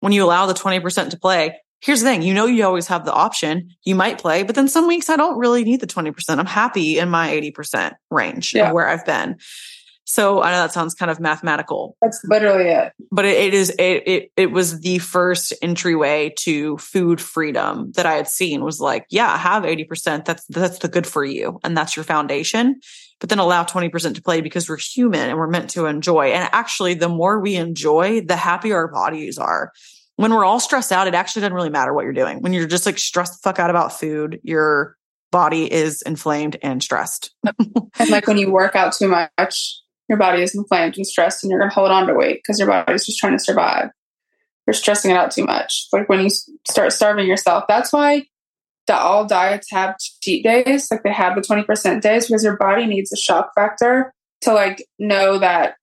When 0.00 0.12
you 0.12 0.24
allow 0.24 0.46
the 0.46 0.54
20% 0.54 1.10
to 1.10 1.18
play, 1.18 1.58
here's 1.80 2.00
the 2.00 2.06
thing 2.06 2.22
you 2.22 2.34
know 2.34 2.46
you 2.46 2.64
always 2.64 2.86
have 2.86 3.04
the 3.04 3.12
option 3.12 3.70
you 3.84 3.94
might 3.94 4.18
play 4.18 4.42
but 4.42 4.54
then 4.54 4.68
some 4.68 4.86
weeks 4.86 5.10
i 5.10 5.16
don't 5.16 5.38
really 5.38 5.64
need 5.64 5.80
the 5.80 5.86
20% 5.86 6.14
i'm 6.38 6.46
happy 6.46 6.98
in 6.98 7.08
my 7.08 7.30
80% 7.30 7.94
range 8.10 8.54
yeah. 8.54 8.68
of 8.68 8.74
where 8.74 8.88
i've 8.88 9.04
been 9.04 9.36
so 10.08 10.40
I 10.40 10.52
know 10.52 10.58
that 10.58 10.72
sounds 10.72 10.94
kind 10.94 11.10
of 11.10 11.18
mathematical. 11.18 11.96
That's 12.00 12.22
literally 12.24 12.70
it. 12.70 12.92
But 13.10 13.24
it, 13.24 13.36
it 13.36 13.54
is 13.54 13.70
it, 13.70 14.06
it 14.06 14.32
it 14.36 14.52
was 14.52 14.80
the 14.80 14.98
first 14.98 15.52
entryway 15.62 16.32
to 16.38 16.78
food 16.78 17.20
freedom 17.20 17.90
that 17.96 18.06
I 18.06 18.14
had 18.14 18.28
seen 18.28 18.62
was 18.62 18.80
like, 18.80 19.04
yeah, 19.10 19.36
have 19.36 19.64
80%. 19.64 20.24
That's 20.24 20.44
that's 20.46 20.78
the 20.78 20.88
good 20.88 21.08
for 21.08 21.24
you. 21.24 21.58
And 21.64 21.76
that's 21.76 21.96
your 21.96 22.04
foundation. 22.04 22.80
But 23.18 23.30
then 23.30 23.38
allow 23.38 23.64
20% 23.64 24.14
to 24.14 24.22
play 24.22 24.42
because 24.42 24.68
we're 24.68 24.76
human 24.76 25.28
and 25.28 25.38
we're 25.38 25.48
meant 25.48 25.70
to 25.70 25.86
enjoy. 25.86 26.28
And 26.28 26.48
actually, 26.52 26.94
the 26.94 27.08
more 27.08 27.40
we 27.40 27.56
enjoy, 27.56 28.20
the 28.20 28.36
happier 28.36 28.76
our 28.76 28.88
bodies 28.88 29.38
are. 29.38 29.72
When 30.16 30.32
we're 30.32 30.44
all 30.44 30.60
stressed 30.60 30.92
out, 30.92 31.06
it 31.06 31.14
actually 31.14 31.40
doesn't 31.40 31.54
really 31.54 31.70
matter 31.70 31.92
what 31.92 32.04
you're 32.04 32.12
doing. 32.12 32.40
When 32.40 32.52
you're 32.52 32.66
just 32.66 32.86
like 32.86 32.98
stressed 32.98 33.34
the 33.34 33.38
fuck 33.42 33.58
out 33.58 33.70
about 33.70 33.98
food, 33.98 34.40
your 34.42 34.96
body 35.30 35.70
is 35.70 36.02
inflamed 36.02 36.56
and 36.62 36.82
stressed. 36.82 37.34
and 37.98 38.10
like 38.10 38.26
when 38.26 38.38
you 38.38 38.50
work 38.50 38.74
out 38.74 38.94
too 38.94 39.08
much, 39.08 39.80
your 40.08 40.18
body 40.18 40.42
is 40.42 40.54
inflamed 40.54 40.96
and 40.96 41.06
stressed 41.06 41.42
and 41.42 41.50
you're 41.50 41.58
going 41.58 41.70
to 41.70 41.74
hold 41.74 41.90
on 41.90 42.06
to 42.06 42.14
weight 42.14 42.40
because 42.42 42.58
your 42.58 42.68
body's 42.68 43.04
just 43.04 43.18
trying 43.18 43.36
to 43.36 43.42
survive. 43.42 43.90
You're 44.66 44.74
stressing 44.74 45.10
it 45.10 45.16
out 45.16 45.30
too 45.30 45.44
much. 45.44 45.88
Like 45.92 46.08
when 46.08 46.20
you 46.20 46.30
start 46.68 46.92
starving 46.92 47.26
yourself, 47.26 47.64
that's 47.68 47.92
why 47.92 48.26
the 48.86 48.96
all 48.96 49.26
diets 49.26 49.68
have 49.70 49.98
cheat 50.22 50.44
days, 50.44 50.90
like 50.90 51.02
they 51.02 51.12
have 51.12 51.34
the 51.34 51.40
20% 51.40 52.00
days 52.00 52.26
because 52.26 52.44
your 52.44 52.56
body 52.56 52.86
needs 52.86 53.12
a 53.12 53.16
shock 53.16 53.50
factor 53.54 54.12
to 54.42 54.52
like 54.52 54.86
know 54.98 55.38
that 55.38 55.74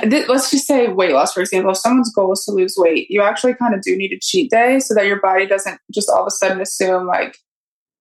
let's 0.28 0.50
just 0.50 0.66
say 0.66 0.88
weight 0.88 1.12
loss, 1.12 1.32
for 1.32 1.40
example, 1.40 1.72
if 1.72 1.78
someone's 1.78 2.12
goal 2.12 2.32
is 2.32 2.44
to 2.44 2.52
lose 2.52 2.74
weight, 2.76 3.10
you 3.10 3.22
actually 3.22 3.54
kind 3.54 3.74
of 3.74 3.82
do 3.82 3.96
need 3.96 4.12
a 4.12 4.18
cheat 4.20 4.50
day 4.50 4.80
so 4.80 4.94
that 4.94 5.06
your 5.06 5.20
body 5.20 5.46
doesn't 5.46 5.80
just 5.92 6.10
all 6.10 6.22
of 6.22 6.26
a 6.26 6.30
sudden 6.30 6.60
assume 6.60 7.06
like 7.06 7.38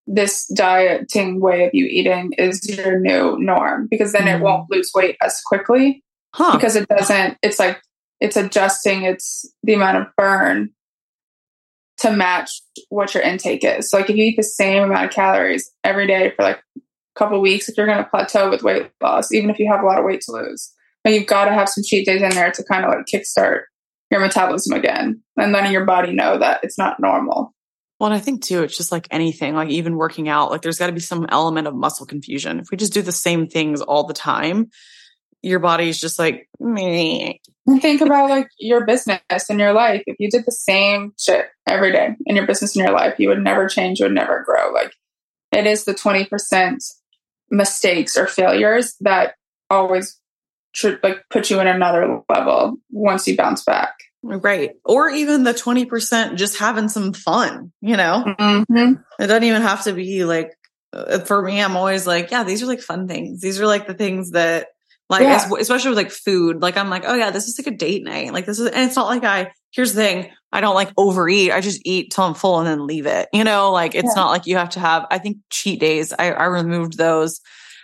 this 0.08 0.48
dieting 0.48 1.42
way 1.42 1.66
of 1.66 1.72
you 1.74 1.86
eating 1.86 2.32
is 2.38 2.68
your 2.68 2.98
new 2.98 3.38
norm 3.40 3.88
because 3.92 4.14
then 4.14 4.24
mm. 4.24 4.36
it 4.36 4.42
won't 4.42 4.72
lose 4.72 4.90
weight 4.96 5.18
as 5.22 5.40
quickly 5.46 6.02
huh. 6.34 6.56
because 6.56 6.78
it 6.78 6.88
doesn't 6.88 7.38
it's 7.44 7.60
like 7.60 7.82
it's 8.22 8.38
adjusting 8.38 9.04
it's 9.04 9.46
the 9.64 9.74
amount 9.74 9.98
of 9.98 10.08
burn 10.16 10.70
to 11.98 12.10
match 12.10 12.62
what 12.88 13.14
your 13.14 13.22
intake 13.22 13.66
is 13.66 13.90
so 13.90 13.98
like 13.98 14.10
if 14.10 14.16
you 14.16 14.24
eat 14.24 14.38
the 14.38 14.44
same 14.44 14.84
amount 14.84 15.06
of 15.06 15.12
calories 15.12 15.70
every 15.84 16.08
day 16.08 16.32
for 16.38 16.44
like 16.44 16.62
a 16.78 16.82
couple 17.20 17.42
weeks 17.42 17.68
if 17.68 17.76
you're 17.76 17.86
going 17.86 17.98
to 17.98 18.10
plateau 18.10 18.50
with 18.50 18.64
weight 18.64 18.90
loss 19.02 19.34
even 19.34 19.50
if 19.50 19.60
you 19.60 19.70
have 19.70 19.84
a 19.84 19.86
lot 19.86 20.00
of 20.00 20.06
weight 20.06 20.22
to 20.22 20.32
lose 20.32 20.72
but 21.08 21.14
you've 21.14 21.26
got 21.26 21.46
to 21.46 21.54
have 21.54 21.70
some 21.70 21.86
cheat 21.86 22.06
days 22.06 22.22
in 22.22 22.32
there 22.32 22.52
to 22.52 22.64
kind 22.66 22.84
of 22.84 22.92
like 22.92 23.06
kickstart 23.06 23.62
your 24.12 24.20
metabolism 24.20 24.78
again 24.78 25.24
and 25.38 25.54
letting 25.54 25.72
your 25.72 25.86
body 25.86 26.12
know 26.12 26.38
that 26.38 26.60
it's 26.64 26.78
not 26.78 27.00
normal 27.00 27.54
well, 28.00 28.12
and 28.12 28.16
I 28.16 28.24
think 28.24 28.44
too, 28.44 28.62
it's 28.62 28.78
just 28.78 28.92
like 28.92 29.08
anything, 29.10 29.56
like 29.56 29.70
even 29.70 29.96
working 29.96 30.30
out, 30.30 30.52
like 30.52 30.62
there's 30.62 30.78
got 30.78 30.88
to 30.88 30.94
be 30.94 31.00
some 31.00 31.26
element 31.30 31.68
of 31.68 31.74
muscle 31.74 32.06
confusion. 32.06 32.60
If 32.60 32.70
we 32.70 32.78
just 32.78 32.94
do 32.94 33.02
the 33.02 33.12
same 33.12 33.48
things 33.48 33.82
all 33.82 34.04
the 34.04 34.14
time, 34.14 34.70
your 35.42 35.58
body's 35.58 36.00
just 36.00 36.20
like 36.20 36.48
me. 36.60 37.42
Think 37.80 38.02
about 38.02 38.30
like 38.30 38.50
your 38.60 38.86
business 38.86 39.22
and 39.50 39.60
your 39.60 39.74
life. 39.74 40.04
If 40.06 40.18
you 40.20 40.30
did 40.30 40.46
the 40.46 40.52
same 40.52 41.14
shit 41.18 41.48
every 41.68 41.92
day 41.92 42.16
in 42.28 42.36
your 42.36 42.46
business 42.46 42.76
and 42.76 42.86
your 42.86 42.94
life, 42.94 43.16
you 43.18 43.30
would 43.30 43.44
never 43.44 43.68
change, 43.68 44.00
you 44.00 44.06
would 44.06 44.14
never 44.14 44.44
grow. 44.46 44.72
Like 44.72 44.94
it 45.52 45.66
is 45.66 45.86
the 45.86 45.96
20% 45.96 46.78
mistakes 47.50 48.16
or 48.16 48.28
failures 48.28 48.96
that 49.02 49.34
always 49.70 50.20
should 50.78 51.00
like 51.02 51.26
put 51.32 51.50
you 51.50 51.60
in 51.60 51.66
another 51.66 52.22
level 52.30 52.78
once 52.92 53.28
you 53.28 53.36
bounce 53.36 53.64
back. 53.64 53.96
Right. 54.22 54.76
Or 54.86 55.10
even 55.10 55.44
the 55.44 55.54
20% 55.54 56.36
just 56.36 56.60
having 56.60 56.88
some 56.88 57.14
fun, 57.14 57.72
you 57.82 57.98
know? 57.98 58.24
Mm-hmm. 58.40 58.94
It 59.20 59.28
doesn't 59.28 59.44
even 59.44 59.64
have 59.64 59.86
to 59.86 59.94
be 59.94 60.24
like, 60.24 60.56
uh, 60.94 61.18
for 61.20 61.42
me, 61.42 61.60
I'm 61.64 61.76
always 61.76 62.06
like, 62.06 62.30
yeah, 62.30 62.44
these 62.44 62.62
are 62.62 62.68
like 62.68 62.82
fun 62.82 63.08
things. 63.08 63.42
These 63.42 63.60
are 63.60 63.66
like 63.66 63.88
the 63.88 63.96
things 63.96 64.32
that, 64.32 64.68
like, 65.10 65.24
yeah. 65.24 65.50
especially 65.60 65.90
with 65.90 65.98
like 65.98 66.12
food, 66.12 66.62
like 66.62 66.78
I'm 66.78 66.92
like, 66.92 67.06
oh 67.08 67.16
yeah, 67.16 67.32
this 67.32 67.48
is 67.48 67.58
like 67.58 67.74
a 67.74 67.76
date 67.76 68.04
night. 68.04 68.32
Like 68.32 68.46
this 68.46 68.60
is, 68.60 68.68
and 68.68 68.86
it's 68.86 68.96
not 68.96 69.08
like 69.08 69.24
I, 69.24 69.52
here's 69.72 69.96
the 69.96 70.02
thing, 70.02 70.32
I 70.52 70.62
don't 70.62 70.76
like 70.76 70.92
overeat. 70.96 71.52
I 71.52 71.62
just 71.62 71.82
eat 71.86 72.12
till 72.12 72.26
I'm 72.26 72.36
full 72.36 72.60
and 72.60 72.68
then 72.68 72.86
leave 72.86 73.08
it. 73.08 73.30
You 73.34 73.46
know, 73.46 73.72
like 73.72 73.96
it's 73.96 74.14
yeah. 74.16 74.22
not 74.22 74.30
like 74.30 74.46
you 74.46 74.58
have 74.58 74.70
to 74.72 74.80
have, 74.80 75.08
I 75.10 75.18
think 75.18 75.38
cheat 75.50 75.80
days, 75.80 76.14
I, 76.14 76.34
I 76.34 76.46
removed 76.46 77.00
those 77.00 77.42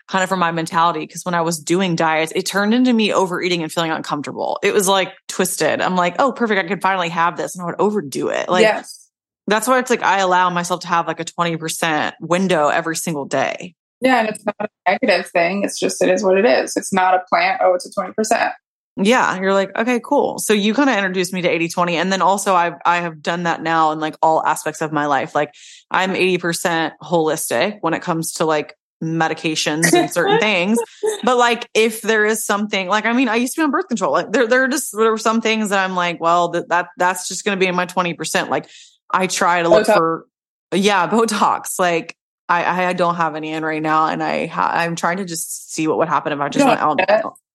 kind 0.07 0.23
of 0.23 0.29
from 0.29 0.39
my 0.39 0.51
mentality. 0.51 1.01
Because 1.01 1.23
when 1.25 1.35
I 1.35 1.41
was 1.41 1.59
doing 1.59 1.95
diets, 1.95 2.33
it 2.35 2.45
turned 2.45 2.73
into 2.73 2.93
me 2.93 3.13
overeating 3.13 3.63
and 3.63 3.71
feeling 3.71 3.91
uncomfortable. 3.91 4.59
It 4.63 4.73
was 4.73 4.87
like 4.87 5.13
twisted. 5.27 5.81
I'm 5.81 5.95
like, 5.95 6.15
oh, 6.19 6.31
perfect. 6.31 6.63
I 6.63 6.67
could 6.67 6.81
finally 6.81 7.09
have 7.09 7.37
this. 7.37 7.55
And 7.55 7.63
I 7.63 7.65
would 7.65 7.79
overdo 7.79 8.29
it. 8.29 8.49
Like, 8.49 8.63
yes. 8.63 9.09
that's 9.47 9.67
why 9.67 9.79
it's 9.79 9.89
like 9.89 10.03
I 10.03 10.19
allow 10.19 10.49
myself 10.49 10.81
to 10.81 10.87
have 10.87 11.07
like 11.07 11.19
a 11.19 11.25
20% 11.25 12.13
window 12.21 12.67
every 12.67 12.95
single 12.95 13.25
day. 13.25 13.75
Yeah. 14.01 14.19
And 14.19 14.29
it's 14.29 14.45
not 14.45 14.55
a 14.59 14.67
negative 14.91 15.31
thing. 15.31 15.63
It's 15.63 15.79
just, 15.79 16.01
it 16.01 16.09
is 16.09 16.23
what 16.23 16.37
it 16.37 16.45
is. 16.45 16.75
It's 16.75 16.91
not 16.91 17.15
a 17.15 17.23
plant. 17.29 17.61
Oh, 17.63 17.73
it's 17.73 17.85
a 17.85 17.91
20%. 17.91 18.53
Yeah, 18.95 19.39
you're 19.39 19.53
like, 19.53 19.75
okay, 19.75 19.99
cool. 20.03 20.37
So 20.37 20.53
you 20.53 20.75
kind 20.75 20.87
of 20.87 20.95
introduced 20.95 21.33
me 21.33 21.41
to 21.41 21.49
80 21.49 21.69
20. 21.69 21.95
And 21.95 22.11
then 22.11 22.21
also 22.21 22.53
I've, 22.53 22.75
I 22.85 22.97
have 22.97 23.23
done 23.23 23.43
that 23.43 23.63
now 23.63 23.91
in 23.91 23.99
like 23.99 24.15
all 24.21 24.45
aspects 24.45 24.81
of 24.81 24.91
my 24.91 25.07
life. 25.07 25.33
Like 25.33 25.51
I'm 25.89 26.11
80% 26.11 26.91
holistic 27.01 27.79
when 27.81 27.95
it 27.95 28.03
comes 28.03 28.33
to 28.33 28.45
like 28.45 28.75
medications 29.03 29.93
and 29.93 30.09
certain 30.11 30.39
things. 30.39 30.79
But 31.23 31.37
like, 31.37 31.69
if 31.73 32.01
there 32.01 32.25
is 32.25 32.45
something 32.45 32.87
like, 32.87 33.05
I 33.05 33.13
mean, 33.13 33.29
I 33.29 33.35
used 33.35 33.55
to 33.55 33.61
be 33.61 33.63
on 33.63 33.71
birth 33.71 33.87
control. 33.87 34.11
Like 34.11 34.31
there, 34.31 34.47
there 34.47 34.63
are 34.63 34.67
just, 34.67 34.95
there 34.95 35.11
were 35.11 35.17
some 35.17 35.41
things 35.41 35.69
that 35.69 35.83
I'm 35.83 35.95
like, 35.95 36.19
well, 36.19 36.49
that, 36.49 36.69
that 36.69 36.89
that's 36.97 37.27
just 37.27 37.45
going 37.45 37.57
to 37.57 37.59
be 37.59 37.67
in 37.67 37.75
my 37.75 37.85
20%. 37.85 38.49
Like 38.49 38.69
I 39.11 39.27
try 39.27 39.61
to 39.61 39.69
look 39.69 39.87
Botox. 39.87 39.93
for, 39.93 40.27
yeah, 40.73 41.07
Botox. 41.07 41.79
Like 41.79 42.17
I, 42.49 42.85
I 42.85 42.93
don't 42.93 43.15
have 43.15 43.35
any 43.35 43.51
in 43.51 43.63
right 43.63 43.81
now. 43.81 44.07
And 44.07 44.23
I, 44.23 44.47
ha- 44.47 44.71
I'm 44.73 44.95
trying 44.95 45.17
to 45.17 45.25
just 45.25 45.73
see 45.73 45.87
what 45.87 45.97
would 45.97 46.07
happen 46.09 46.33
if 46.33 46.39
I 46.39 46.49
just 46.49 46.65
went 46.65 46.79
out. 46.79 46.99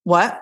What? 0.05 0.41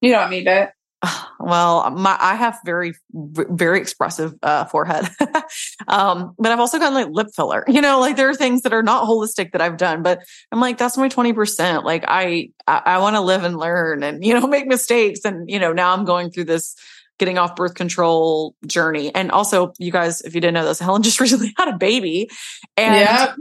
You 0.00 0.12
don't 0.12 0.30
need 0.30 0.46
it. 0.46 0.70
Well, 1.40 1.90
my 1.90 2.16
I 2.18 2.36
have 2.36 2.58
very 2.64 2.94
very 3.12 3.78
expressive 3.78 4.32
uh, 4.42 4.64
forehead, 4.64 5.10
um, 5.88 6.34
but 6.38 6.52
I've 6.52 6.60
also 6.60 6.78
got 6.78 6.94
like 6.94 7.08
lip 7.10 7.26
filler. 7.36 7.64
You 7.74 7.82
know, 7.82 8.00
like 8.00 8.16
there 8.16 8.30
are 8.30 8.34
things 8.34 8.62
that 8.62 8.72
are 8.72 8.82
not 8.82 9.06
holistic 9.06 9.52
that 9.52 9.60
I've 9.60 9.76
done, 9.76 10.02
but 10.02 10.20
I'm 10.50 10.60
like 10.60 10.78
that's 10.78 10.96
my 10.96 11.08
twenty 11.08 11.34
percent. 11.34 11.84
Like 11.84 12.04
I 12.08 12.50
I, 12.66 12.82
I 12.86 12.98
want 12.98 13.16
to 13.16 13.20
live 13.20 13.44
and 13.44 13.58
learn, 13.58 14.02
and 14.02 14.24
you 14.24 14.32
know 14.32 14.46
make 14.46 14.66
mistakes, 14.66 15.20
and 15.24 15.50
you 15.50 15.58
know 15.58 15.74
now 15.74 15.92
I'm 15.92 16.06
going 16.06 16.30
through 16.30 16.44
this 16.44 16.76
getting 17.18 17.36
off 17.36 17.56
birth 17.56 17.74
control 17.74 18.54
journey, 18.66 19.14
and 19.14 19.30
also 19.30 19.74
you 19.78 19.92
guys, 19.92 20.22
if 20.22 20.34
you 20.34 20.40
didn't 20.40 20.54
know 20.54 20.64
this, 20.64 20.78
Helen 20.78 21.02
just 21.02 21.20
recently 21.20 21.52
had 21.58 21.68
a 21.68 21.76
baby, 21.76 22.30
and 22.78 22.94
yeah. 22.94 23.34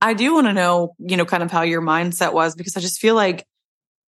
I 0.00 0.14
do 0.14 0.32
want 0.32 0.46
to 0.46 0.54
know 0.54 0.94
you 1.00 1.18
know 1.18 1.26
kind 1.26 1.42
of 1.42 1.50
how 1.50 1.62
your 1.62 1.82
mindset 1.82 2.32
was 2.32 2.54
because 2.54 2.78
I 2.78 2.80
just 2.80 2.98
feel 2.98 3.14
like 3.14 3.46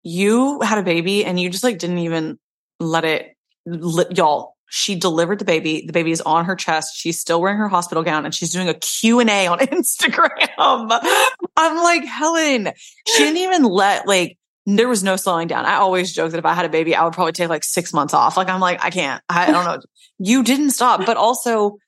you 0.03 0.61
had 0.61 0.79
a 0.79 0.83
baby 0.83 1.25
and 1.25 1.41
you 1.41 1.49
just 1.49 1.65
like 1.65 1.79
didn't 1.79 1.99
even 1.99 2.39
let 2.81 3.05
it, 3.05 3.37
let, 3.67 4.17
y'all, 4.17 4.57
she 4.71 4.95
delivered 4.95 5.39
the 5.41 5.45
baby. 5.45 5.85
The 5.87 5.93
baby 5.93 6.13
is 6.13 6.21
on 6.21 6.45
her 6.45 6.57
chest. 6.57 6.97
She's 6.97 7.19
still 7.19 7.41
wearing 7.41 7.59
her 7.59 7.69
hospital 7.69 8.05
gown 8.05 8.25
and 8.25 8.35
she's 8.35 8.51
doing 8.51 8.69
a 8.69 8.75
Q&A 8.75 9.47
on 9.47 9.59
Instagram. 9.59 11.29
I'm 11.57 11.77
like, 11.77 12.05
Helen, 12.05 12.73
she 13.07 13.19
didn't 13.19 13.39
even 13.39 13.65
let 13.65 14.07
like, 14.07 14.39
there 14.67 14.89
was 14.89 15.03
no 15.03 15.17
slowing 15.17 15.49
down. 15.49 15.65
I 15.65 15.75
always 15.77 16.13
joke 16.13 16.31
that 16.31 16.39
if 16.39 16.45
I 16.45 16.55
had 16.55 16.65
a 16.65 16.69
baby, 16.69 16.95
I 16.95 17.03
would 17.05 17.13
probably 17.13 17.33
take 17.33 17.49
like 17.49 17.65
six 17.65 17.93
months 17.93 18.15
off. 18.15 18.37
Like, 18.37 18.49
I'm 18.49 18.61
like, 18.61 18.83
I 18.85 18.91
can't, 18.91 19.23
I 19.29 19.51
don't 19.51 19.65
know. 19.65 19.81
you 20.19 20.45
didn't 20.45 20.71
stop, 20.71 21.05
but 21.05 21.17
also 21.17 21.79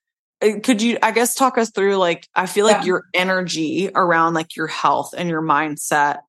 uh, 0.42 0.58
could 0.62 0.82
you, 0.82 0.98
I 1.02 1.12
guess, 1.12 1.34
talk 1.34 1.58
us 1.58 1.70
through 1.70 1.96
like, 1.96 2.26
I 2.34 2.46
feel 2.46 2.66
like 2.66 2.78
yeah. 2.78 2.86
your 2.86 3.04
energy 3.14 3.90
around 3.94 4.34
like 4.34 4.56
your 4.56 4.66
health 4.66 5.14
and 5.16 5.28
your 5.28 5.42
mindset. 5.42 6.20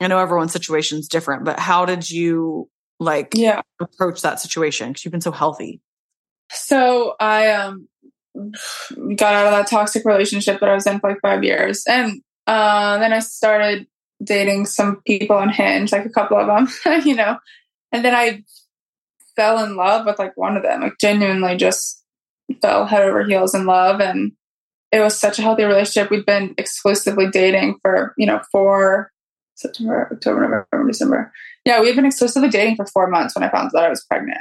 I 0.00 0.08
know 0.08 0.18
everyone's 0.18 0.52
situation 0.52 0.98
is 0.98 1.06
different, 1.06 1.44
but 1.44 1.60
how 1.60 1.84
did 1.84 2.10
you 2.10 2.68
like 3.02 3.32
yeah 3.34 3.60
approach 3.80 4.22
that 4.22 4.40
situation 4.40 4.88
because 4.88 5.04
you've 5.04 5.12
been 5.12 5.20
so 5.20 5.32
healthy 5.32 5.80
so 6.50 7.14
i 7.20 7.50
um 7.50 7.88
got 9.16 9.34
out 9.34 9.46
of 9.46 9.52
that 9.52 9.68
toxic 9.68 10.04
relationship 10.04 10.60
that 10.60 10.68
i 10.68 10.74
was 10.74 10.86
in 10.86 11.00
for 11.00 11.10
like 11.10 11.20
five 11.20 11.44
years 11.44 11.84
and 11.86 12.22
uh, 12.46 12.98
then 12.98 13.12
i 13.12 13.18
started 13.18 13.86
dating 14.24 14.66
some 14.66 15.00
people 15.06 15.36
on 15.36 15.48
Hinge, 15.48 15.92
like 15.92 16.04
a 16.06 16.10
couple 16.10 16.38
of 16.38 16.46
them, 16.46 17.02
you 17.04 17.14
know, 17.14 17.38
and 17.90 18.04
then 18.04 18.14
I 18.14 18.44
fell 19.36 19.64
in 19.64 19.76
love 19.76 20.06
with 20.06 20.18
like 20.18 20.36
one 20.36 20.56
of 20.56 20.62
them, 20.62 20.82
like 20.82 20.98
genuinely 21.00 21.56
just 21.56 22.02
fell 22.60 22.86
head 22.86 23.02
over 23.02 23.24
heels 23.24 23.54
in 23.54 23.66
love. 23.66 24.00
And 24.00 24.32
it 24.90 25.00
was 25.00 25.18
such 25.18 25.38
a 25.38 25.42
healthy 25.42 25.64
relationship. 25.64 26.10
We'd 26.10 26.26
been 26.26 26.54
exclusively 26.58 27.28
dating 27.30 27.78
for, 27.82 28.14
you 28.18 28.26
know, 28.26 28.40
four 28.50 29.10
September, 29.54 30.08
October, 30.12 30.42
November, 30.42 30.90
December. 30.90 31.32
Yeah, 31.64 31.80
we 31.80 31.86
had 31.86 31.96
been 31.96 32.06
exclusively 32.06 32.48
dating 32.48 32.76
for 32.76 32.86
four 32.86 33.08
months 33.08 33.34
when 33.34 33.44
I 33.44 33.50
found 33.50 33.70
out 33.76 33.84
I 33.84 33.88
was 33.88 34.04
pregnant. 34.04 34.40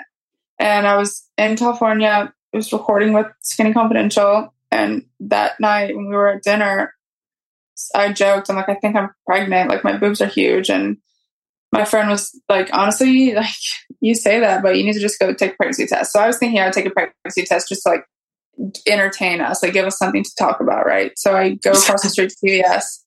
And 0.60 0.88
I 0.88 0.98
was 0.98 1.28
in 1.38 1.56
California, 1.56 2.34
I 2.54 2.58
was 2.58 2.72
recording 2.74 3.14
with 3.14 3.28
Skinny 3.42 3.74
Confidential. 3.74 4.54
And 4.72 5.06
that 5.20 5.60
night 5.60 5.96
when 5.96 6.08
we 6.08 6.16
were 6.16 6.30
at 6.30 6.44
dinner, 6.44 6.94
I 7.96 8.14
joked, 8.14 8.50
I'm 8.50 8.56
like, 8.56 8.70
I 8.70 8.76
think 8.76 8.96
I'm 8.96 9.10
pregnant. 9.26 9.70
Like 9.70 9.84
my 9.84 9.98
boobs 9.98 10.22
are 10.22 10.28
huge. 10.28 10.70
And 10.70 10.98
my 11.72 11.86
friend 11.86 12.10
was 12.10 12.40
like, 12.50 12.70
honestly, 12.74 13.34
like 13.34 13.50
you 14.00 14.16
say 14.16 14.40
that, 14.40 14.62
but 14.62 14.78
you 14.78 14.84
need 14.84 14.94
to 14.94 15.00
just 15.00 15.20
go 15.20 15.34
take 15.34 15.54
a 15.54 15.56
pregnancy 15.56 15.88
test. 15.88 16.14
So 16.14 16.20
I 16.20 16.28
was 16.28 16.38
thinking 16.38 16.60
I 16.60 16.66
would 16.66 16.74
take 16.74 16.86
a 16.86 16.92
pregnancy 16.92 17.44
test 17.44 17.70
just 17.70 17.84
to 17.84 17.90
like 17.90 18.06
entertain 18.88 19.42
us, 19.42 19.64
like 19.64 19.74
give 19.74 19.86
us 19.86 19.98
something 19.98 20.24
to 20.24 20.36
talk 20.38 20.60
about, 20.60 20.86
right? 20.86 21.12
So 21.18 21.36
I 21.36 21.56
go 21.56 21.72
across 21.72 22.04
the 22.04 22.10
street 22.10 22.32
to 22.32 22.46
CVS, 22.46 23.04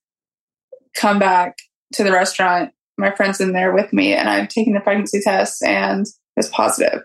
come 0.94 1.18
back 1.18 1.58
to 1.94 2.04
the 2.04 2.12
restaurant. 2.12 2.72
My 2.96 3.10
friend's 3.10 3.40
in 3.40 3.52
there 3.52 3.72
with 3.72 3.92
me, 3.92 4.14
and 4.14 4.28
I'm 4.28 4.46
taking 4.46 4.74
the 4.74 4.80
pregnancy 4.80 5.20
test, 5.22 5.62
and 5.62 6.06
it's 6.36 6.48
positive. 6.48 7.02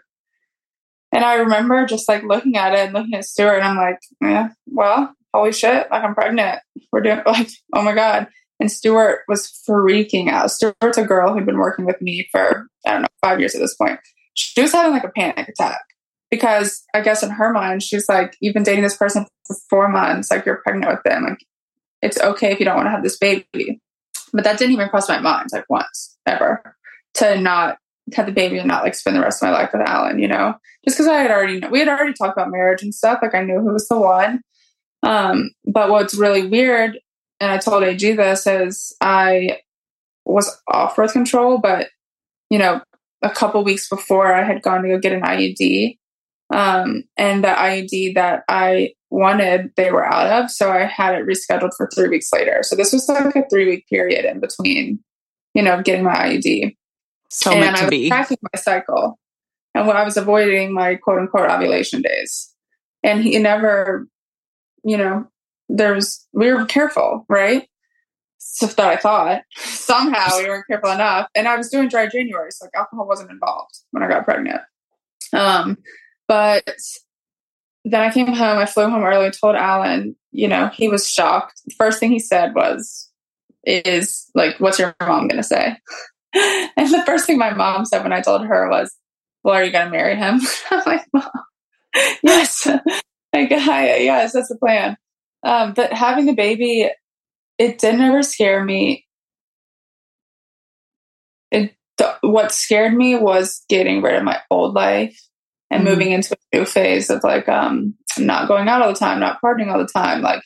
And 1.11 1.23
I 1.23 1.35
remember 1.35 1.85
just 1.85 2.07
like 2.07 2.23
looking 2.23 2.55
at 2.55 2.73
it 2.73 2.79
and 2.79 2.93
looking 2.93 3.15
at 3.15 3.25
Stuart, 3.25 3.55
and 3.55 3.63
I'm 3.63 3.77
like, 3.77 3.99
yeah, 4.21 4.49
well, 4.67 5.13
holy 5.33 5.51
shit, 5.51 5.89
like 5.89 6.03
I'm 6.03 6.13
pregnant. 6.13 6.59
We're 6.91 7.01
doing 7.01 7.21
like, 7.25 7.49
oh 7.73 7.81
my 7.81 7.93
God. 7.93 8.27
And 8.59 8.71
Stuart 8.71 9.21
was 9.27 9.51
freaking 9.67 10.29
out. 10.29 10.51
Stuart's 10.51 10.97
a 10.97 11.05
girl 11.05 11.33
who'd 11.33 11.45
been 11.45 11.59
working 11.59 11.85
with 11.85 12.01
me 12.01 12.27
for, 12.31 12.67
I 12.85 12.91
don't 12.91 13.01
know, 13.03 13.07
five 13.23 13.39
years 13.39 13.55
at 13.55 13.61
this 13.61 13.75
point. 13.75 13.99
She 14.33 14.61
was 14.61 14.73
having 14.73 14.91
like 14.91 15.05
a 15.05 15.09
panic 15.09 15.47
attack 15.47 15.79
because 16.29 16.83
I 16.93 17.01
guess 17.01 17.23
in 17.23 17.29
her 17.29 17.53
mind, 17.53 17.83
she's 17.83 18.09
like, 18.09 18.35
you've 18.41 18.53
been 18.53 18.63
dating 18.63 18.83
this 18.83 18.97
person 18.97 19.25
for 19.47 19.55
four 19.69 19.87
months, 19.87 20.29
like 20.29 20.45
you're 20.45 20.61
pregnant 20.63 20.91
with 20.91 21.03
them. 21.03 21.23
Like 21.23 21.39
it's 22.01 22.19
okay 22.19 22.51
if 22.51 22.59
you 22.59 22.65
don't 22.65 22.75
want 22.75 22.87
to 22.87 22.91
have 22.91 23.03
this 23.03 23.17
baby. 23.17 23.81
But 24.33 24.43
that 24.43 24.57
didn't 24.57 24.73
even 24.73 24.89
cross 24.89 25.09
my 25.09 25.19
mind 25.19 25.49
like 25.51 25.69
once 25.69 26.17
ever 26.25 26.75
to 27.15 27.39
not 27.39 27.77
have 28.13 28.25
the 28.25 28.31
baby 28.31 28.57
and 28.57 28.67
not 28.67 28.83
like 28.83 28.95
spend 28.95 29.15
the 29.15 29.21
rest 29.21 29.41
of 29.41 29.49
my 29.49 29.53
life 29.53 29.69
with 29.73 29.87
Alan, 29.87 30.19
you 30.19 30.27
know, 30.27 30.55
just 30.85 30.97
because 30.97 31.07
I 31.07 31.17
had 31.19 31.31
already, 31.31 31.61
we 31.67 31.79
had 31.79 31.87
already 31.87 32.13
talked 32.13 32.37
about 32.37 32.51
marriage 32.51 32.81
and 32.81 32.93
stuff. 32.93 33.19
Like 33.21 33.35
I 33.35 33.43
knew 33.43 33.59
who 33.59 33.73
was 33.73 33.87
the 33.87 33.99
one. 33.99 34.41
Um, 35.03 35.51
but 35.65 35.89
what's 35.89 36.15
really 36.15 36.47
weird, 36.47 36.99
and 37.39 37.51
I 37.51 37.57
told 37.57 37.83
AG 37.83 38.13
this, 38.13 38.47
is 38.47 38.95
I 39.01 39.59
was 40.25 40.61
off 40.67 40.95
birth 40.95 41.13
control, 41.13 41.57
but 41.57 41.89
you 42.49 42.59
know, 42.59 42.81
a 43.21 43.29
couple 43.29 43.63
weeks 43.63 43.89
before 43.89 44.33
I 44.33 44.43
had 44.43 44.61
gone 44.61 44.83
to 44.83 44.89
go 44.89 44.99
get 44.99 45.13
an 45.13 45.21
IUD. 45.21 45.97
Um, 46.51 47.03
and 47.15 47.43
the 47.43 47.49
IUD 47.49 48.15
that 48.15 48.43
I 48.49 48.93
wanted, 49.09 49.71
they 49.75 49.91
were 49.91 50.05
out 50.05 50.27
of. 50.27 50.51
So 50.51 50.71
I 50.71 50.85
had 50.85 51.15
it 51.15 51.25
rescheduled 51.25 51.71
for 51.75 51.89
three 51.93 52.09
weeks 52.09 52.29
later. 52.33 52.59
So 52.61 52.75
this 52.75 52.93
was 52.93 53.07
like 53.09 53.35
a 53.35 53.49
three 53.49 53.65
week 53.65 53.87
period 53.87 54.25
in 54.25 54.39
between, 54.39 55.03
you 55.53 55.61
know, 55.61 55.81
getting 55.81 56.03
my 56.03 56.15
IUD. 56.15 56.75
So 57.29 57.51
and 57.51 57.75
I 57.75 57.81
was 57.81 57.89
be. 57.89 58.07
tracking 58.09 58.37
my 58.41 58.59
cycle. 58.59 59.19
And 59.75 59.87
when 59.87 59.97
I 59.97 60.03
was 60.03 60.17
avoiding 60.17 60.73
my 60.73 60.95
quote 60.95 61.19
unquote 61.19 61.49
ovulation 61.49 62.01
days. 62.01 62.53
And 63.03 63.23
he 63.23 63.37
never 63.39 64.07
you 64.83 64.97
know, 64.97 65.27
there's 65.67 66.25
we 66.33 66.51
were 66.51 66.65
careful, 66.65 67.25
right? 67.29 67.67
So 68.37 68.67
that 68.67 68.87
I 68.87 68.95
thought 68.95 69.41
somehow 69.57 70.37
we 70.37 70.45
weren't 70.45 70.67
careful 70.67 70.91
enough, 70.91 71.27
and 71.35 71.47
I 71.47 71.57
was 71.57 71.69
doing 71.69 71.89
dry 71.89 72.07
January, 72.07 72.51
so 72.51 72.65
like 72.65 72.75
alcohol 72.75 73.07
wasn't 73.07 73.31
involved 73.31 73.79
when 73.91 74.01
I 74.01 74.07
got 74.07 74.25
pregnant. 74.25 74.61
Um, 75.33 75.77
but 76.27 76.63
then 77.85 78.01
I 78.01 78.11
came 78.11 78.27
home. 78.27 78.57
I 78.57 78.65
flew 78.65 78.89
home 78.89 79.03
early. 79.03 79.31
Told 79.31 79.55
Alan, 79.55 80.15
you 80.31 80.47
know, 80.47 80.67
he 80.67 80.89
was 80.89 81.09
shocked. 81.09 81.61
The 81.65 81.75
first 81.75 81.99
thing 81.99 82.11
he 82.11 82.19
said 82.19 82.55
was, 82.55 83.09
"Is 83.63 84.29
like, 84.35 84.59
what's 84.59 84.79
your 84.79 84.95
mom 85.01 85.27
gonna 85.27 85.43
say?" 85.43 85.77
and 86.33 86.93
the 86.93 87.03
first 87.05 87.25
thing 87.25 87.37
my 87.37 87.53
mom 87.53 87.85
said 87.85 88.03
when 88.03 88.13
I 88.13 88.21
told 88.21 88.45
her 88.45 88.69
was, 88.69 88.95
"Well, 89.43 89.55
are 89.55 89.63
you 89.63 89.71
gonna 89.71 89.91
marry 89.91 90.15
him?" 90.15 90.41
I'm 90.71 90.83
like, 90.85 91.05
"Mom, 91.13 91.29
yes." 92.23 92.67
like, 93.33 93.51
hi, 93.51 93.97
yes, 93.97 94.33
that's 94.33 94.49
the 94.49 94.57
plan. 94.57 94.97
Um, 95.43 95.73
but 95.73 95.93
having 95.93 96.25
the 96.25 96.33
baby, 96.33 96.89
it 97.57 97.77
didn't 97.77 98.01
ever 98.01 98.23
scare 98.23 98.63
me. 98.63 99.05
It 101.51 101.75
what 102.21 102.51
scared 102.51 102.93
me 102.93 103.15
was 103.15 103.63
getting 103.69 104.01
rid 104.01 104.15
of 104.15 104.23
my 104.23 104.39
old 104.49 104.73
life 104.73 105.19
and 105.69 105.83
mm-hmm. 105.83 105.89
moving 105.89 106.11
into 106.11 106.35
a 106.35 106.57
new 106.57 106.65
phase 106.65 107.09
of 107.09 107.23
like 107.23 107.47
um 107.47 107.95
not 108.17 108.47
going 108.47 108.67
out 108.67 108.81
all 108.81 108.91
the 108.91 108.99
time, 108.99 109.19
not 109.19 109.41
partying 109.43 109.71
all 109.71 109.79
the 109.79 109.87
time. 109.87 110.21
Like 110.21 110.41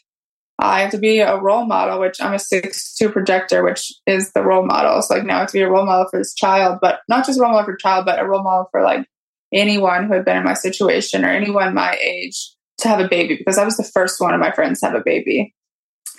I 0.59 0.81
have 0.81 0.91
to 0.91 0.97
be 0.97 1.19
a 1.19 1.39
role 1.39 1.65
model, 1.65 1.99
which 1.99 2.21
I'm 2.21 2.33
a 2.33 2.39
six 2.39 2.95
two 2.95 3.09
projector, 3.09 3.63
which 3.63 3.91
is 4.05 4.31
the 4.33 4.43
role 4.43 4.65
model. 4.65 5.01
So 5.01 5.15
like 5.15 5.25
now 5.25 5.37
I 5.37 5.39
have 5.39 5.49
to 5.49 5.53
be 5.53 5.61
a 5.61 5.69
role 5.69 5.85
model 5.85 6.07
for 6.09 6.19
this 6.19 6.33
child, 6.33 6.79
but 6.81 6.99
not 7.09 7.25
just 7.25 7.39
a 7.39 7.41
role 7.41 7.51
model 7.51 7.65
for 7.65 7.75
child, 7.75 8.05
but 8.05 8.19
a 8.19 8.25
role 8.25 8.43
model 8.43 8.67
for 8.71 8.81
like 8.81 9.07
anyone 9.51 10.07
who 10.07 10.13
had 10.13 10.25
been 10.25 10.37
in 10.37 10.43
my 10.43 10.53
situation 10.53 11.23
or 11.23 11.29
anyone 11.29 11.73
my 11.73 11.97
age 12.01 12.51
to 12.79 12.87
have 12.87 12.99
a 12.99 13.07
baby 13.07 13.35
because 13.37 13.57
I 13.57 13.65
was 13.65 13.77
the 13.77 13.83
first 13.83 14.19
one 14.19 14.33
of 14.33 14.39
my 14.39 14.51
friends 14.51 14.79
to 14.79 14.87
have 14.87 14.95
a 14.95 15.03
baby. 15.03 15.53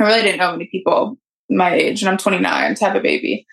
I 0.00 0.04
really 0.04 0.22
didn't 0.22 0.38
know 0.38 0.52
many 0.52 0.66
people 0.66 1.18
my 1.50 1.74
age, 1.74 2.02
and 2.02 2.08
I'm 2.08 2.16
29 2.16 2.74
to 2.74 2.84
have 2.84 2.96
a 2.96 3.00
baby. 3.00 3.46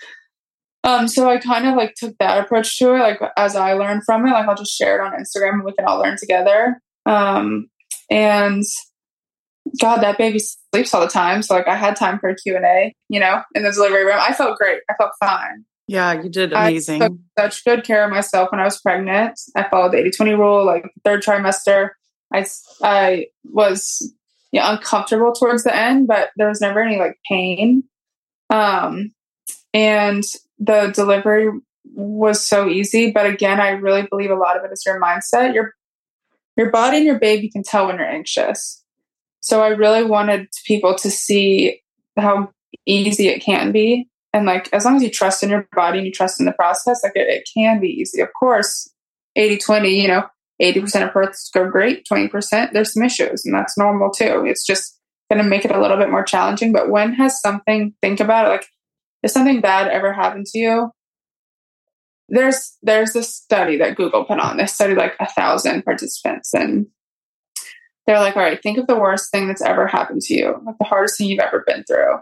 Um, 0.84 1.08
so 1.08 1.30
I 1.30 1.38
kind 1.38 1.68
of 1.68 1.76
like 1.76 1.94
took 1.96 2.18
that 2.18 2.44
approach 2.44 2.78
to 2.80 2.96
it, 2.96 3.00
like 3.00 3.20
as 3.38 3.56
I 3.56 3.74
learned 3.74 4.04
from 4.04 4.26
it, 4.26 4.32
like 4.32 4.48
I'll 4.48 4.56
just 4.56 4.76
share 4.76 5.00
it 5.00 5.06
on 5.06 5.14
Instagram 5.14 5.54
and 5.54 5.64
we 5.64 5.74
can 5.74 5.86
all 5.86 6.00
learn 6.00 6.18
together. 6.18 6.82
Um, 7.06 7.70
and 8.10 8.64
God, 9.80 10.02
that 10.02 10.18
baby 10.18 10.40
sleeps 10.40 10.94
all 10.94 11.02
the 11.02 11.08
time. 11.08 11.44
So 11.44 11.54
like 11.54 11.68
I 11.68 11.76
had 11.76 11.96
time 11.96 12.20
for 12.20 12.30
a 12.30 12.36
Q 12.36 12.56
and 12.56 12.66
A, 12.66 12.94
you 13.10 13.20
know, 13.20 13.42
in 13.54 13.64
the 13.64 13.72
delivery 13.72 14.06
room. 14.06 14.18
I 14.20 14.34
felt 14.34 14.58
great. 14.58 14.82
I 14.90 14.96
felt 14.96 15.12
fine. 15.20 15.66
Yeah, 15.88 16.14
you 16.22 16.30
did 16.30 16.54
amazing. 16.54 17.02
I 17.02 17.08
took 17.08 17.18
such 17.38 17.66
good 17.66 17.84
care 17.84 18.06
of 18.06 18.12
myself 18.12 18.52
when 18.52 18.62
I 18.62 18.64
was 18.64 18.80
pregnant. 18.80 19.40
I 19.56 19.68
followed 19.70 19.92
the 19.92 19.98
80 19.98 20.12
20 20.12 20.34
rule, 20.34 20.66
like 20.66 20.86
third 21.04 21.22
trimester. 21.22 21.90
I, 22.34 22.46
I 22.82 23.28
was 23.44 24.14
yeah, 24.52 24.72
uncomfortable 24.72 25.34
towards 25.34 25.64
the 25.64 25.76
end, 25.76 26.08
but 26.08 26.32
there 26.38 26.48
was 26.48 26.62
never 26.62 26.82
any 26.82 26.98
like 26.98 27.18
pain. 27.30 27.84
Um, 28.50 29.14
and 29.74 30.24
the 30.60 30.92
delivery 30.94 31.50
was 31.94 32.46
so 32.46 32.68
easy. 32.70 33.12
But 33.12 33.26
again, 33.26 33.60
I 33.60 33.72
really 33.72 34.04
believe 34.04 34.32
a 34.32 34.36
lot 34.36 34.58
of 34.58 34.64
it 34.64 34.72
is 34.72 34.84
your 34.86 35.00
mindset. 35.00 35.54
Your 35.54 35.74
your 36.58 36.70
body 36.70 36.98
and 36.98 37.06
your 37.06 37.20
baby 37.20 37.50
can 37.50 37.64
tell 37.64 37.88
when 37.88 37.98
you're 37.98 38.06
anxious. 38.06 38.84
So 39.40 39.64
I 39.64 39.70
really 39.70 40.04
wanted 40.04 40.50
people 40.66 40.96
to 40.96 41.10
see 41.10 41.82
how 42.18 42.52
easy 42.86 43.30
it 43.30 43.42
can 43.42 43.72
be. 43.72 44.08
And 44.34 44.46
like 44.46 44.70
as 44.74 44.86
long 44.86 44.98
as 44.98 45.04
you 45.04 45.10
trust 45.10 45.44
in 45.44 45.50
your 45.50 45.68
body 45.74 46.00
and 46.00 46.06
you 46.06 46.14
trust 46.14 46.40
in 46.40 46.46
the 46.46 46.52
process, 46.52 47.04
like 47.04 47.14
it, 47.16 47.28
it 47.28 47.50
can 47.54 47.80
be 47.80 47.90
easy. 47.90 48.22
Of 48.22 48.30
course, 48.34 48.90
80 49.36 49.58
20, 49.58 50.02
you 50.02 50.08
know, 50.08 50.26
80% 50.62 51.08
of 51.08 51.14
births 51.14 51.50
go 51.52 51.70
great, 51.70 52.06
20% 52.06 52.72
there's 52.72 52.94
some 52.94 53.04
issues, 53.04 53.46
and 53.46 53.54
that's 53.54 53.78
normal 53.78 54.12
too. 54.12 54.46
It's 54.46 54.66
just 54.66 55.00
going 55.32 55.42
to 55.42 55.50
make 55.50 55.66
it 55.66 55.72
a 55.72 55.82
little 55.82 55.98
bit 55.98 56.12
more 56.12 56.24
challenging. 56.24 56.72
But 56.72 56.90
when 56.90 57.14
has 57.14 57.42
something, 57.42 57.96
think 58.02 58.20
about 58.20 58.46
it, 58.46 58.50
like 58.50 58.68
if 59.24 59.32
something 59.32 59.62
bad 59.62 59.88
ever 59.88 60.14
happened 60.14 60.46
to 60.48 60.60
you, 60.60 60.92
there's 62.30 62.78
there's 62.82 63.14
this 63.14 63.36
study 63.36 63.78
that 63.78 63.98
Google 63.98 64.26
put 64.26 64.40
on. 64.40 64.58
They 64.58 64.66
studied 64.66 64.98
like 64.98 65.16
a 65.20 65.28
thousand 65.28 65.84
participants 65.84 66.54
and 66.54 66.88
they're 68.08 68.20
like, 68.20 68.36
all 68.36 68.42
right, 68.42 68.62
think 68.62 68.78
of 68.78 68.88
the 68.88 69.00
worst 69.00 69.32
thing 69.32 69.48
that's 69.48 69.62
ever 69.62 69.86
happened 69.86 70.22
to 70.22 70.34
you, 70.34 70.62
like 70.66 70.78
the 70.80 70.86
hardest 70.86 71.18
thing 71.18 71.28
you've 71.30 71.40
ever 71.40 71.64
been 71.68 71.84
through. 71.84 72.16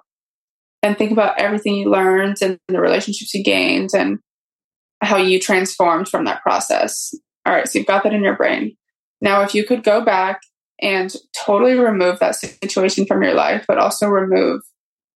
And 0.81 0.97
think 0.97 1.11
about 1.11 1.39
everything 1.39 1.75
you 1.75 1.89
learned 1.89 2.37
and 2.41 2.57
the 2.67 2.79
relationships 2.79 3.33
you 3.33 3.43
gained 3.43 3.91
and 3.93 4.19
how 5.01 5.17
you 5.17 5.39
transformed 5.39 6.07
from 6.09 6.25
that 6.25 6.41
process. 6.41 7.13
All 7.45 7.53
right, 7.53 7.67
so 7.67 7.79
you've 7.79 7.87
got 7.87 8.03
that 8.03 8.13
in 8.13 8.23
your 8.23 8.35
brain. 8.35 8.75
Now, 9.21 9.41
if 9.41 9.53
you 9.53 9.65
could 9.65 9.83
go 9.83 10.03
back 10.03 10.41
and 10.81 11.13
totally 11.37 11.73
remove 11.73 12.19
that 12.19 12.35
situation 12.35 13.05
from 13.05 13.21
your 13.21 13.33
life, 13.33 13.65
but 13.67 13.77
also 13.77 14.07
remove 14.07 14.61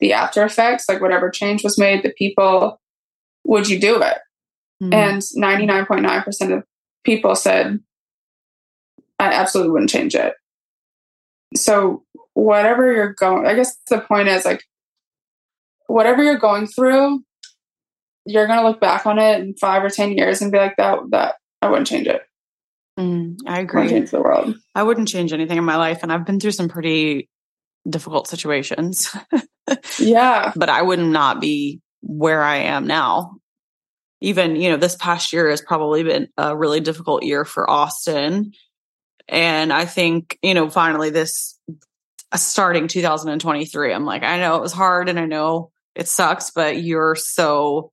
the 0.04 0.12
after 0.12 0.44
effects, 0.44 0.90
like 0.90 1.02
whatever 1.02 1.30
change 1.30 1.64
was 1.64 1.80
made, 1.80 2.04
the 2.04 2.12
people, 2.18 2.80
would 3.46 3.70
you 3.70 3.80
do 3.80 4.02
it? 4.02 4.18
Mm-hmm. 4.84 4.94
And 4.94 5.22
99.9% 5.22 6.58
of 6.58 6.64
people 7.06 7.36
said, 7.36 7.80
I 9.18 9.32
absolutely 9.32 9.72
wouldn't 9.72 9.90
change 9.90 10.14
it. 10.14 10.34
So, 11.56 12.04
whatever 12.34 12.92
you're 12.92 13.14
going, 13.14 13.46
I 13.46 13.54
guess 13.54 13.78
the 13.90 14.02
point 14.02 14.28
is 14.28 14.44
like, 14.44 14.62
whatever 15.88 16.22
you're 16.22 16.38
going 16.38 16.68
through, 16.68 17.24
you're 18.26 18.48
going 18.48 18.60
to 18.60 18.68
look 18.68 18.82
back 18.82 19.06
on 19.06 19.20
it 19.20 19.40
in 19.40 19.56
five 19.56 19.86
or 19.86 19.90
10 19.90 20.18
years 20.18 20.42
and 20.42 20.52
be 20.52 20.58
like, 20.58 20.76
that, 20.76 21.00
that 21.12 21.36
I 21.62 21.70
wouldn't 21.70 21.88
change 21.88 22.08
it. 22.08 22.24
Mm, 23.00 23.38
I 23.48 23.62
agree. 23.62 23.84
I 23.84 23.88
change 23.88 24.12
the 24.12 24.22
world. 24.22 24.56
I 24.76 24.84
wouldn't 24.84 25.08
change 25.08 25.32
anything 25.32 25.58
in 25.58 25.64
my 25.64 25.78
life, 25.78 26.04
and 26.04 26.12
I've 26.12 26.26
been 26.26 26.42
through 26.42 26.52
some 26.52 26.68
pretty 26.68 27.30
difficult 27.88 28.28
situations. 28.28 29.16
yeah, 30.00 30.52
but 30.56 30.70
I 30.70 30.82
would 30.82 31.00
not 31.00 31.42
be 31.42 31.82
where 32.02 32.42
I 32.42 32.58
am 32.58 32.88
now. 32.88 33.38
Even, 34.22 34.56
you 34.56 34.70
know, 34.70 34.78
this 34.78 34.96
past 34.96 35.34
year 35.34 35.50
has 35.50 35.62
probably 35.62 36.04
been 36.04 36.30
a 36.38 36.56
really 36.56 36.80
difficult 36.80 37.24
year 37.24 37.44
for 37.44 37.70
Austin. 37.70 38.54
And 39.28 39.74
I 39.74 39.86
think, 39.86 40.38
you 40.42 40.54
know, 40.54 40.70
finally 40.70 41.10
this 41.10 41.60
uh, 42.32 42.38
starting 42.38 42.88
2023, 42.88 43.94
I'm 43.94 44.06
like, 44.06 44.24
I 44.24 44.40
know 44.40 44.56
it 44.56 44.62
was 44.62 44.72
hard 44.72 45.10
and 45.10 45.20
I 45.20 45.26
know 45.26 45.72
it 45.96 46.08
sucks, 46.08 46.52
but 46.52 46.82
you're 46.82 47.16
so 47.16 47.92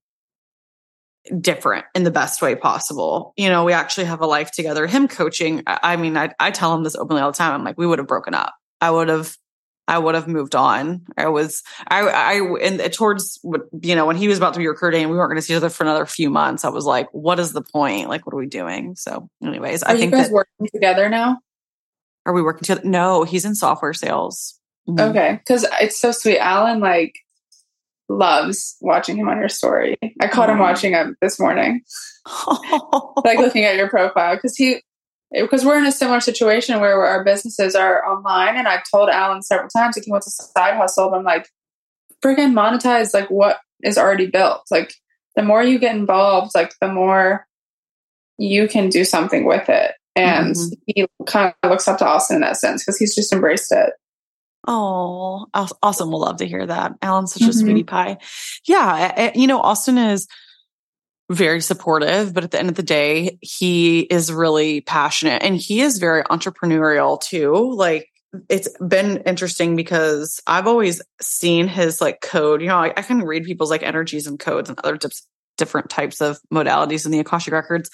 different 1.41 1.85
in 1.95 2.05
the 2.05 2.11
best 2.11 2.41
way 2.41 2.55
possible. 2.55 3.33
You 3.37 3.49
know, 3.49 3.65
we 3.65 3.73
actually 3.73 4.07
have 4.07 4.21
a 4.21 4.27
life 4.27 4.51
together. 4.51 4.87
Him 4.87 5.09
coaching, 5.09 5.63
I, 5.67 5.97
mean, 5.97 6.17
I, 6.17 6.33
I 6.41 6.51
tell 6.51 6.75
him 6.75 6.83
this 6.83 6.97
openly 6.97 7.23
all 7.23 7.31
the 7.31 7.37
time. 7.37 7.55
I'm 7.55 7.65
like, 7.65 7.79
we 7.79 7.87
would 7.87 7.99
have 7.99 8.09
broken 8.09 8.35
up. 8.35 8.55
I 8.81 8.91
would 8.91 9.09
have, 9.09 9.37
I 9.89 9.99
would 9.99 10.15
have 10.15 10.29
moved 10.29 10.55
on. 10.55 11.05
I 11.17 11.29
was, 11.29 11.63
I, 11.89 12.03
I, 12.03 12.35
and 12.63 12.93
towards 12.93 13.41
what, 13.43 13.63
you 13.83 13.97
know, 13.97 14.07
when 14.07 14.17
he 14.17 14.29
was 14.29 14.39
about 14.39 14.55
to 14.55 14.61
be 14.61 14.69
recruiting 14.69 15.03
and 15.03 15.11
we 15.11 15.17
weren't 15.17 15.31
going 15.31 15.37
to 15.37 15.43
see 15.43 15.53
each 15.53 15.57
other 15.57 15.69
for 15.69 15.83
another 15.83 16.07
few 16.07 16.31
months, 16.31 16.65
I 16.65 16.69
was 16.69 16.85
like, 16.85 17.09
what 17.13 17.41
is 17.41 17.53
the 17.53 17.63
point? 17.63 18.09
Like, 18.09 18.25
what 18.25 18.35
are 18.35 18.39
we 18.39 18.47
doing? 18.47 18.95
So, 18.95 19.29
anyways, 19.43 19.83
are 19.83 19.91
I 19.91 19.97
think 19.97 20.13
you 20.13 20.19
guys 20.19 20.29
that, 20.29 20.35
working 20.35 20.69
together 20.73 21.09
now? 21.09 21.39
Are 22.25 22.33
we 22.33 22.43
working 22.43 22.63
together? 22.63 22.89
No, 22.89 23.25
he's 23.25 23.45
in 23.45 23.57
software 23.57 23.95
sales. 23.95 24.61
Mm-hmm. 24.89 25.11
Okay. 25.11 25.41
Cause 25.47 25.67
it's 25.81 25.99
so 25.99 26.13
sweet. 26.13 26.39
Alan, 26.39 26.79
like, 26.81 27.15
loves 28.09 28.77
watching 28.81 29.17
him 29.17 29.29
on 29.29 29.39
your 29.39 29.49
story. 29.49 29.97
I 30.21 30.29
caught 30.29 30.51
him 30.51 30.59
watching 30.59 30.93
him 30.93 31.17
this 31.21 31.39
morning, 31.41 31.83
like 33.25 33.39
looking 33.39 33.65
at 33.65 33.77
your 33.77 33.89
profile 33.89 34.35
because 34.35 34.57
he 34.57 34.83
because 35.33 35.65
we're 35.65 35.79
in 35.79 35.87
a 35.87 35.93
similar 35.93 36.21
situation 36.21 36.81
where 36.81 37.05
our 37.05 37.25
businesses 37.25 37.75
are 37.75 38.05
online. 38.05 38.57
And 38.57 38.67
i've 38.67 38.83
told 38.91 39.09
Alan 39.09 39.43
several 39.43 39.69
times 39.69 39.97
like 39.97 40.05
he 40.05 40.11
wants 40.11 40.27
a 40.27 40.31
side 40.31 40.77
hustle, 40.77 41.11
but 41.11 41.19
I'm 41.19 41.25
like, 41.25 41.49
freaking 42.23 42.53
monetize 42.53 43.15
like 43.15 43.31
what 43.31 43.61
is 43.83 43.99
already 43.99 44.27
built. 44.27 44.63
Like 44.71 44.93
the 45.37 45.43
more 45.43 45.63
you 45.63 45.79
get 45.79 45.97
involved, 45.97 46.53
like 46.55 46.75
the 46.81 46.89
more 46.89 47.47
you 48.39 48.69
can 48.69 48.89
do 48.89 49.05
something 49.05 49.45
with 49.47 49.69
it. 49.69 49.93
And 50.17 50.55
mm-hmm. 50.55 50.75
he 50.87 51.07
kind 51.27 51.55
of 51.63 51.71
looks 51.71 51.87
up 51.89 51.99
to 51.99 52.07
Austin 52.07 52.37
in 52.37 52.43
that 52.43 52.57
sense 52.57 52.83
because 52.83 52.99
he's 52.99 53.15
just 53.15 53.33
embraced 53.33 53.73
it. 53.73 53.93
Oh, 54.67 55.47
awesome. 55.55 56.11
We'll 56.11 56.21
love 56.21 56.39
to 56.39 56.47
hear 56.47 56.67
that. 56.67 56.93
Alan's 57.01 57.33
such 57.33 57.43
mm-hmm. 57.43 57.51
a 57.51 57.55
sweetie 57.55 57.85
pie. 57.85 58.19
Yeah. 58.67 59.33
You 59.35 59.47
know, 59.47 59.61
Austin 59.61 59.97
is 59.97 60.27
very 61.31 61.61
supportive, 61.61 62.35
but 62.35 62.45
at 62.45 62.51
the 62.51 62.59
end 62.59 62.69
of 62.69 62.75
the 62.75 62.83
day, 62.83 63.39
he 63.41 64.01
is 64.01 64.33
really 64.33 64.81
passionate 64.81 65.43
and 65.43 65.57
he 65.57 65.81
is 65.81 65.99
very 65.99 66.25
entrepreneurial 66.25 67.21
too. 67.21 67.73
Like, 67.73 68.09
it's 68.49 68.69
been 68.79 69.19
interesting 69.19 69.77
because 69.77 70.41
I've 70.47 70.67
always 70.67 71.01
seen 71.21 71.69
his 71.69 72.01
like 72.01 72.21
code. 72.21 72.61
You 72.61 72.69
know, 72.69 72.79
I, 72.79 72.93
I 72.97 73.03
can 73.03 73.23
read 73.23 73.45
people's 73.45 73.71
like 73.71 73.83
energies 73.83 74.27
and 74.27 74.39
codes 74.39 74.69
and 74.69 74.79
other 74.81 74.97
dips, 74.97 75.27
different 75.57 75.89
types 75.89 76.21
of 76.21 76.39
modalities 76.53 77.07
in 77.07 77.13
the 77.13 77.21
Akashic 77.21 77.53
records 77.53 77.91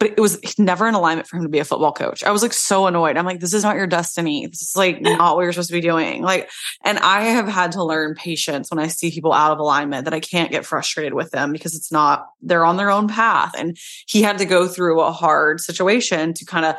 but 0.00 0.14
it 0.16 0.20
was 0.20 0.40
never 0.58 0.88
in 0.88 0.94
alignment 0.94 1.28
for 1.28 1.36
him 1.36 1.42
to 1.42 1.50
be 1.50 1.58
a 1.58 1.64
football 1.64 1.92
coach. 1.92 2.24
I 2.24 2.30
was 2.30 2.40
like 2.40 2.54
so 2.54 2.86
annoyed. 2.86 3.18
I'm 3.18 3.26
like, 3.26 3.38
this 3.38 3.52
is 3.52 3.62
not 3.62 3.76
your 3.76 3.86
destiny. 3.86 4.46
This 4.46 4.62
is 4.62 4.74
like 4.74 5.00
not 5.02 5.36
what 5.36 5.42
you're 5.42 5.52
supposed 5.52 5.68
to 5.68 5.74
be 5.74 5.82
doing. 5.82 6.22
Like, 6.22 6.50
and 6.82 6.98
I 6.98 7.20
have 7.20 7.46
had 7.46 7.72
to 7.72 7.84
learn 7.84 8.14
patience 8.14 8.70
when 8.70 8.78
I 8.78 8.88
see 8.88 9.10
people 9.10 9.34
out 9.34 9.52
of 9.52 9.58
alignment 9.58 10.06
that 10.06 10.14
I 10.14 10.20
can't 10.20 10.50
get 10.50 10.64
frustrated 10.64 11.12
with 11.12 11.30
them 11.32 11.52
because 11.52 11.74
it's 11.74 11.92
not, 11.92 12.26
they're 12.40 12.64
on 12.64 12.78
their 12.78 12.90
own 12.90 13.08
path. 13.08 13.52
And 13.56 13.76
he 14.06 14.22
had 14.22 14.38
to 14.38 14.46
go 14.46 14.66
through 14.66 15.02
a 15.02 15.12
hard 15.12 15.60
situation 15.60 16.32
to 16.32 16.46
kind 16.46 16.64
of 16.64 16.76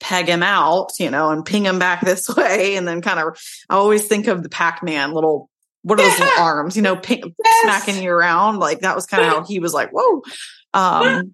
peg 0.00 0.26
him 0.26 0.42
out, 0.42 0.90
you 0.98 1.08
know, 1.08 1.30
and 1.30 1.44
ping 1.44 1.64
him 1.64 1.78
back 1.78 2.00
this 2.04 2.28
way. 2.28 2.74
And 2.74 2.86
then 2.86 3.00
kind 3.00 3.20
of, 3.20 3.38
I 3.70 3.76
always 3.76 4.08
think 4.08 4.26
of 4.26 4.42
the 4.42 4.48
Pac 4.48 4.82
Man 4.82 5.12
little 5.12 5.48
what 5.82 6.00
are 6.00 6.02
those 6.02 6.18
little 6.18 6.40
arms, 6.42 6.74
you 6.74 6.82
know, 6.82 6.96
ping, 6.96 7.32
yes. 7.44 7.62
smacking 7.62 8.02
you 8.02 8.10
around. 8.10 8.58
Like 8.58 8.80
that 8.80 8.96
was 8.96 9.06
kind 9.06 9.24
of 9.24 9.28
how 9.28 9.44
he 9.44 9.60
was 9.60 9.72
like, 9.72 9.90
whoa. 9.90 10.22
Um, 10.74 11.30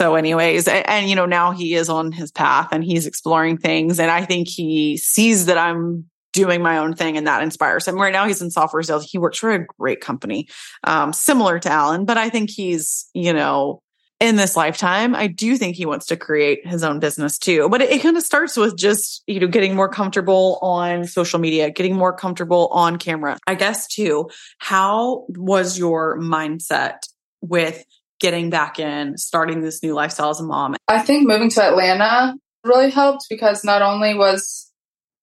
so 0.00 0.14
anyways 0.14 0.68
and, 0.68 0.88
and, 0.88 1.08
you 1.08 1.16
know 1.16 1.26
now 1.26 1.52
he 1.52 1.74
is 1.74 1.88
on 1.88 2.12
his 2.12 2.30
path 2.30 2.68
and 2.72 2.84
he's 2.84 3.06
exploring 3.06 3.56
things 3.56 3.98
and 3.98 4.10
i 4.10 4.24
think 4.24 4.48
he 4.48 4.96
sees 4.96 5.46
that 5.46 5.58
i'm 5.58 6.04
doing 6.36 6.62
my 6.62 6.76
own 6.76 6.94
thing 6.94 7.16
and 7.16 7.26
that 7.26 7.42
inspires 7.42 7.88
him. 7.88 7.96
Right 7.96 8.12
now 8.12 8.26
he's 8.26 8.42
in 8.42 8.50
software 8.50 8.82
sales. 8.82 9.10
He 9.10 9.16
works 9.16 9.38
for 9.38 9.52
a 9.52 9.64
great 9.78 10.02
company 10.02 10.48
um, 10.84 11.12
similar 11.12 11.58
to 11.58 11.70
alan 11.70 12.04
but 12.04 12.18
i 12.18 12.28
think 12.28 12.50
he's 12.50 13.08
you 13.14 13.32
know 13.32 13.80
in 14.20 14.36
this 14.36 14.56
lifetime 14.56 15.14
i 15.14 15.26
do 15.26 15.56
think 15.56 15.76
he 15.76 15.86
wants 15.86 16.06
to 16.06 16.16
create 16.16 16.66
his 16.66 16.82
own 16.82 17.00
business 17.00 17.38
too 17.38 17.68
but 17.68 17.80
it, 17.82 17.90
it 17.90 18.02
kind 18.02 18.16
of 18.16 18.22
starts 18.22 18.56
with 18.56 18.76
just 18.76 19.22
you 19.26 19.40
know 19.40 19.46
getting 19.46 19.74
more 19.74 19.88
comfortable 19.88 20.58
on 20.60 21.06
social 21.06 21.38
media 21.38 21.70
getting 21.70 21.96
more 21.96 22.12
comfortable 22.12 22.68
on 22.68 22.98
camera. 22.98 23.38
I 23.46 23.54
guess 23.54 23.86
too 23.86 24.28
how 24.58 25.24
was 25.28 25.78
your 25.78 26.18
mindset 26.18 26.98
with 27.40 27.84
getting 28.20 28.50
back 28.50 28.78
in, 28.78 29.16
starting 29.18 29.60
this 29.60 29.82
new 29.82 29.94
lifestyle 29.94 30.30
as 30.30 30.40
a 30.40 30.44
mom? 30.44 30.76
I 30.88 31.00
think 31.00 31.26
moving 31.26 31.50
to 31.50 31.62
Atlanta 31.62 32.34
really 32.64 32.90
helped 32.90 33.26
because 33.30 33.64
not 33.64 33.82
only 33.82 34.14
was 34.14 34.70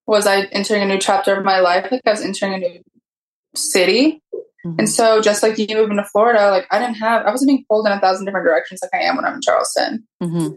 was 0.06 0.26
I 0.26 0.42
entering 0.52 0.82
a 0.82 0.86
new 0.86 0.98
chapter 0.98 1.34
of 1.34 1.44
my 1.44 1.60
life, 1.60 1.88
like 1.90 2.02
I 2.04 2.10
was 2.10 2.20
entering 2.20 2.54
a 2.54 2.58
new 2.58 2.80
city. 3.54 4.22
Mm-hmm. 4.66 4.80
And 4.80 4.88
so 4.88 5.20
just 5.20 5.42
like 5.42 5.58
you 5.58 5.66
moving 5.74 5.96
to 5.96 6.04
Florida, 6.04 6.50
like 6.50 6.66
I 6.70 6.78
didn't 6.78 6.96
have 6.96 7.24
I 7.26 7.30
wasn't 7.30 7.48
being 7.48 7.64
pulled 7.68 7.86
in 7.86 7.92
a 7.92 8.00
thousand 8.00 8.26
different 8.26 8.46
directions 8.46 8.80
like 8.82 8.94
I 8.94 9.04
am 9.06 9.16
when 9.16 9.24
I'm 9.24 9.34
in 9.34 9.40
Charleston. 9.40 10.06
Mm-hmm. 10.22 10.54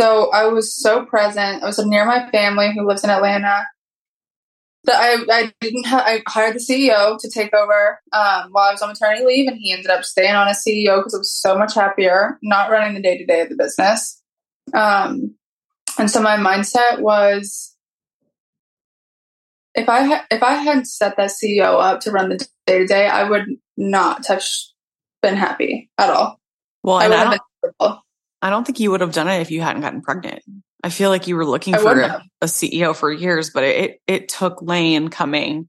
So 0.00 0.30
I 0.32 0.46
was 0.46 0.74
so 0.74 1.04
present. 1.06 1.62
I 1.62 1.66
was 1.66 1.78
near 1.84 2.04
my 2.04 2.28
family 2.30 2.72
who 2.74 2.86
lives 2.86 3.04
in 3.04 3.10
Atlanta 3.10 3.64
that 4.84 4.96
I, 4.96 5.42
I 5.42 5.52
didn't 5.60 5.86
ha- 5.86 6.04
I 6.06 6.22
hired 6.28 6.54
the 6.54 6.58
CEO 6.58 7.18
to 7.18 7.30
take 7.30 7.54
over 7.54 8.00
um, 8.12 8.50
while 8.50 8.68
I 8.68 8.72
was 8.72 8.82
on 8.82 8.90
maternity 8.90 9.24
leave, 9.24 9.48
and 9.48 9.58
he 9.58 9.72
ended 9.72 9.90
up 9.90 10.04
staying 10.04 10.34
on 10.34 10.48
as 10.48 10.62
CEO 10.62 10.98
because 10.98 11.14
I 11.14 11.18
was 11.18 11.32
so 11.32 11.56
much 11.56 11.74
happier 11.74 12.38
not 12.42 12.70
running 12.70 12.94
the 12.94 13.02
day 13.02 13.18
to 13.18 13.24
day 13.24 13.40
of 13.40 13.48
the 13.48 13.56
business. 13.56 14.20
Um, 14.72 15.34
and 15.98 16.10
so 16.10 16.20
my 16.20 16.36
mindset 16.36 17.00
was, 17.00 17.76
if 19.74 19.88
I 19.88 20.04
ha- 20.04 20.26
if 20.30 20.42
I 20.42 20.54
hadn't 20.54 20.86
set 20.86 21.16
that 21.16 21.30
CEO 21.30 21.80
up 21.80 22.00
to 22.00 22.10
run 22.10 22.28
the 22.28 22.46
day 22.66 22.78
to 22.78 22.86
day, 22.86 23.06
I 23.06 23.28
would 23.28 23.46
not 23.76 24.26
have 24.26 24.42
been 25.22 25.36
happy 25.36 25.90
at 25.98 26.10
all. 26.10 26.40
Well, 26.82 26.96
I, 26.96 27.06
I 27.06 27.36
don't, 27.80 27.98
I 28.42 28.50
don't 28.50 28.66
think 28.66 28.78
you 28.78 28.90
would 28.90 29.00
have 29.00 29.12
done 29.12 29.28
it 29.28 29.40
if 29.40 29.50
you 29.50 29.62
hadn't 29.62 29.82
gotten 29.82 30.02
pregnant. 30.02 30.42
I 30.84 30.90
feel 30.90 31.08
like 31.08 31.26
you 31.26 31.36
were 31.36 31.46
looking 31.46 31.74
for 31.74 31.98
a, 31.98 32.22
a, 32.42 32.46
CEO 32.46 32.94
for 32.94 33.10
years, 33.10 33.48
but 33.48 33.64
it 33.64 34.02
it 34.06 34.28
took 34.28 34.60
Lane 34.60 35.08
coming 35.08 35.66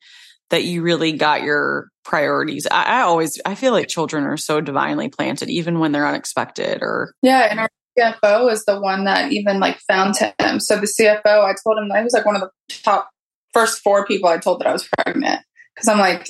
that 0.50 0.66
you 0.66 0.82
really 0.82 1.14
got 1.14 1.42
your 1.42 1.88
priorities. 2.04 2.68
I, 2.70 3.00
I, 3.00 3.02
always 3.04 3.40
I 3.46 3.56
feel 3.56 3.72
like 3.72 3.88
children 3.88 4.26
are 4.26 4.36
so 4.36 4.60
divinely 4.60 5.08
planted, 5.08 5.50
even 5.50 5.80
when 5.80 5.94
they're 5.94 6.06
unexpected. 6.06 6.80
Or 6.82 7.14
yeah, 7.22 7.48
and 7.50 7.62
our 7.62 7.70
CFO 7.98 8.52
is 8.52 8.66
the 8.66 8.78
one 8.82 9.06
that 9.06 9.32
even 9.32 9.62
like 9.62 9.80
found 9.88 10.18
him. 10.18 10.60
So 10.60 10.76
the 10.76 10.86
CFO, 10.86 11.46
I 11.46 11.56
told 11.64 11.78
him 11.78 11.88
that 11.88 12.00
he 12.00 12.04
was 12.04 12.14
like 12.14 12.26
one 12.26 12.36
of 12.36 12.42
the 12.42 12.50
top 12.84 13.10
first 13.54 13.82
four 13.82 14.06
people 14.06 14.28
I 14.28 14.38
told 14.38 14.60
that 14.60 14.68
I 14.68 14.74
was 14.74 14.90
pregnant 14.98 15.40
because 15.74 15.88
I'm 15.88 15.98
like, 16.00 16.28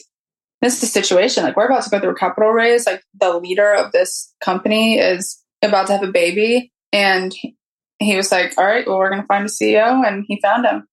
this 0.61 0.75
is 0.75 0.81
the 0.81 0.85
situation. 0.85 1.43
Like 1.43 1.57
we're 1.57 1.65
about 1.65 1.81
to 1.85 1.89
go 1.89 1.99
through 1.99 2.11
a 2.11 2.15
capital 2.15 2.51
raise. 2.51 2.85
Like 2.85 3.01
the 3.19 3.39
leader 3.39 3.73
of 3.73 3.91
this 3.93 4.31
company 4.41 4.99
is 4.99 5.43
about 5.63 5.87
to 5.87 5.93
have 5.93 6.03
a 6.03 6.11
baby, 6.11 6.71
and 6.93 7.33
he 7.99 8.15
was 8.15 8.31
like, 8.31 8.53
all 8.57 8.65
right, 8.65 8.85
well, 8.85 8.97
we're 8.97 9.09
going 9.09 9.21
to 9.21 9.27
find 9.27 9.45
a 9.45 9.49
CEO. 9.49 10.05
And 10.05 10.25
he 10.27 10.39
found 10.41 10.65
him. 10.65 10.87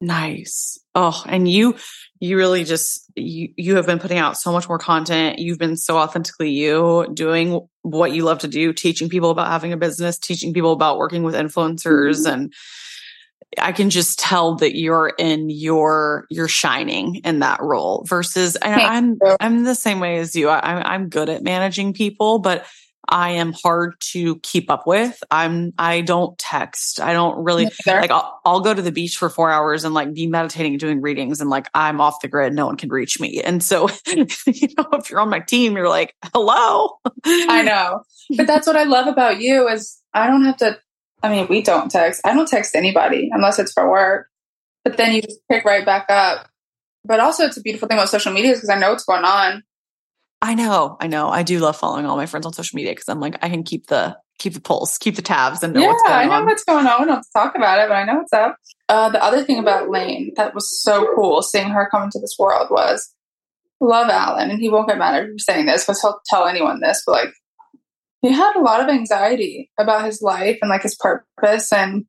Nice. 0.00 0.78
Oh, 0.94 1.22
and 1.26 1.48
you, 1.48 1.76
you 2.20 2.36
really 2.36 2.64
just, 2.64 3.10
you, 3.14 3.48
you 3.56 3.76
have 3.76 3.86
been 3.86 3.98
putting 3.98 4.18
out 4.18 4.36
so 4.36 4.52
much 4.52 4.68
more 4.68 4.78
content. 4.78 5.38
You've 5.38 5.58
been 5.58 5.76
so 5.76 5.96
authentically 5.96 6.50
you 6.50 7.06
doing 7.14 7.66
what 7.82 8.12
you 8.12 8.24
love 8.24 8.40
to 8.40 8.48
do, 8.48 8.72
teaching 8.72 9.08
people 9.08 9.30
about 9.30 9.48
having 9.48 9.72
a 9.72 9.76
business, 9.76 10.18
teaching 10.18 10.52
people 10.52 10.72
about 10.72 10.98
working 10.98 11.22
with 11.22 11.34
influencers. 11.34 12.26
Mm-hmm. 12.26 12.32
And 12.32 12.54
I 13.58 13.72
can 13.72 13.88
just 13.88 14.18
tell 14.18 14.56
that 14.56 14.76
you're 14.76 15.12
in 15.18 15.48
your, 15.48 16.26
you're 16.30 16.48
shining 16.48 17.16
in 17.16 17.38
that 17.38 17.62
role 17.62 18.04
versus, 18.06 18.56
and 18.56 18.80
I'm, 18.80 19.18
I'm 19.40 19.64
the 19.64 19.74
same 19.74 20.00
way 20.00 20.18
as 20.18 20.36
you. 20.36 20.50
I, 20.50 20.94
I'm 20.94 21.08
good 21.08 21.30
at 21.30 21.42
managing 21.42 21.94
people, 21.94 22.38
but 22.38 22.66
I 23.08 23.30
am 23.32 23.52
hard 23.52 24.00
to 24.12 24.36
keep 24.40 24.70
up 24.70 24.86
with. 24.86 25.22
I'm, 25.30 25.72
I 25.78 26.00
don't 26.00 26.38
text. 26.38 27.00
I 27.00 27.12
don't 27.12 27.44
really 27.44 27.68
like, 27.86 28.10
I'll, 28.10 28.40
I'll, 28.44 28.60
go 28.60 28.74
to 28.74 28.82
the 28.82 28.92
beach 28.92 29.16
for 29.16 29.28
four 29.28 29.50
hours 29.50 29.84
and 29.84 29.94
like 29.94 30.12
be 30.12 30.26
meditating 30.26 30.72
and 30.72 30.80
doing 30.80 31.00
readings 31.00 31.40
and 31.40 31.50
like 31.50 31.68
I'm 31.74 32.00
off 32.00 32.20
the 32.20 32.28
grid. 32.28 32.54
No 32.54 32.66
one 32.66 32.76
can 32.76 32.88
reach 32.88 33.20
me. 33.20 33.40
And 33.42 33.62
so, 33.62 33.88
you 34.06 34.26
know, 34.78 34.88
if 34.92 35.10
you're 35.10 35.20
on 35.20 35.30
my 35.30 35.40
team, 35.40 35.76
you're 35.76 35.88
like, 35.88 36.14
hello. 36.32 36.98
I 37.24 37.62
know. 37.62 38.02
But 38.36 38.46
that's 38.46 38.66
what 38.66 38.76
I 38.76 38.84
love 38.84 39.06
about 39.06 39.40
you 39.40 39.68
is 39.68 40.00
I 40.12 40.26
don't 40.26 40.44
have 40.44 40.56
to, 40.58 40.78
I 41.22 41.30
mean, 41.30 41.46
we 41.48 41.62
don't 41.62 41.90
text. 41.90 42.22
I 42.24 42.34
don't 42.34 42.48
text 42.48 42.74
anybody 42.74 43.30
unless 43.32 43.58
it's 43.58 43.72
for 43.72 43.90
work. 43.90 44.28
But 44.84 44.96
then 44.96 45.14
you 45.14 45.22
just 45.22 45.40
pick 45.50 45.64
right 45.64 45.84
back 45.84 46.06
up. 46.08 46.48
But 47.04 47.20
also, 47.20 47.44
it's 47.44 47.56
a 47.56 47.60
beautiful 47.60 47.88
thing 47.88 47.98
about 47.98 48.08
social 48.08 48.32
media 48.32 48.52
is 48.52 48.58
because 48.58 48.70
I 48.70 48.78
know 48.78 48.90
what's 48.90 49.04
going 49.04 49.24
on. 49.24 49.62
I 50.46 50.54
know, 50.54 50.96
I 51.00 51.08
know. 51.08 51.28
I 51.28 51.42
do 51.42 51.58
love 51.58 51.76
following 51.76 52.06
all 52.06 52.16
my 52.16 52.26
friends 52.26 52.46
on 52.46 52.52
social 52.52 52.76
media 52.76 52.92
because 52.92 53.08
I'm 53.08 53.18
like, 53.18 53.36
I 53.42 53.48
can 53.48 53.64
keep 53.64 53.88
the 53.88 54.16
keep 54.38 54.54
the 54.54 54.60
pulse, 54.60 54.96
keep 54.96 55.16
the 55.16 55.22
tabs, 55.22 55.64
and 55.64 55.74
know 55.74 55.80
yeah, 55.80 55.88
what's 55.88 56.02
going 56.04 56.14
on. 56.14 56.20
I 56.20 56.26
know 56.26 56.34
on. 56.34 56.46
what's 56.46 56.64
going 56.64 56.86
on. 56.86 57.00
We 57.00 57.06
don't 57.08 57.26
talk 57.34 57.56
about 57.56 57.80
it, 57.80 57.88
but 57.88 57.94
I 57.94 58.04
know 58.04 58.18
what's 58.18 58.32
up. 58.32 58.56
Uh, 58.88 59.08
the 59.08 59.20
other 59.20 59.42
thing 59.42 59.58
about 59.58 59.90
Lane 59.90 60.30
that 60.36 60.54
was 60.54 60.80
so 60.84 61.12
cool, 61.16 61.42
seeing 61.42 61.70
her 61.70 61.88
come 61.90 62.04
into 62.04 62.20
this 62.20 62.36
world, 62.38 62.68
was 62.70 63.12
love 63.80 64.08
Alan, 64.08 64.52
and 64.52 64.60
he 64.60 64.68
won't 64.68 64.86
get 64.86 64.98
mad 64.98 65.20
at 65.20 65.28
saying 65.38 65.66
this 65.66 65.84
because 65.84 66.00
he'll 66.00 66.20
tell 66.26 66.46
anyone 66.46 66.78
this, 66.80 67.02
but 67.04 67.12
like 67.12 67.32
he 68.22 68.30
had 68.30 68.54
a 68.54 68.62
lot 68.62 68.80
of 68.80 68.88
anxiety 68.88 69.68
about 69.80 70.04
his 70.04 70.22
life 70.22 70.58
and 70.62 70.68
like 70.68 70.82
his 70.82 70.94
purpose 70.94 71.72
and 71.72 72.04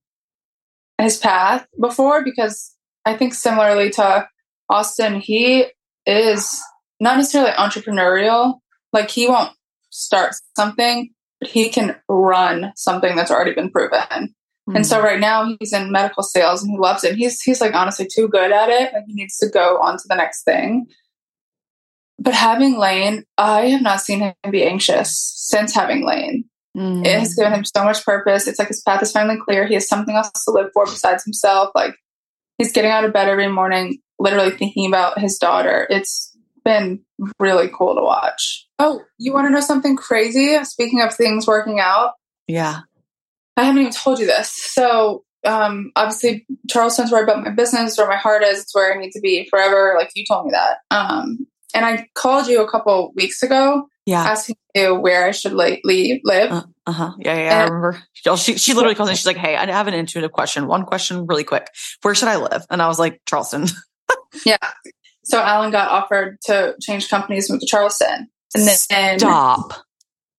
his 0.99 1.17
path 1.17 1.65
before 1.81 2.23
because 2.23 2.75
I 3.03 3.17
think 3.17 3.33
similarly 3.33 3.89
to 3.91 4.27
Austin, 4.69 5.21
he 5.21 5.65
is 6.05 6.61
not 6.99 7.17
necessarily 7.17 7.51
entrepreneurial. 7.51 8.59
Like 8.93 9.09
he 9.09 9.27
won't 9.27 9.51
start 9.89 10.35
something, 10.55 11.09
but 11.39 11.49
he 11.49 11.69
can 11.69 11.95
run 12.07 12.71
something 12.75 13.15
that's 13.15 13.31
already 13.31 13.53
been 13.53 13.71
proven. 13.71 13.99
Mm-hmm. 14.67 14.75
And 14.75 14.85
so 14.85 14.99
hmm. 14.99 15.05
right 15.05 15.19
now 15.19 15.55
he's 15.59 15.73
in 15.73 15.91
medical 15.91 16.23
sales 16.23 16.61
and 16.61 16.71
he 16.71 16.77
loves 16.77 17.03
it. 17.03 17.15
He's 17.15 17.41
he's 17.41 17.61
like 17.61 17.73
honestly 17.73 18.07
too 18.07 18.27
good 18.27 18.51
at 18.51 18.69
it. 18.69 18.93
Like 18.93 19.03
he 19.07 19.13
needs 19.13 19.37
to 19.37 19.49
go 19.49 19.79
on 19.81 19.97
to 19.97 20.03
the 20.07 20.15
next 20.15 20.43
thing. 20.43 20.87
But 22.19 22.33
having 22.33 22.77
Lane, 22.77 23.23
I 23.37 23.67
have 23.67 23.81
not 23.81 24.01
seen 24.01 24.19
him 24.19 24.33
be 24.49 24.63
anxious 24.63 25.33
since 25.35 25.73
having 25.73 26.05
Lane. 26.05 26.45
Mm. 26.75 27.05
It 27.05 27.19
has 27.19 27.35
given 27.35 27.53
him 27.53 27.63
so 27.63 27.83
much 27.83 28.03
purpose. 28.03 28.47
It's 28.47 28.59
like 28.59 28.67
his 28.67 28.81
path 28.81 29.01
is 29.01 29.11
finally 29.11 29.39
clear. 29.43 29.65
He 29.65 29.75
has 29.75 29.87
something 29.87 30.15
else 30.15 30.31
to 30.45 30.51
live 30.51 30.71
for 30.73 30.85
besides 30.85 31.23
himself. 31.23 31.69
Like 31.73 31.95
he's 32.57 32.71
getting 32.71 32.91
out 32.91 33.05
of 33.05 33.13
bed 33.13 33.29
every 33.29 33.47
morning, 33.47 33.99
literally 34.19 34.51
thinking 34.51 34.87
about 34.87 35.19
his 35.19 35.37
daughter. 35.37 35.87
It's 35.89 36.35
been 36.67 36.99
really 37.39 37.69
cool 37.73 37.95
to 37.95 38.01
watch. 38.01 38.67
Oh, 38.77 39.01
you 39.17 39.33
want 39.33 39.47
to 39.47 39.51
know 39.51 39.61
something 39.61 39.95
crazy? 39.95 40.61
Speaking 40.65 41.01
of 41.01 41.13
things 41.13 41.47
working 41.47 41.79
out. 41.79 42.11
Yeah. 42.47 42.81
I 43.55 43.63
haven't 43.63 43.81
even 43.81 43.93
told 43.93 44.19
you 44.19 44.27
this. 44.27 44.51
So, 44.51 45.23
um, 45.45 45.91
obviously, 45.95 46.45
Charleston's 46.69 47.11
where 47.11 47.23
I 47.23 47.25
built 47.25 47.43
my 47.43 47.51
business, 47.51 47.97
where 47.97 48.07
my 48.07 48.17
heart 48.17 48.43
is. 48.43 48.61
It's 48.61 48.75
where 48.75 48.93
I 48.93 48.99
need 48.99 49.11
to 49.11 49.21
be 49.21 49.47
forever. 49.49 49.95
Like 49.97 50.11
you 50.15 50.25
told 50.29 50.45
me 50.45 50.51
that. 50.51 50.79
Um, 50.91 51.47
and 51.73 51.85
I 51.85 52.07
called 52.15 52.47
you 52.47 52.61
a 52.61 52.69
couple 52.69 53.13
weeks 53.15 53.41
ago, 53.41 53.87
yeah, 54.05 54.23
asking 54.23 54.57
you 54.75 54.95
where 54.95 55.25
I 55.25 55.31
should 55.31 55.53
like 55.53 55.81
leave 55.83 56.21
live. 56.23 56.51
Uh 56.51 56.91
huh. 56.91 57.11
Yeah, 57.19 57.35
yeah. 57.35 57.41
And 57.41 57.61
I 57.61 57.63
remember. 57.63 58.03
She 58.37 58.57
she 58.57 58.73
literally 58.73 58.95
calls 58.95 59.09
me. 59.09 59.15
She's 59.15 59.25
like, 59.25 59.37
"Hey, 59.37 59.55
I 59.55 59.65
have 59.65 59.87
an 59.87 59.93
intuitive 59.93 60.31
question. 60.31 60.67
One 60.67 60.85
question, 60.85 61.27
really 61.27 61.43
quick. 61.43 61.67
Where 62.01 62.15
should 62.15 62.29
I 62.29 62.37
live?" 62.37 62.65
And 62.69 62.81
I 62.81 62.87
was 62.87 62.99
like, 62.99 63.21
"Charleston." 63.25 63.67
yeah. 64.45 64.57
So 65.27 65.41
Alan 65.41 65.71
got 65.71 65.89
offered 65.89 66.39
to 66.45 66.75
change 66.81 67.09
companies, 67.09 67.49
move 67.49 67.59
to 67.59 67.65
Charleston, 67.65 68.29
and 68.55 68.67
then 68.67 69.19
stop. 69.19 69.73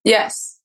Yes, 0.03 0.59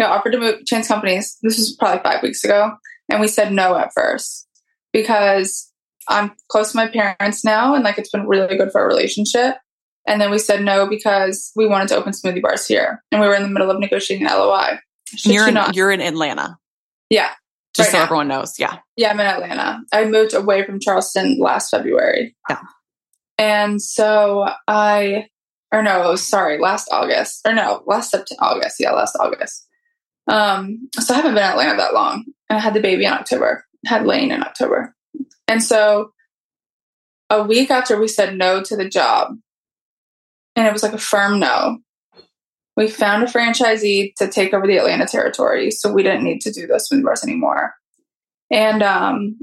got 0.00 0.10
offered 0.10 0.32
to 0.32 0.38
move 0.38 0.66
change 0.66 0.88
companies. 0.88 1.38
This 1.42 1.56
was 1.56 1.76
probably 1.76 2.02
five 2.02 2.20
weeks 2.20 2.42
ago, 2.42 2.72
and 3.08 3.20
we 3.20 3.28
said 3.28 3.52
no 3.52 3.76
at 3.76 3.92
first 3.94 4.48
because 4.92 5.72
I'm 6.08 6.32
close 6.48 6.72
to 6.72 6.76
my 6.76 6.88
parents 6.88 7.44
now, 7.44 7.76
and 7.76 7.84
like 7.84 7.98
it's 7.98 8.10
been 8.10 8.26
really 8.26 8.56
good 8.56 8.72
for 8.72 8.80
our 8.80 8.88
relationship. 8.88 9.56
And 10.08 10.20
then 10.20 10.32
we 10.32 10.38
said 10.38 10.64
no 10.64 10.88
because 10.88 11.52
we 11.54 11.66
wanted 11.66 11.86
to 11.88 11.96
open 11.96 12.12
smoothie 12.12 12.42
bars 12.42 12.66
here, 12.66 13.04
and 13.12 13.20
we 13.20 13.28
were 13.28 13.34
in 13.34 13.42
the 13.42 13.48
middle 13.48 13.70
of 13.70 13.78
negotiating 13.78 14.26
an 14.26 14.32
LOI. 14.32 14.80
you're 15.22 15.46
in 15.46 15.56
you're 15.72 15.92
in 15.92 16.00
Atlanta. 16.00 16.58
Yeah, 17.10 17.30
just 17.76 17.88
right 17.88 17.92
so 17.92 17.98
now. 17.98 18.04
everyone 18.04 18.26
knows. 18.26 18.58
Yeah, 18.58 18.78
yeah, 18.96 19.10
I'm 19.10 19.20
in 19.20 19.26
Atlanta. 19.26 19.82
I 19.92 20.04
moved 20.06 20.34
away 20.34 20.64
from 20.64 20.80
Charleston 20.80 21.38
last 21.38 21.70
February. 21.70 22.34
Yeah, 22.50 22.58
and 23.38 23.80
so 23.80 24.48
I, 24.66 25.28
or 25.72 25.82
no, 25.82 26.16
sorry, 26.16 26.58
last 26.58 26.88
August, 26.92 27.46
or 27.46 27.54
no, 27.54 27.82
last 27.86 28.10
September, 28.10 28.42
August. 28.42 28.76
Yeah, 28.80 28.92
last 28.92 29.16
August. 29.18 29.66
Um, 30.26 30.88
so 30.98 31.14
I 31.14 31.16
haven't 31.16 31.34
been 31.34 31.44
in 31.44 31.50
Atlanta 31.50 31.76
that 31.76 31.94
long. 31.94 32.24
I 32.50 32.58
had 32.58 32.74
the 32.74 32.80
baby 32.80 33.04
in 33.04 33.12
October. 33.12 33.64
Had 33.86 34.06
Lane 34.06 34.32
in 34.32 34.42
October, 34.42 34.94
and 35.46 35.62
so 35.62 36.12
a 37.30 37.42
week 37.42 37.70
after 37.70 37.98
we 37.98 38.08
said 38.08 38.36
no 38.36 38.60
to 38.62 38.76
the 38.76 38.88
job, 38.88 39.36
and 40.56 40.66
it 40.66 40.72
was 40.72 40.82
like 40.82 40.92
a 40.92 40.98
firm 40.98 41.38
no. 41.38 41.78
We 42.76 42.88
found 42.88 43.22
a 43.22 43.26
franchisee 43.26 44.14
to 44.16 44.28
take 44.28 44.54
over 44.54 44.66
the 44.66 44.78
Atlanta 44.78 45.06
territory, 45.06 45.70
so 45.70 45.92
we 45.92 46.02
didn't 46.02 46.24
need 46.24 46.40
to 46.42 46.52
do 46.52 46.66
this 46.66 46.88
with 46.90 47.04
bars 47.04 47.24
anymore. 47.24 47.74
And 48.50 48.82
um, 48.82 49.38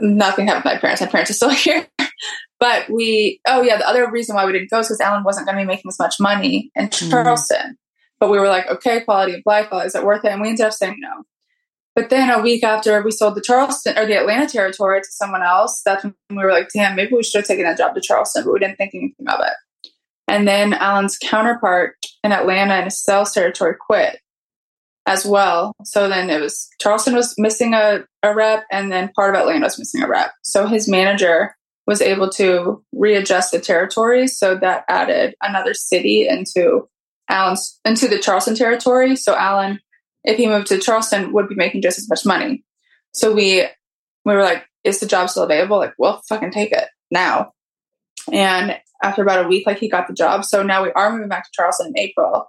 nothing 0.00 0.46
happened 0.46 0.64
with 0.64 0.74
my 0.74 0.80
parents. 0.80 1.00
My 1.00 1.06
parents 1.06 1.30
are 1.30 1.34
still 1.34 1.50
here. 1.50 1.86
but 2.58 2.88
we, 2.90 3.40
oh 3.46 3.62
yeah, 3.62 3.76
the 3.76 3.88
other 3.88 4.10
reason 4.10 4.34
why 4.34 4.46
we 4.46 4.52
didn't 4.52 4.70
go 4.70 4.80
is 4.80 4.88
because 4.88 5.00
Alan 5.00 5.24
wasn't 5.24 5.46
going 5.46 5.58
to 5.58 5.62
be 5.62 5.66
making 5.66 5.88
as 5.88 5.98
much 5.98 6.20
money 6.20 6.70
in 6.74 6.88
mm-hmm. 6.88 7.10
Charleston. 7.10 7.72
Mm. 7.72 7.76
But 8.20 8.30
we 8.30 8.38
were 8.38 8.48
like, 8.48 8.66
okay, 8.66 9.00
quality 9.02 9.34
of 9.34 9.42
life, 9.46 9.68
is 9.84 9.94
it 9.94 10.04
worth 10.04 10.24
it? 10.24 10.32
And 10.32 10.40
we 10.40 10.48
ended 10.48 10.66
up 10.66 10.72
saying 10.72 10.96
no. 10.98 11.22
But 11.94 12.10
then 12.10 12.30
a 12.30 12.40
week 12.40 12.62
after 12.62 13.00
we 13.02 13.10
sold 13.10 13.34
the 13.34 13.40
Charleston 13.40 13.98
or 13.98 14.06
the 14.06 14.18
Atlanta 14.18 14.46
territory 14.46 15.00
to 15.00 15.08
someone 15.10 15.42
else, 15.42 15.82
that's 15.84 16.04
when 16.04 16.14
we 16.30 16.36
were 16.36 16.52
like, 16.52 16.68
damn, 16.72 16.94
maybe 16.94 17.14
we 17.14 17.22
should 17.22 17.40
have 17.40 17.46
taken 17.46 17.64
that 17.64 17.78
job 17.78 17.94
to 17.94 18.00
Charleston, 18.00 18.44
but 18.44 18.52
we 18.52 18.60
didn't 18.60 18.76
think 18.76 18.94
anything 18.94 19.28
of 19.28 19.40
it. 19.40 19.90
And 20.28 20.46
then 20.46 20.74
Alan's 20.74 21.18
counterpart 21.18 21.96
in 22.22 22.32
Atlanta 22.32 22.78
in 22.78 22.84
his 22.84 23.02
sales 23.02 23.32
territory 23.32 23.74
quit 23.78 24.20
as 25.08 25.24
well. 25.24 25.74
So 25.84 26.08
then 26.08 26.30
it 26.30 26.40
was 26.40 26.68
Charleston 26.80 27.14
was 27.14 27.34
missing 27.38 27.74
a, 27.74 28.04
a 28.22 28.34
rep 28.34 28.64
and 28.70 28.92
then 28.92 29.10
part 29.16 29.34
of 29.34 29.40
Atlanta 29.40 29.64
was 29.64 29.78
missing 29.78 30.02
a 30.02 30.08
rep. 30.08 30.32
So 30.44 30.66
his 30.66 30.86
manager 30.86 31.56
was 31.86 32.02
able 32.02 32.28
to 32.30 32.84
readjust 32.92 33.52
the 33.52 33.58
territories. 33.58 34.38
So 34.38 34.54
that 34.56 34.84
added 34.88 35.34
another 35.42 35.72
city 35.72 36.28
into 36.28 36.88
Alan's 37.30 37.80
into 37.84 38.06
the 38.06 38.18
Charleston 38.18 38.54
territory. 38.54 39.16
So 39.16 39.34
Alan 39.34 39.80
if 40.24 40.36
he 40.36 40.46
moved 40.46 40.66
to 40.68 40.78
Charleston, 40.78 41.32
would 41.32 41.48
be 41.48 41.54
making 41.54 41.82
just 41.82 41.98
as 41.98 42.08
much 42.08 42.26
money. 42.26 42.64
So 43.12 43.32
we 43.32 43.66
we 44.24 44.34
were 44.34 44.42
like, 44.42 44.64
is 44.84 45.00
the 45.00 45.06
job 45.06 45.30
still 45.30 45.44
available? 45.44 45.78
Like, 45.78 45.94
well, 45.98 46.22
fucking 46.28 46.50
take 46.50 46.72
it 46.72 46.88
now. 47.10 47.52
And 48.30 48.78
after 49.02 49.22
about 49.22 49.44
a 49.44 49.48
week, 49.48 49.66
like 49.66 49.78
he 49.78 49.88
got 49.88 50.06
the 50.06 50.12
job. 50.12 50.44
So 50.44 50.62
now 50.62 50.82
we 50.82 50.92
are 50.92 51.12
moving 51.12 51.28
back 51.28 51.44
to 51.44 51.50
Charleston 51.54 51.88
in 51.88 51.98
April. 51.98 52.46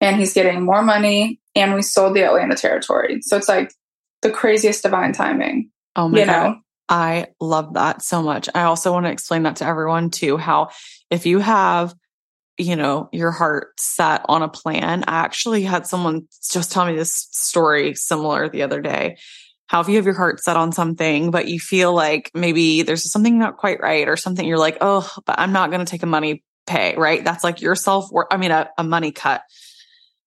And 0.00 0.16
he's 0.16 0.32
getting 0.32 0.62
more 0.62 0.82
money 0.82 1.40
and 1.54 1.74
we 1.74 1.82
sold 1.82 2.14
the 2.14 2.24
Atlanta 2.24 2.54
territory. 2.54 3.20
So 3.22 3.36
it's 3.36 3.48
like 3.48 3.72
the 4.22 4.30
craziest 4.30 4.82
divine 4.82 5.12
timing. 5.12 5.70
Oh 5.96 6.08
my 6.08 6.24
God. 6.24 6.26
Know? 6.26 6.60
I 6.88 7.26
love 7.40 7.74
that 7.74 8.02
so 8.02 8.22
much. 8.22 8.48
I 8.54 8.62
also 8.62 8.92
want 8.92 9.06
to 9.06 9.12
explain 9.12 9.44
that 9.44 9.56
to 9.56 9.66
everyone 9.66 10.10
too, 10.10 10.36
how 10.36 10.70
if 11.10 11.26
you 11.26 11.38
have 11.38 11.94
you 12.60 12.76
know, 12.76 13.08
your 13.10 13.30
heart 13.30 13.80
set 13.80 14.22
on 14.28 14.42
a 14.42 14.48
plan. 14.48 15.04
I 15.08 15.20
actually 15.20 15.62
had 15.62 15.86
someone 15.86 16.28
just 16.52 16.70
tell 16.70 16.84
me 16.84 16.94
this 16.94 17.28
story 17.30 17.94
similar 17.94 18.50
the 18.50 18.62
other 18.62 18.82
day. 18.82 19.16
How 19.66 19.80
if 19.80 19.88
you 19.88 19.96
have 19.96 20.04
your 20.04 20.14
heart 20.14 20.40
set 20.40 20.56
on 20.56 20.72
something, 20.72 21.30
but 21.30 21.48
you 21.48 21.58
feel 21.58 21.94
like 21.94 22.30
maybe 22.34 22.82
there's 22.82 23.10
something 23.10 23.38
not 23.38 23.56
quite 23.56 23.80
right 23.80 24.08
or 24.08 24.16
something 24.16 24.46
you're 24.46 24.58
like, 24.58 24.78
oh, 24.80 25.10
but 25.24 25.38
I'm 25.38 25.52
not 25.52 25.70
going 25.70 25.84
to 25.84 25.90
take 25.90 26.02
a 26.02 26.06
money 26.06 26.44
pay, 26.66 26.94
right? 26.96 27.24
That's 27.24 27.44
like 27.44 27.62
your 27.62 27.74
self 27.74 28.10
worth. 28.12 28.26
I 28.30 28.36
mean, 28.36 28.50
a, 28.50 28.68
a 28.76 28.84
money 28.84 29.12
cut 29.12 29.42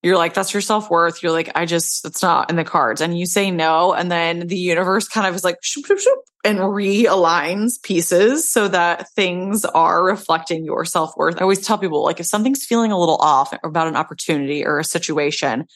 you're 0.03 0.17
like, 0.17 0.33
that's 0.33 0.53
your 0.53 0.61
self 0.61 0.89
worth. 0.89 1.23
You're 1.23 1.31
like, 1.31 1.51
I 1.55 1.65
just, 1.65 2.05
it's 2.05 2.21
not 2.21 2.49
in 2.49 2.57
the 2.57 2.65
cards. 2.65 2.99
And 2.99 3.17
you 3.17 3.25
say 3.25 3.51
no. 3.51 3.93
And 3.93 4.11
then 4.11 4.47
the 4.47 4.57
universe 4.57 5.07
kind 5.07 5.25
of 5.25 5.33
is 5.33 5.45
like, 5.45 5.57
shoop, 5.61 5.85
shoop, 5.85 5.99
shoop, 5.99 6.19
and 6.43 6.59
realigns 6.59 7.81
pieces 7.81 8.51
so 8.51 8.67
that 8.67 9.09
things 9.11 9.63
are 9.63 10.03
reflecting 10.03 10.65
your 10.65 10.83
self 10.83 11.15
worth. 11.15 11.37
I 11.37 11.43
always 11.43 11.65
tell 11.65 11.77
people, 11.77 12.03
like, 12.03 12.19
if 12.19 12.25
something's 12.25 12.65
feeling 12.65 12.91
a 12.91 12.99
little 12.99 13.15
off 13.15 13.53
about 13.63 13.87
an 13.87 13.95
opportunity 13.95 14.65
or 14.65 14.77
a 14.77 14.83
situation, 14.83 15.67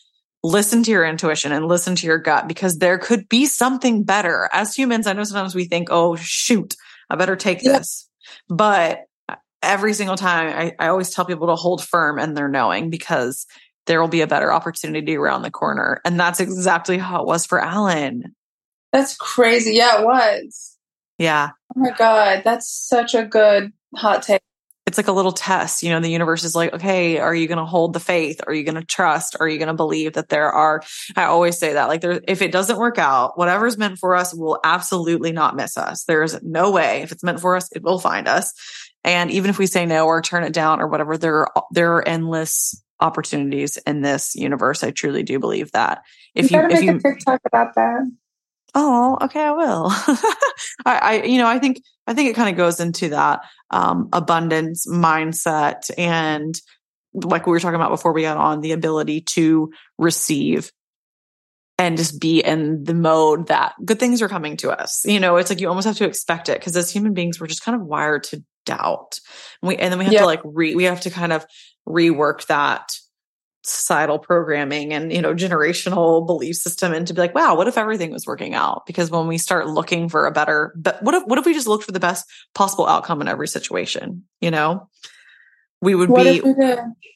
listen 0.43 0.83
to 0.83 0.91
your 0.91 1.05
intuition 1.05 1.53
and 1.53 1.65
listen 1.65 1.95
to 1.95 2.05
your 2.05 2.19
gut 2.19 2.49
because 2.49 2.79
there 2.79 2.97
could 2.97 3.29
be 3.29 3.45
something 3.45 4.03
better. 4.03 4.49
As 4.51 4.75
humans, 4.75 5.07
I 5.07 5.13
know 5.13 5.23
sometimes 5.23 5.55
we 5.55 5.65
think, 5.65 5.87
oh, 5.89 6.17
shoot, 6.17 6.75
I 7.09 7.15
better 7.15 7.37
take 7.37 7.63
yeah. 7.63 7.77
this. 7.77 8.09
But 8.49 9.05
every 9.63 9.93
single 9.93 10.17
time, 10.17 10.47
I, 10.49 10.85
I 10.85 10.89
always 10.89 11.11
tell 11.11 11.25
people 11.25 11.47
to 11.47 11.55
hold 11.55 11.83
firm 11.83 12.19
in 12.19 12.33
their 12.33 12.49
knowing 12.49 12.89
because 12.89 13.45
there 13.87 13.99
will 13.99 14.07
be 14.07 14.21
a 14.21 14.27
better 14.27 14.53
opportunity 14.53 15.15
around 15.15 15.41
the 15.41 15.51
corner. 15.51 16.01
And 16.05 16.19
that's 16.19 16.39
exactly 16.39 16.97
how 16.97 17.21
it 17.21 17.27
was 17.27 17.45
for 17.45 17.59
Alan. 17.59 18.35
That's 18.93 19.17
crazy. 19.17 19.73
Yeah, 19.73 20.01
it 20.01 20.05
was. 20.05 20.77
Yeah. 21.17 21.49
Oh 21.75 21.79
my 21.79 21.91
God. 21.91 22.43
That's 22.45 22.69
such 22.69 23.15
a 23.15 23.25
good 23.25 23.73
hot 23.95 24.21
take. 24.21 24.41
It's 24.85 24.97
like 24.97 25.09
a 25.09 25.13
little 25.13 25.33
test. 25.33 25.83
You 25.83 25.89
know, 25.89 25.99
the 25.99 26.09
universe 26.09 26.45
is 26.45 26.55
like, 26.55 26.73
okay, 26.73 27.17
are 27.17 27.35
you 27.35 27.47
going 27.47 27.57
to 27.57 27.65
hold 27.65 27.91
the 27.91 27.99
faith? 27.99 28.39
Are 28.47 28.53
you 28.53 28.63
going 28.63 28.75
to 28.75 28.85
trust? 28.85 29.35
Are 29.37 29.47
you 29.47 29.57
going 29.57 29.67
to 29.67 29.73
believe 29.73 30.13
that 30.13 30.29
there 30.29 30.49
are, 30.49 30.81
I 31.17 31.25
always 31.25 31.57
say 31.57 31.73
that, 31.73 31.89
like, 31.89 31.99
there, 31.99 32.21
if 32.25 32.41
it 32.41 32.53
doesn't 32.53 32.77
work 32.77 32.97
out, 32.97 33.37
whatever's 33.37 33.77
meant 33.77 33.99
for 33.99 34.15
us 34.15 34.33
will 34.33 34.59
absolutely 34.63 35.33
not 35.33 35.57
miss 35.57 35.77
us. 35.77 36.05
There's 36.05 36.41
no 36.41 36.71
way. 36.71 37.01
If 37.01 37.11
it's 37.11 37.23
meant 37.23 37.41
for 37.41 37.57
us, 37.57 37.69
it 37.73 37.83
will 37.83 37.99
find 37.99 38.29
us. 38.29 38.53
And 39.03 39.29
even 39.29 39.49
if 39.49 39.57
we 39.57 39.67
say 39.67 39.85
no 39.85 40.05
or 40.05 40.21
turn 40.21 40.45
it 40.45 40.53
down 40.53 40.79
or 40.79 40.87
whatever, 40.87 41.17
there 41.17 41.57
are, 41.57 41.65
there 41.71 41.95
are 41.95 42.07
endless 42.07 42.81
opportunities 42.99 43.77
in 43.77 44.01
this 44.01 44.35
universe. 44.35 44.83
I 44.83 44.91
truly 44.91 45.23
do 45.23 45.39
believe 45.39 45.71
that. 45.71 46.03
If 46.35 46.51
you, 46.51 46.59
you 46.59 46.67
if 46.69 46.83
you 46.83 46.99
TikTok 46.99 47.41
about 47.45 47.75
that. 47.75 48.11
Oh, 48.75 49.17
okay, 49.21 49.41
I 49.41 49.51
will. 49.51 49.87
I, 50.85 50.97
I, 51.01 51.21
you 51.23 51.37
know, 51.37 51.47
I 51.47 51.57
think, 51.59 51.81
I 52.05 52.13
think 52.13 52.29
it 52.29 52.35
kind 52.35 52.49
of 52.49 52.57
goes 52.57 52.79
into 52.79 53.09
that 53.09 53.41
um, 53.71 54.09
abundance 54.13 54.85
mindset 54.87 55.89
and 55.97 56.59
like 57.13 57.47
we 57.47 57.51
were 57.51 57.59
talking 57.59 57.75
about 57.75 57.89
before 57.89 58.13
we 58.13 58.21
got 58.21 58.37
on 58.37 58.61
the 58.61 58.73
ability 58.73 59.21
to 59.21 59.71
receive 59.97 60.71
and 61.79 61.97
just 61.97 62.19
be 62.19 62.39
in 62.39 62.83
the 62.83 62.93
mode 62.93 63.47
that 63.47 63.73
good 63.83 63.99
things 63.99 64.21
are 64.21 64.27
coming 64.27 64.57
to 64.57 64.71
us. 64.71 65.05
You 65.05 65.19
know, 65.19 65.37
it's 65.37 65.49
like 65.49 65.59
you 65.59 65.67
almost 65.67 65.87
have 65.87 65.97
to 65.97 66.05
expect 66.05 66.49
it 66.49 66.59
because 66.59 66.75
as 66.75 66.91
human 66.91 67.13
beings, 67.13 67.39
we're 67.39 67.47
just 67.47 67.63
kind 67.63 67.79
of 67.79 67.85
wired 67.85 68.23
to 68.25 68.43
doubt. 68.67 69.19
And 69.61 69.69
we 69.69 69.75
and 69.77 69.91
then 69.91 69.97
we 69.97 70.05
have 70.05 70.13
Yeah. 70.13 70.21
to 70.21 70.25
like 70.27 70.41
re 70.43 70.75
we 70.75 70.83
have 70.83 71.01
to 71.01 71.09
kind 71.09 71.33
of 71.33 71.45
rework 71.87 72.45
that 72.47 72.91
societal 73.63 74.17
programming 74.19 74.93
and 74.93 75.11
you 75.11 75.21
know 75.21 75.33
generational 75.33 76.25
belief 76.25 76.55
system 76.55 76.93
and 76.93 77.05
to 77.07 77.13
be 77.13 77.19
like 77.19 77.35
wow 77.35 77.53
what 77.55 77.67
if 77.67 77.77
everything 77.77 78.11
was 78.11 78.25
working 78.25 78.53
out 78.53 78.85
because 78.85 79.11
when 79.11 79.27
we 79.27 79.37
start 79.37 79.67
looking 79.67 80.07
for 80.07 80.25
a 80.25 80.31
better 80.31 80.73
but 80.77 81.03
what 81.03 81.13
if 81.15 81.23
what 81.25 81.37
if 81.37 81.45
we 81.45 81.53
just 81.53 81.67
looked 81.67 81.83
for 81.83 81.91
the 81.91 81.99
best 81.99 82.25
possible 82.55 82.87
outcome 82.87 83.19
in 83.19 83.27
every 83.27 83.47
situation 83.47 84.23
you 84.39 84.51
know 84.51 84.87
we 85.81 85.95
would 85.95 86.09
What 86.09 86.23
be 86.23 86.37
if 86.37 86.43
we 86.45 86.53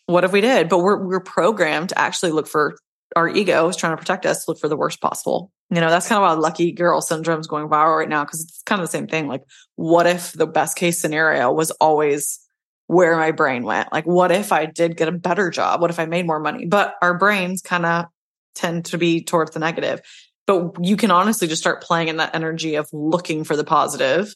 what 0.08 0.26
if 0.26 0.34
we 0.34 0.42
did 0.42 0.68
but 0.68 0.80
we're 0.80 1.02
we're 1.02 1.22
programmed 1.22 1.90
to 1.90 1.98
actually 1.98 2.34
look 2.34 2.48
for 2.48 2.76
our 3.16 3.30
ego 3.30 3.70
is 3.70 3.78
trying 3.78 3.94
to 3.94 3.98
protect 3.98 4.26
us 4.26 4.44
to 4.44 4.52
look 4.52 4.60
for 4.60 4.68
the 4.68 4.78
worst 4.78 5.00
possible 5.00 5.54
you 5.72 5.80
know 5.80 5.90
that's 5.90 6.08
kind 6.08 6.22
of 6.22 6.30
why 6.30 6.34
lucky 6.40 6.72
girl 6.74 7.02
syndrome 7.02 7.40
is 7.40 7.48
going 7.48 7.68
viral 7.70 7.98
right 7.98 8.10
now 8.10 8.26
because 8.26 8.42
it's 8.42 8.62
kind 8.66 8.82
of 8.82 8.88
the 8.88 8.92
same 8.92 9.08
thing. 9.08 9.28
Like 9.28 9.44
what 9.76 10.06
if 10.06 10.34
the 10.34 10.46
best 10.46 10.76
case 10.76 11.00
scenario 11.02 11.52
was 11.52 11.72
always 11.72 12.40
where 12.88 13.16
my 13.16 13.32
brain 13.32 13.64
went? 13.64 13.92
Like 13.92 14.06
what 14.06 14.32
if 14.32 14.52
i 14.52 14.66
did 14.66 14.98
get 14.98 15.08
a 15.08 15.14
better 15.14 15.50
job? 15.50 15.80
What 15.82 15.90
if 15.90 15.98
i 15.98 16.06
made 16.06 16.28
more 16.28 16.42
money? 16.42 16.66
But 16.66 16.96
our 17.02 17.18
brains 17.18 17.62
kind 17.62 17.86
of 17.86 18.06
tend 18.54 18.86
to 18.86 18.98
be 18.98 19.24
towards 19.24 19.52
the 19.52 19.60
negative. 19.60 20.02
But 20.46 20.74
you 20.86 20.98
can 20.98 21.10
honestly 21.10 21.48
just 21.48 21.62
start 21.62 21.82
playing 21.82 22.10
in 22.10 22.18
that 22.18 22.36
energy 22.36 22.76
of 22.76 22.90
looking 22.92 23.46
for 23.46 23.56
the 23.56 23.64
positive 23.64 24.36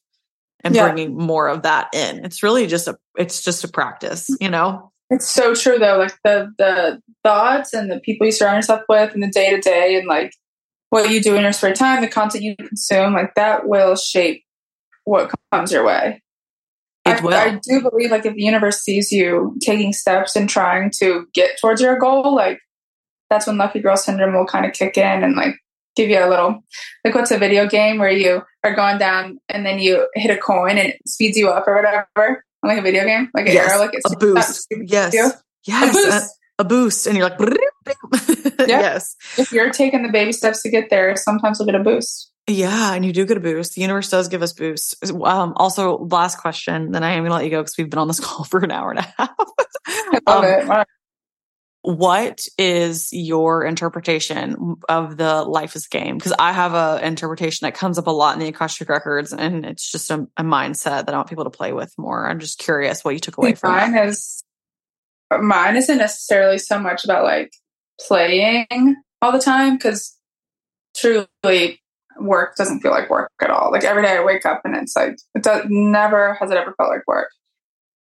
and 0.63 0.73
Yeah. 0.73 0.83
bringing 0.83 1.17
more 1.17 1.49
of 1.49 1.63
that 1.63 1.93
in. 1.93 2.23
It's 2.23 2.41
really 2.43 2.65
just 2.65 2.87
a 2.87 2.95
it's 3.17 3.43
just 3.43 3.65
a 3.65 3.67
practice 3.67 4.29
you 4.39 4.49
know? 4.49 4.89
It's 5.09 5.27
so 5.27 5.53
true 5.53 5.77
though. 5.79 5.97
Like 5.97 6.15
the 6.23 6.49
the 6.57 7.01
thoughts 7.23 7.73
and 7.73 7.91
the 7.91 7.99
people 7.99 8.25
you 8.25 8.31
surround 8.31 8.55
yourself 8.55 8.83
with 8.87 9.13
and 9.13 9.21
the 9.21 9.27
day 9.27 9.49
to 9.53 9.59
day 9.59 9.97
and 9.97 10.07
like 10.07 10.31
what 10.89 11.09
you 11.09 11.21
do 11.21 11.35
in 11.35 11.41
your 11.43 11.51
spare 11.53 11.73
time, 11.73 12.01
the 12.01 12.07
content 12.07 12.43
you 12.43 12.55
consume, 12.55 13.13
like 13.13 13.33
that 13.35 13.67
will 13.67 13.95
shape 13.95 14.43
what 15.03 15.31
comes 15.51 15.71
your 15.71 15.85
way. 15.85 16.21
It 17.05 17.21
I, 17.21 17.21
will. 17.21 17.33
I 17.33 17.59
do 17.61 17.81
believe 17.81 18.11
like 18.11 18.25
if 18.25 18.33
the 18.33 18.41
universe 18.43 18.79
sees 18.81 19.11
you 19.11 19.55
taking 19.61 19.93
steps 19.93 20.35
and 20.35 20.49
trying 20.49 20.91
to 21.01 21.27
get 21.33 21.59
towards 21.59 21.81
your 21.81 21.99
goal, 21.99 22.33
like 22.35 22.59
that's 23.29 23.45
when 23.47 23.57
lucky 23.57 23.79
girl 23.79 23.97
syndrome 23.97 24.33
will 24.33 24.45
kind 24.45 24.65
of 24.65 24.73
kick 24.73 24.97
in 24.97 25.23
and 25.23 25.35
like 25.35 25.55
give 25.95 26.09
you 26.09 26.17
a 26.19 26.27
little 26.27 26.63
like 27.03 27.15
what's 27.15 27.31
a 27.31 27.37
video 27.37 27.67
game 27.67 27.97
where 27.99 28.11
you 28.11 28.41
are 28.63 28.75
going 28.75 28.97
down 28.97 29.37
and 29.49 29.65
then 29.65 29.79
you 29.79 30.07
hit 30.15 30.29
a 30.35 30.37
coin 30.37 30.71
and 30.77 30.89
it 30.89 30.97
speeds 31.07 31.37
you 31.37 31.49
up 31.49 31.67
or 31.67 31.75
whatever. 31.75 32.43
Like 32.63 32.79
a 32.79 32.81
video 32.81 33.05
game, 33.05 33.29
like 33.35 33.45
an 33.47 33.53
Yes, 33.53 33.71
arrow, 33.71 33.79
like 33.79 33.91
it's 33.93 34.11
a 34.11 34.17
boost 34.17 34.67
yes 34.87 35.13
you. 35.13 35.29
yes 35.67 35.89
A 35.89 35.93
boost. 35.93 36.35
a, 36.57 36.61
a 36.61 36.65
boost 36.65 37.05
and 37.07 37.17
you're 37.17 37.29
like. 37.29 37.39
yes 38.69 39.15
if 39.37 39.51
you're 39.51 39.71
taking 39.71 40.03
the 40.03 40.11
baby 40.11 40.31
steps 40.31 40.61
to 40.63 40.69
get 40.69 40.89
there, 40.89 41.15
sometimes 41.15 41.59
you'll 41.59 41.65
get 41.65 41.75
a 41.75 41.83
boost. 41.83 42.31
Yeah, 42.47 42.93
and 42.93 43.03
you 43.03 43.11
do 43.11 43.25
get 43.25 43.37
a 43.37 43.39
boost. 43.39 43.73
The 43.73 43.81
universe 43.81 44.09
does 44.11 44.27
give 44.27 44.43
us 44.43 44.53
boosts. 44.53 44.95
Um, 45.11 45.53
also, 45.55 45.97
last 45.97 46.37
question, 46.37 46.91
then 46.91 47.03
I 47.03 47.13
am 47.13 47.21
going 47.21 47.31
to 47.31 47.35
let 47.35 47.43
you 47.43 47.49
go 47.49 47.61
because 47.61 47.75
we've 47.75 47.89
been 47.89 47.97
on 47.97 48.07
this 48.07 48.19
call 48.23 48.43
for 48.45 48.59
an 48.59 48.71
hour 48.71 48.91
and 48.91 48.99
a 48.99 49.13
half. 49.17 49.29
I 49.87 50.19
love 50.27 50.43
Um, 50.69 50.71
it. 50.81 50.87
What 51.81 52.41
is 52.57 53.09
your 53.11 53.63
interpretation 53.63 54.75
of 54.89 55.17
the 55.17 55.43
life 55.43 55.75
is 55.75 55.87
game? 55.87 56.17
Because 56.17 56.33
I 56.39 56.51
have 56.51 56.73
a 56.73 56.99
interpretation 57.05 57.65
that 57.65 57.75
comes 57.75 57.99
up 57.99 58.07
a 58.07 58.11
lot 58.11 58.33
in 58.33 58.39
the 58.39 58.47
Akashic 58.47 58.89
records, 58.89 59.33
and 59.33 59.65
it's 59.65 59.91
just 59.91 60.09
a, 60.09 60.27
a 60.37 60.43
mindset 60.43 61.05
that 61.05 61.09
I 61.09 61.17
want 61.17 61.29
people 61.29 61.43
to 61.43 61.51
play 61.51 61.73
with 61.73 61.93
more. 61.97 62.27
I'm 62.27 62.39
just 62.39 62.57
curious 62.57 63.03
what 63.03 63.13
you 63.13 63.19
took 63.19 63.37
away 63.37 63.53
from 63.53 63.71
mine 63.71 63.95
is 63.97 64.43
mine 65.39 65.75
isn't 65.75 65.97
necessarily 65.97 66.57
so 66.57 66.79
much 66.79 67.03
about 67.03 67.23
like 67.23 67.51
playing 67.99 68.95
all 69.21 69.31
the 69.31 69.39
time 69.39 69.75
because 69.75 70.17
truly 70.95 71.81
work 72.19 72.55
doesn't 72.55 72.81
feel 72.81 72.91
like 72.91 73.09
work 73.09 73.31
at 73.41 73.49
all. 73.49 73.71
Like 73.71 73.83
every 73.83 74.03
day 74.03 74.17
I 74.17 74.23
wake 74.23 74.45
up 74.45 74.61
and 74.63 74.75
it's 74.75 74.95
like 74.95 75.17
it 75.33 75.43
does, 75.43 75.65
never 75.69 76.35
has 76.35 76.51
it 76.51 76.57
ever 76.57 76.73
felt 76.77 76.89
like 76.89 77.07
work. 77.07 77.29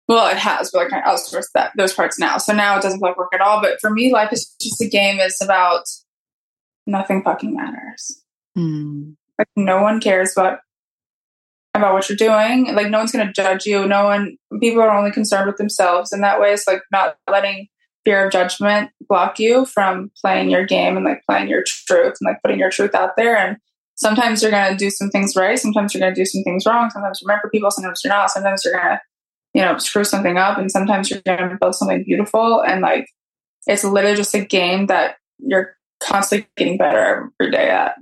Well, 0.07 0.30
it 0.30 0.38
has, 0.38 0.69
but 0.71 0.84
like 0.84 0.93
I 0.93 1.01
outsource 1.01 1.47
that 1.55 1.71
those 1.78 1.93
parts 1.93 2.19
now, 2.19 2.38
so 2.38 2.53
now 2.53 2.78
it 2.78 2.84
doesn't 2.84 2.99
feel 2.99 3.09
like 3.09 3.17
work 3.17 3.34
at 3.34 3.41
all. 3.41 3.61
But 3.61 3.80
for 3.82 3.89
me, 3.89 4.13
life 4.13 4.32
is 4.32 4.55
just 4.61 4.82
a 4.82 4.88
game. 4.88 5.17
It's 5.19 5.43
about 5.43 5.84
nothing 6.86 7.23
fucking 7.23 7.55
matters. 7.55 8.21
Hmm. 8.55 9.11
like 9.38 9.49
no 9.57 9.82
one 9.82 9.99
cares 9.99 10.32
about 10.32 10.59
about 11.73 11.93
what 11.93 12.07
you're 12.07 12.15
doing 12.15 12.73
like 12.73 12.89
no 12.89 12.99
one's 12.99 13.11
going 13.11 13.28
to 13.28 13.34
judge 13.34 13.65
you 13.65 13.86
no 13.86 14.05
one 14.05 14.38
people 14.61 14.82
are 14.82 14.97
only 14.97 15.11
concerned 15.11 15.45
with 15.45 15.57
themselves 15.57 16.13
in 16.13 16.21
that 16.21 16.39
way 16.39 16.53
it's 16.53 16.65
like 16.65 16.82
not 16.89 17.17
letting 17.30 17.67
fear 18.05 18.25
of 18.25 18.31
judgment 18.31 18.91
block 19.09 19.39
you 19.39 19.65
from 19.65 20.11
playing 20.21 20.49
your 20.49 20.65
game 20.65 20.95
and 20.95 21.05
like 21.05 21.23
playing 21.27 21.49
your 21.49 21.63
truth 21.63 22.15
and 22.19 22.27
like 22.27 22.41
putting 22.41 22.59
your 22.59 22.69
truth 22.69 22.95
out 22.95 23.15
there. 23.17 23.35
And 23.35 23.57
sometimes 23.95 24.41
you're 24.41 24.51
going 24.51 24.71
to 24.71 24.77
do 24.77 24.89
some 24.89 25.09
things 25.09 25.35
right. 25.35 25.59
Sometimes 25.59 25.93
you're 25.93 26.01
going 26.01 26.13
to 26.13 26.19
do 26.19 26.25
some 26.25 26.43
things 26.43 26.65
wrong. 26.65 26.89
Sometimes 26.89 27.19
you're 27.21 27.27
meant 27.27 27.41
for 27.41 27.49
people. 27.49 27.71
Sometimes 27.71 28.01
you're 28.03 28.13
not. 28.13 28.31
Sometimes 28.31 28.63
you're 28.63 28.73
going 28.73 28.95
to 28.95 29.01
you 29.53 29.61
know 29.61 29.77
screw 29.77 30.03
something 30.03 30.37
up. 30.37 30.57
And 30.57 30.71
sometimes 30.71 31.09
you're 31.09 31.21
going 31.25 31.49
to 31.49 31.57
build 31.59 31.75
something 31.75 32.03
beautiful. 32.03 32.61
And 32.61 32.81
like 32.81 33.07
it's 33.67 33.83
literally 33.83 34.15
just 34.15 34.35
a 34.35 34.45
game 34.45 34.85
that 34.87 35.15
you're 35.39 35.75
constantly 35.99 36.47
getting 36.55 36.77
better 36.77 37.31
every 37.39 37.51
day 37.51 37.69
at. 37.69 37.95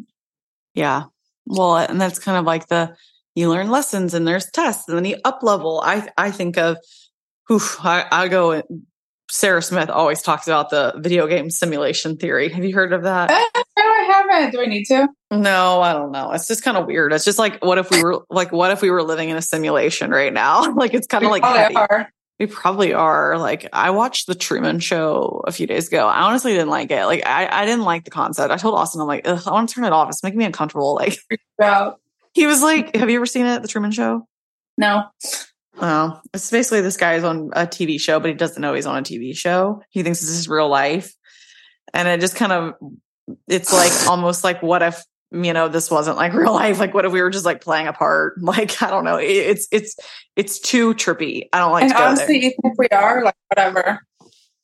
Yeah. 0.73 1.05
Well, 1.45 1.77
and 1.77 1.99
that's 1.99 2.19
kind 2.19 2.37
of 2.37 2.45
like 2.45 2.67
the 2.67 2.95
you 3.35 3.49
learn 3.49 3.69
lessons 3.69 4.13
and 4.13 4.27
there's 4.27 4.49
tests 4.51 4.87
and 4.87 4.97
then 4.97 5.05
you 5.05 5.17
up 5.23 5.43
level. 5.43 5.81
I 5.83 6.07
I 6.17 6.31
think 6.31 6.57
of 6.57 6.77
oof, 7.51 7.77
I, 7.83 8.05
I 8.11 8.27
go 8.27 8.61
Sarah 9.33 9.63
Smith 9.63 9.89
always 9.89 10.21
talks 10.21 10.47
about 10.47 10.69
the 10.69 10.93
video 10.97 11.25
game 11.25 11.49
simulation 11.49 12.17
theory. 12.17 12.49
Have 12.49 12.63
you 12.63 12.71
heard 12.75 12.93
of 12.93 13.01
that? 13.01 13.31
Eh, 13.31 13.43
no, 13.55 13.83
I 13.83 14.27
haven't. 14.29 14.51
Do 14.51 14.61
I 14.61 14.67
need 14.67 14.85
to? 14.85 15.07
No, 15.31 15.81
I 15.81 15.93
don't 15.93 16.11
know. 16.11 16.31
It's 16.33 16.47
just 16.47 16.63
kind 16.63 16.77
of 16.77 16.85
weird. 16.85 17.11
It's 17.11 17.25
just 17.25 17.39
like 17.39 17.57
what 17.65 17.79
if 17.79 17.89
we 17.89 18.03
were 18.03 18.23
like 18.29 18.51
what 18.51 18.69
if 18.69 18.83
we 18.83 18.91
were 18.91 19.01
living 19.01 19.29
in 19.29 19.35
a 19.35 19.41
simulation 19.41 20.11
right 20.11 20.31
now? 20.31 20.71
like 20.75 20.93
it's 20.93 21.07
kind 21.07 21.25
of 21.25 21.31
like 21.31 21.41
probably 21.41 21.61
heavy. 21.61 21.75
are. 21.77 22.09
We 22.39 22.45
probably 22.45 22.93
are. 22.93 23.39
Like 23.39 23.67
I 23.73 23.89
watched 23.89 24.27
the 24.27 24.35
Truman 24.35 24.77
Show 24.79 25.43
a 25.47 25.51
few 25.51 25.65
days 25.65 25.87
ago. 25.87 26.05
I 26.07 26.21
honestly 26.21 26.51
didn't 26.51 26.69
like 26.69 26.91
it. 26.91 27.03
Like 27.05 27.25
I, 27.25 27.47
I 27.63 27.65
didn't 27.65 27.85
like 27.85 28.05
the 28.05 28.11
concept. 28.11 28.51
I 28.51 28.57
told 28.57 28.75
Austin, 28.75 29.01
I'm 29.01 29.07
like, 29.07 29.27
Ugh, 29.27 29.41
I 29.47 29.51
want 29.51 29.67
to 29.67 29.73
turn 29.73 29.85
it 29.85 29.93
off. 29.93 30.09
It's 30.09 30.21
making 30.21 30.37
me 30.37 30.45
uncomfortable. 30.45 30.93
Like 31.01 31.17
Well, 31.57 31.99
he 32.35 32.45
was 32.45 32.61
like, 32.61 32.95
Have 32.95 33.09
you 33.09 33.15
ever 33.15 33.25
seen 33.25 33.47
it? 33.47 33.63
The 33.63 33.67
Truman 33.67 33.89
Show? 33.89 34.27
no. 34.77 35.05
Oh, 35.81 36.21
it's 36.33 36.51
basically 36.51 36.81
this 36.81 36.97
guy's 36.97 37.23
on 37.23 37.49
a 37.53 37.65
TV 37.65 37.99
show, 37.99 38.19
but 38.19 38.29
he 38.29 38.35
doesn't 38.35 38.61
know 38.61 38.73
he's 38.73 38.85
on 38.85 38.97
a 38.97 39.01
TV 39.01 39.35
show. 39.35 39.81
He 39.89 40.03
thinks 40.03 40.19
this 40.19 40.29
is 40.29 40.47
real 40.47 40.69
life. 40.69 41.13
And 41.93 42.07
it 42.07 42.19
just 42.19 42.35
kind 42.35 42.51
of, 42.51 42.73
it's 43.47 43.73
like 43.73 43.91
almost 44.07 44.43
like, 44.43 44.61
what 44.61 44.81
if, 44.83 45.03
you 45.31 45.53
know, 45.53 45.67
this 45.67 45.89
wasn't 45.89 46.17
like 46.17 46.33
real 46.35 46.53
life? 46.53 46.79
Like, 46.79 46.93
what 46.93 47.05
if 47.05 47.11
we 47.11 47.21
were 47.21 47.29
just 47.29 47.45
like 47.45 47.61
playing 47.61 47.87
a 47.87 47.93
part? 47.93 48.35
Like, 48.41 48.81
I 48.81 48.89
don't 48.89 49.03
know. 49.03 49.17
It's, 49.17 49.67
it's, 49.71 49.95
it's 50.35 50.59
too 50.59 50.93
trippy. 50.93 51.49
I 51.51 51.59
don't 51.59 51.71
like 51.71 51.85
and 51.85 51.93
honestly, 51.93 52.37
even 52.37 52.53
if 52.63 52.73
we 52.77 52.87
are, 52.89 53.23
like, 53.23 53.35
whatever. 53.49 54.05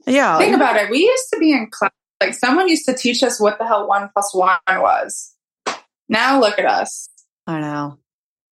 Yeah. 0.06 0.38
Think 0.38 0.56
about 0.56 0.76
it. 0.78 0.90
We 0.90 1.00
used 1.00 1.28
to 1.34 1.40
be 1.40 1.52
in 1.52 1.70
class. 1.72 1.92
Like, 2.22 2.34
someone 2.34 2.68
used 2.68 2.86
to 2.86 2.94
teach 2.94 3.24
us 3.24 3.40
what 3.40 3.58
the 3.58 3.66
hell 3.66 3.88
one 3.88 4.10
plus 4.14 4.34
one 4.34 4.58
was. 4.68 5.34
Now 6.08 6.40
look 6.40 6.60
at 6.60 6.66
us. 6.66 7.10
I 7.48 7.62
know. 7.62 7.98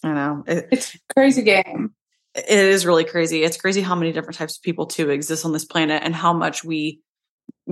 I 0.03 0.13
know. 0.13 0.43
It, 0.47 0.67
It's 0.71 0.95
a 0.95 0.99
crazy 1.13 1.41
game. 1.41 1.93
It 2.37 2.49
is 2.49 2.85
really 2.85 3.03
crazy. 3.03 3.43
It's 3.43 3.57
crazy 3.57 3.81
how 3.81 3.95
many 3.95 4.11
different 4.11 4.37
types 4.37 4.57
of 4.57 4.63
people 4.63 4.85
too 4.85 5.09
exist 5.09 5.45
on 5.45 5.53
this 5.53 5.65
planet 5.65 6.03
and 6.03 6.15
how 6.15 6.33
much 6.33 6.63
we 6.63 6.99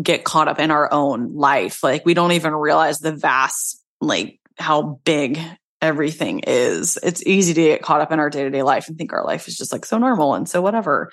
get 0.01 0.23
caught 0.23 0.47
up 0.47 0.59
in 0.59 0.71
our 0.71 0.91
own 0.91 1.35
life. 1.35 1.83
Like 1.83 2.05
we 2.05 2.13
don't 2.13 2.31
even 2.31 2.53
realize 2.53 2.99
the 2.99 3.11
vast, 3.11 3.83
like 4.01 4.39
how 4.57 4.99
big 5.05 5.39
everything 5.81 6.39
is. 6.39 6.97
It's 7.03 7.25
easy 7.25 7.53
to 7.53 7.61
get 7.61 7.81
caught 7.81 8.01
up 8.01 8.11
in 8.11 8.19
our 8.19 8.29
day 8.29 8.43
to 8.43 8.49
day 8.49 8.63
life 8.63 8.87
and 8.87 8.97
think 8.97 9.13
our 9.13 9.23
life 9.23 9.47
is 9.47 9.57
just 9.57 9.71
like 9.71 9.85
so 9.85 9.97
normal 9.97 10.33
and 10.33 10.49
so 10.49 10.61
whatever. 10.61 11.11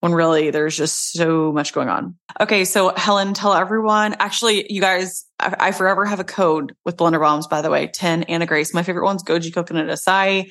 When 0.00 0.12
really 0.12 0.50
there's 0.50 0.78
just 0.78 1.12
so 1.12 1.52
much 1.52 1.74
going 1.74 1.90
on. 1.90 2.16
Okay, 2.40 2.64
so 2.64 2.94
Helen, 2.96 3.34
tell 3.34 3.52
everyone. 3.52 4.16
Actually, 4.18 4.72
you 4.72 4.80
guys, 4.80 5.26
I, 5.38 5.56
I 5.60 5.72
forever 5.72 6.06
have 6.06 6.20
a 6.20 6.24
code 6.24 6.74
with 6.86 6.96
Blender 6.96 7.20
Bombs. 7.20 7.46
By 7.46 7.60
the 7.60 7.68
way, 7.68 7.86
ten 7.86 8.22
Anna 8.22 8.46
Grace. 8.46 8.72
My 8.72 8.82
favorite 8.82 9.04
one's 9.04 9.22
Goji 9.22 9.52
Coconut 9.52 9.88
Acai 9.88 10.50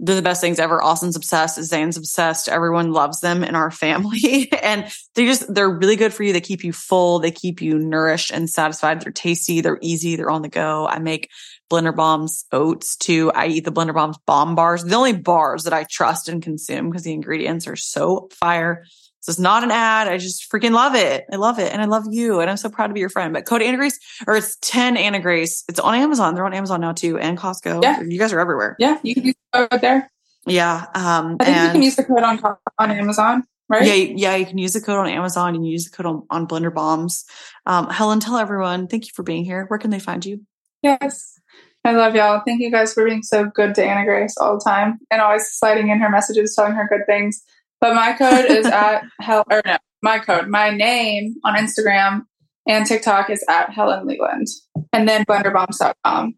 they're 0.00 0.16
the 0.16 0.22
best 0.22 0.40
things 0.40 0.58
ever. 0.58 0.82
Austin's 0.82 1.16
obsessed. 1.16 1.62
Zane's 1.62 1.96
obsessed. 1.96 2.48
Everyone 2.48 2.92
loves 2.92 3.20
them 3.20 3.44
in 3.44 3.54
our 3.54 3.70
family. 3.84 4.48
and 4.62 4.90
they 5.14 5.24
just, 5.24 5.52
they're 5.52 5.70
really 5.70 5.96
good 5.96 6.12
for 6.12 6.22
you. 6.22 6.32
They 6.32 6.40
keep 6.40 6.64
you 6.64 6.72
full. 6.72 7.20
They 7.20 7.30
keep 7.30 7.62
you 7.62 7.78
nourished 7.78 8.30
and 8.30 8.50
satisfied. 8.50 9.00
They're 9.00 9.12
tasty. 9.12 9.60
They're 9.60 9.78
easy. 9.80 10.16
They're 10.16 10.30
on 10.30 10.42
the 10.42 10.48
go. 10.48 10.86
I 10.86 10.98
make 10.98 11.30
blender 11.70 11.94
bombs 11.94 12.44
oats 12.52 12.96
too. 12.96 13.30
I 13.34 13.46
eat 13.46 13.64
the 13.64 13.72
blender 13.72 13.94
bombs 13.94 14.18
bomb 14.26 14.54
bars. 14.54 14.84
The 14.84 14.94
only 14.94 15.12
bars 15.12 15.64
that 15.64 15.72
I 15.72 15.84
trust 15.84 16.28
and 16.28 16.42
consume 16.42 16.90
because 16.90 17.04
the 17.04 17.12
ingredients 17.12 17.66
are 17.66 17.76
so 17.76 18.28
fire. 18.32 18.84
This 19.26 19.36
is 19.36 19.40
not 19.40 19.64
an 19.64 19.70
ad. 19.70 20.08
I 20.08 20.18
just 20.18 20.50
freaking 20.50 20.72
love 20.72 20.94
it. 20.94 21.24
I 21.32 21.36
love 21.36 21.58
it. 21.58 21.72
And 21.72 21.80
I 21.80 21.86
love 21.86 22.04
you. 22.10 22.40
And 22.40 22.50
I'm 22.50 22.56
so 22.56 22.68
proud 22.68 22.88
to 22.88 22.94
be 22.94 23.00
your 23.00 23.08
friend. 23.08 23.32
But 23.32 23.46
code 23.46 23.62
Anna 23.62 23.76
Grace, 23.76 23.98
or 24.26 24.36
it's 24.36 24.56
10 24.60 24.96
Anna 24.96 25.20
Grace. 25.20 25.64
It's 25.68 25.80
on 25.80 25.94
Amazon. 25.94 26.34
They're 26.34 26.44
on 26.44 26.52
Amazon 26.52 26.80
now 26.80 26.92
too 26.92 27.18
and 27.18 27.38
Costco. 27.38 27.82
Yeah. 27.82 28.02
You 28.02 28.18
guys 28.18 28.32
are 28.32 28.40
everywhere. 28.40 28.76
Yeah, 28.78 28.98
you 29.02 29.14
can 29.14 29.24
use 29.24 29.34
the 29.52 29.68
code 29.68 29.80
there. 29.80 30.10
Yeah. 30.46 30.86
Um, 30.94 31.38
I 31.40 31.44
think 31.44 31.56
you 31.56 31.70
can 31.70 31.82
use 31.82 31.96
the 31.96 32.04
code 32.04 32.22
on 32.22 32.40
on 32.78 32.90
Amazon, 32.90 33.44
right? 33.68 33.86
yeah, 33.86 33.94
yeah, 33.94 34.36
you 34.36 34.44
can 34.44 34.58
use 34.58 34.74
the 34.74 34.80
code 34.80 34.98
on 34.98 35.08
Amazon. 35.08 35.54
And 35.54 35.56
you 35.56 35.60
can 35.62 35.72
use 35.72 35.90
the 35.90 35.96
code 35.96 36.06
on, 36.06 36.26
on 36.30 36.46
Blender 36.46 36.72
Bombs. 36.72 37.24
Um, 37.64 37.88
Helen, 37.88 38.20
tell 38.20 38.36
everyone, 38.36 38.88
thank 38.88 39.06
you 39.06 39.12
for 39.14 39.22
being 39.22 39.44
here. 39.44 39.64
Where 39.68 39.78
can 39.78 39.90
they 39.90 40.00
find 40.00 40.24
you? 40.24 40.42
Yes. 40.82 41.40
I 41.86 41.92
love 41.92 42.14
y'all. 42.14 42.42
Thank 42.46 42.60
you 42.60 42.70
guys 42.70 42.94
for 42.94 43.04
being 43.04 43.22
so 43.22 43.44
good 43.44 43.74
to 43.74 43.84
Anna 43.84 44.04
Grace 44.04 44.34
all 44.38 44.54
the 44.54 44.64
time 44.64 44.98
and 45.10 45.20
always 45.20 45.46
sliding 45.50 45.90
in 45.90 45.98
her 46.00 46.08
messages, 46.08 46.54
telling 46.54 46.72
her 46.72 46.86
good 46.88 47.04
things. 47.06 47.42
But 47.84 47.94
my 47.94 48.14
code 48.14 48.46
is 48.46 48.64
at 48.64 49.02
hell 49.20 49.44
or 49.50 49.60
no, 49.66 49.76
my 50.02 50.18
code, 50.18 50.48
my 50.48 50.70
name 50.70 51.34
on 51.44 51.54
Instagram 51.54 52.22
and 52.66 52.86
TikTok 52.86 53.28
is 53.28 53.44
at 53.46 53.74
Helen 53.74 54.06
Leland. 54.06 54.46
And 54.94 55.06
then 55.06 55.26
blenderbombs.com. 55.26 56.34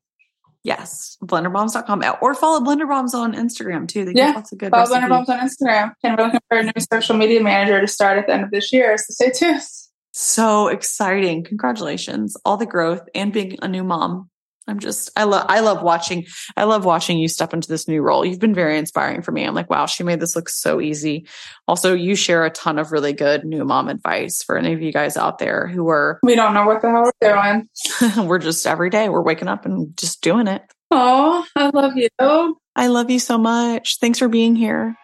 Yes, 0.64 1.16
blenderbombs.com 1.22 2.02
or 2.20 2.34
follow 2.34 2.58
Blenderbombs 2.66 3.14
on 3.14 3.32
Instagram 3.32 3.86
too. 3.86 4.06
They 4.06 4.14
yeah, 4.16 4.32
lots 4.32 4.50
of 4.50 4.58
good 4.58 4.72
follow 4.72 4.90
recipes. 4.90 5.08
Blenderbombs 5.08 5.28
on 5.28 5.48
Instagram. 5.48 5.92
And 6.02 6.18
we're 6.18 6.24
looking 6.24 6.40
for 6.48 6.58
a 6.58 6.62
new 6.64 6.72
social 6.92 7.16
media 7.16 7.40
manager 7.40 7.80
to 7.80 7.86
start 7.86 8.18
at 8.18 8.26
the 8.26 8.34
end 8.34 8.42
of 8.42 8.50
this 8.50 8.72
year. 8.72 8.98
So 8.98 9.04
stay 9.10 9.30
tuned. 9.30 9.62
So 10.10 10.66
exciting. 10.66 11.44
Congratulations. 11.44 12.36
All 12.44 12.56
the 12.56 12.66
growth 12.66 13.08
and 13.14 13.32
being 13.32 13.56
a 13.62 13.68
new 13.68 13.84
mom. 13.84 14.30
I'm 14.68 14.78
just 14.78 15.10
I 15.16 15.24
love 15.24 15.46
I 15.48 15.60
love 15.60 15.82
watching 15.82 16.26
I 16.56 16.64
love 16.64 16.84
watching 16.84 17.18
you 17.18 17.28
step 17.28 17.54
into 17.54 17.68
this 17.68 17.86
new 17.86 18.02
role. 18.02 18.24
You've 18.24 18.40
been 18.40 18.54
very 18.54 18.78
inspiring 18.78 19.22
for 19.22 19.32
me. 19.32 19.44
I'm 19.44 19.54
like, 19.54 19.70
wow, 19.70 19.86
she 19.86 20.02
made 20.02 20.20
this 20.20 20.34
look 20.34 20.48
so 20.48 20.80
easy. 20.80 21.26
Also, 21.68 21.94
you 21.94 22.14
share 22.14 22.44
a 22.44 22.50
ton 22.50 22.78
of 22.78 22.92
really 22.92 23.12
good 23.12 23.44
new 23.44 23.64
mom 23.64 23.88
advice 23.88 24.42
for 24.42 24.56
any 24.56 24.72
of 24.72 24.82
you 24.82 24.92
guys 24.92 25.16
out 25.16 25.38
there 25.38 25.66
who 25.66 25.88
are 25.88 26.18
We 26.22 26.34
don't 26.34 26.54
know 26.54 26.66
what 26.66 26.82
the 26.82 26.90
hell 26.90 27.10
we're 27.20 27.34
doing. 27.34 28.26
we're 28.28 28.38
just 28.38 28.66
every 28.66 28.90
day 28.90 29.08
we're 29.08 29.22
waking 29.22 29.48
up 29.48 29.64
and 29.66 29.96
just 29.96 30.20
doing 30.20 30.48
it. 30.48 30.62
Oh, 30.90 31.44
I 31.56 31.70
love 31.70 31.96
you. 31.96 32.08
I 32.76 32.86
love 32.88 33.10
you 33.10 33.18
so 33.18 33.38
much. 33.38 33.98
Thanks 33.98 34.18
for 34.18 34.28
being 34.28 34.54
here. 34.54 34.96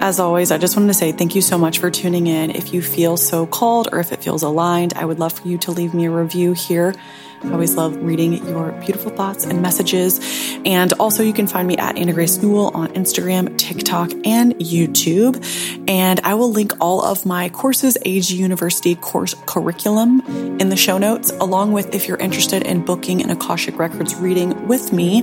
As 0.00 0.20
always, 0.20 0.50
I 0.50 0.58
just 0.58 0.76
wanted 0.76 0.88
to 0.88 0.94
say 0.94 1.12
thank 1.12 1.34
you 1.34 1.42
so 1.42 1.58
much 1.58 1.78
for 1.78 1.90
tuning 1.90 2.26
in. 2.26 2.50
If 2.50 2.72
you 2.72 2.82
feel 2.82 3.16
so 3.16 3.46
called 3.46 3.88
or 3.92 3.98
if 3.98 4.12
it 4.12 4.22
feels 4.22 4.42
aligned, 4.42 4.94
I 4.94 5.04
would 5.04 5.18
love 5.18 5.32
for 5.32 5.48
you 5.48 5.58
to 5.58 5.72
leave 5.72 5.94
me 5.94 6.06
a 6.06 6.10
review 6.10 6.52
here 6.52 6.94
I 7.42 7.52
always 7.52 7.76
love 7.76 7.96
reading 8.02 8.44
your 8.48 8.72
beautiful 8.72 9.10
thoughts 9.10 9.44
and 9.44 9.60
messages. 9.60 10.20
And 10.64 10.92
also, 10.94 11.22
you 11.22 11.32
can 11.32 11.46
find 11.46 11.68
me 11.68 11.76
at 11.76 11.96
Anna 11.96 12.12
Grace 12.12 12.42
Newell 12.42 12.70
on 12.74 12.88
Instagram, 12.88 13.56
TikTok, 13.58 14.10
and 14.24 14.54
YouTube. 14.56 15.44
And 15.88 16.18
I 16.20 16.34
will 16.34 16.50
link 16.50 16.72
all 16.80 17.04
of 17.04 17.26
my 17.26 17.48
courses, 17.50 17.98
AG 18.04 18.34
University 18.34 18.94
course 18.96 19.34
curriculum 19.46 20.22
in 20.58 20.70
the 20.70 20.76
show 20.76 20.98
notes, 20.98 21.30
along 21.40 21.72
with 21.72 21.94
if 21.94 22.08
you're 22.08 22.16
interested 22.18 22.62
in 22.62 22.84
booking 22.84 23.22
an 23.22 23.30
Akashic 23.30 23.78
Records 23.78 24.16
reading 24.16 24.66
with 24.66 24.92
me. 24.92 25.22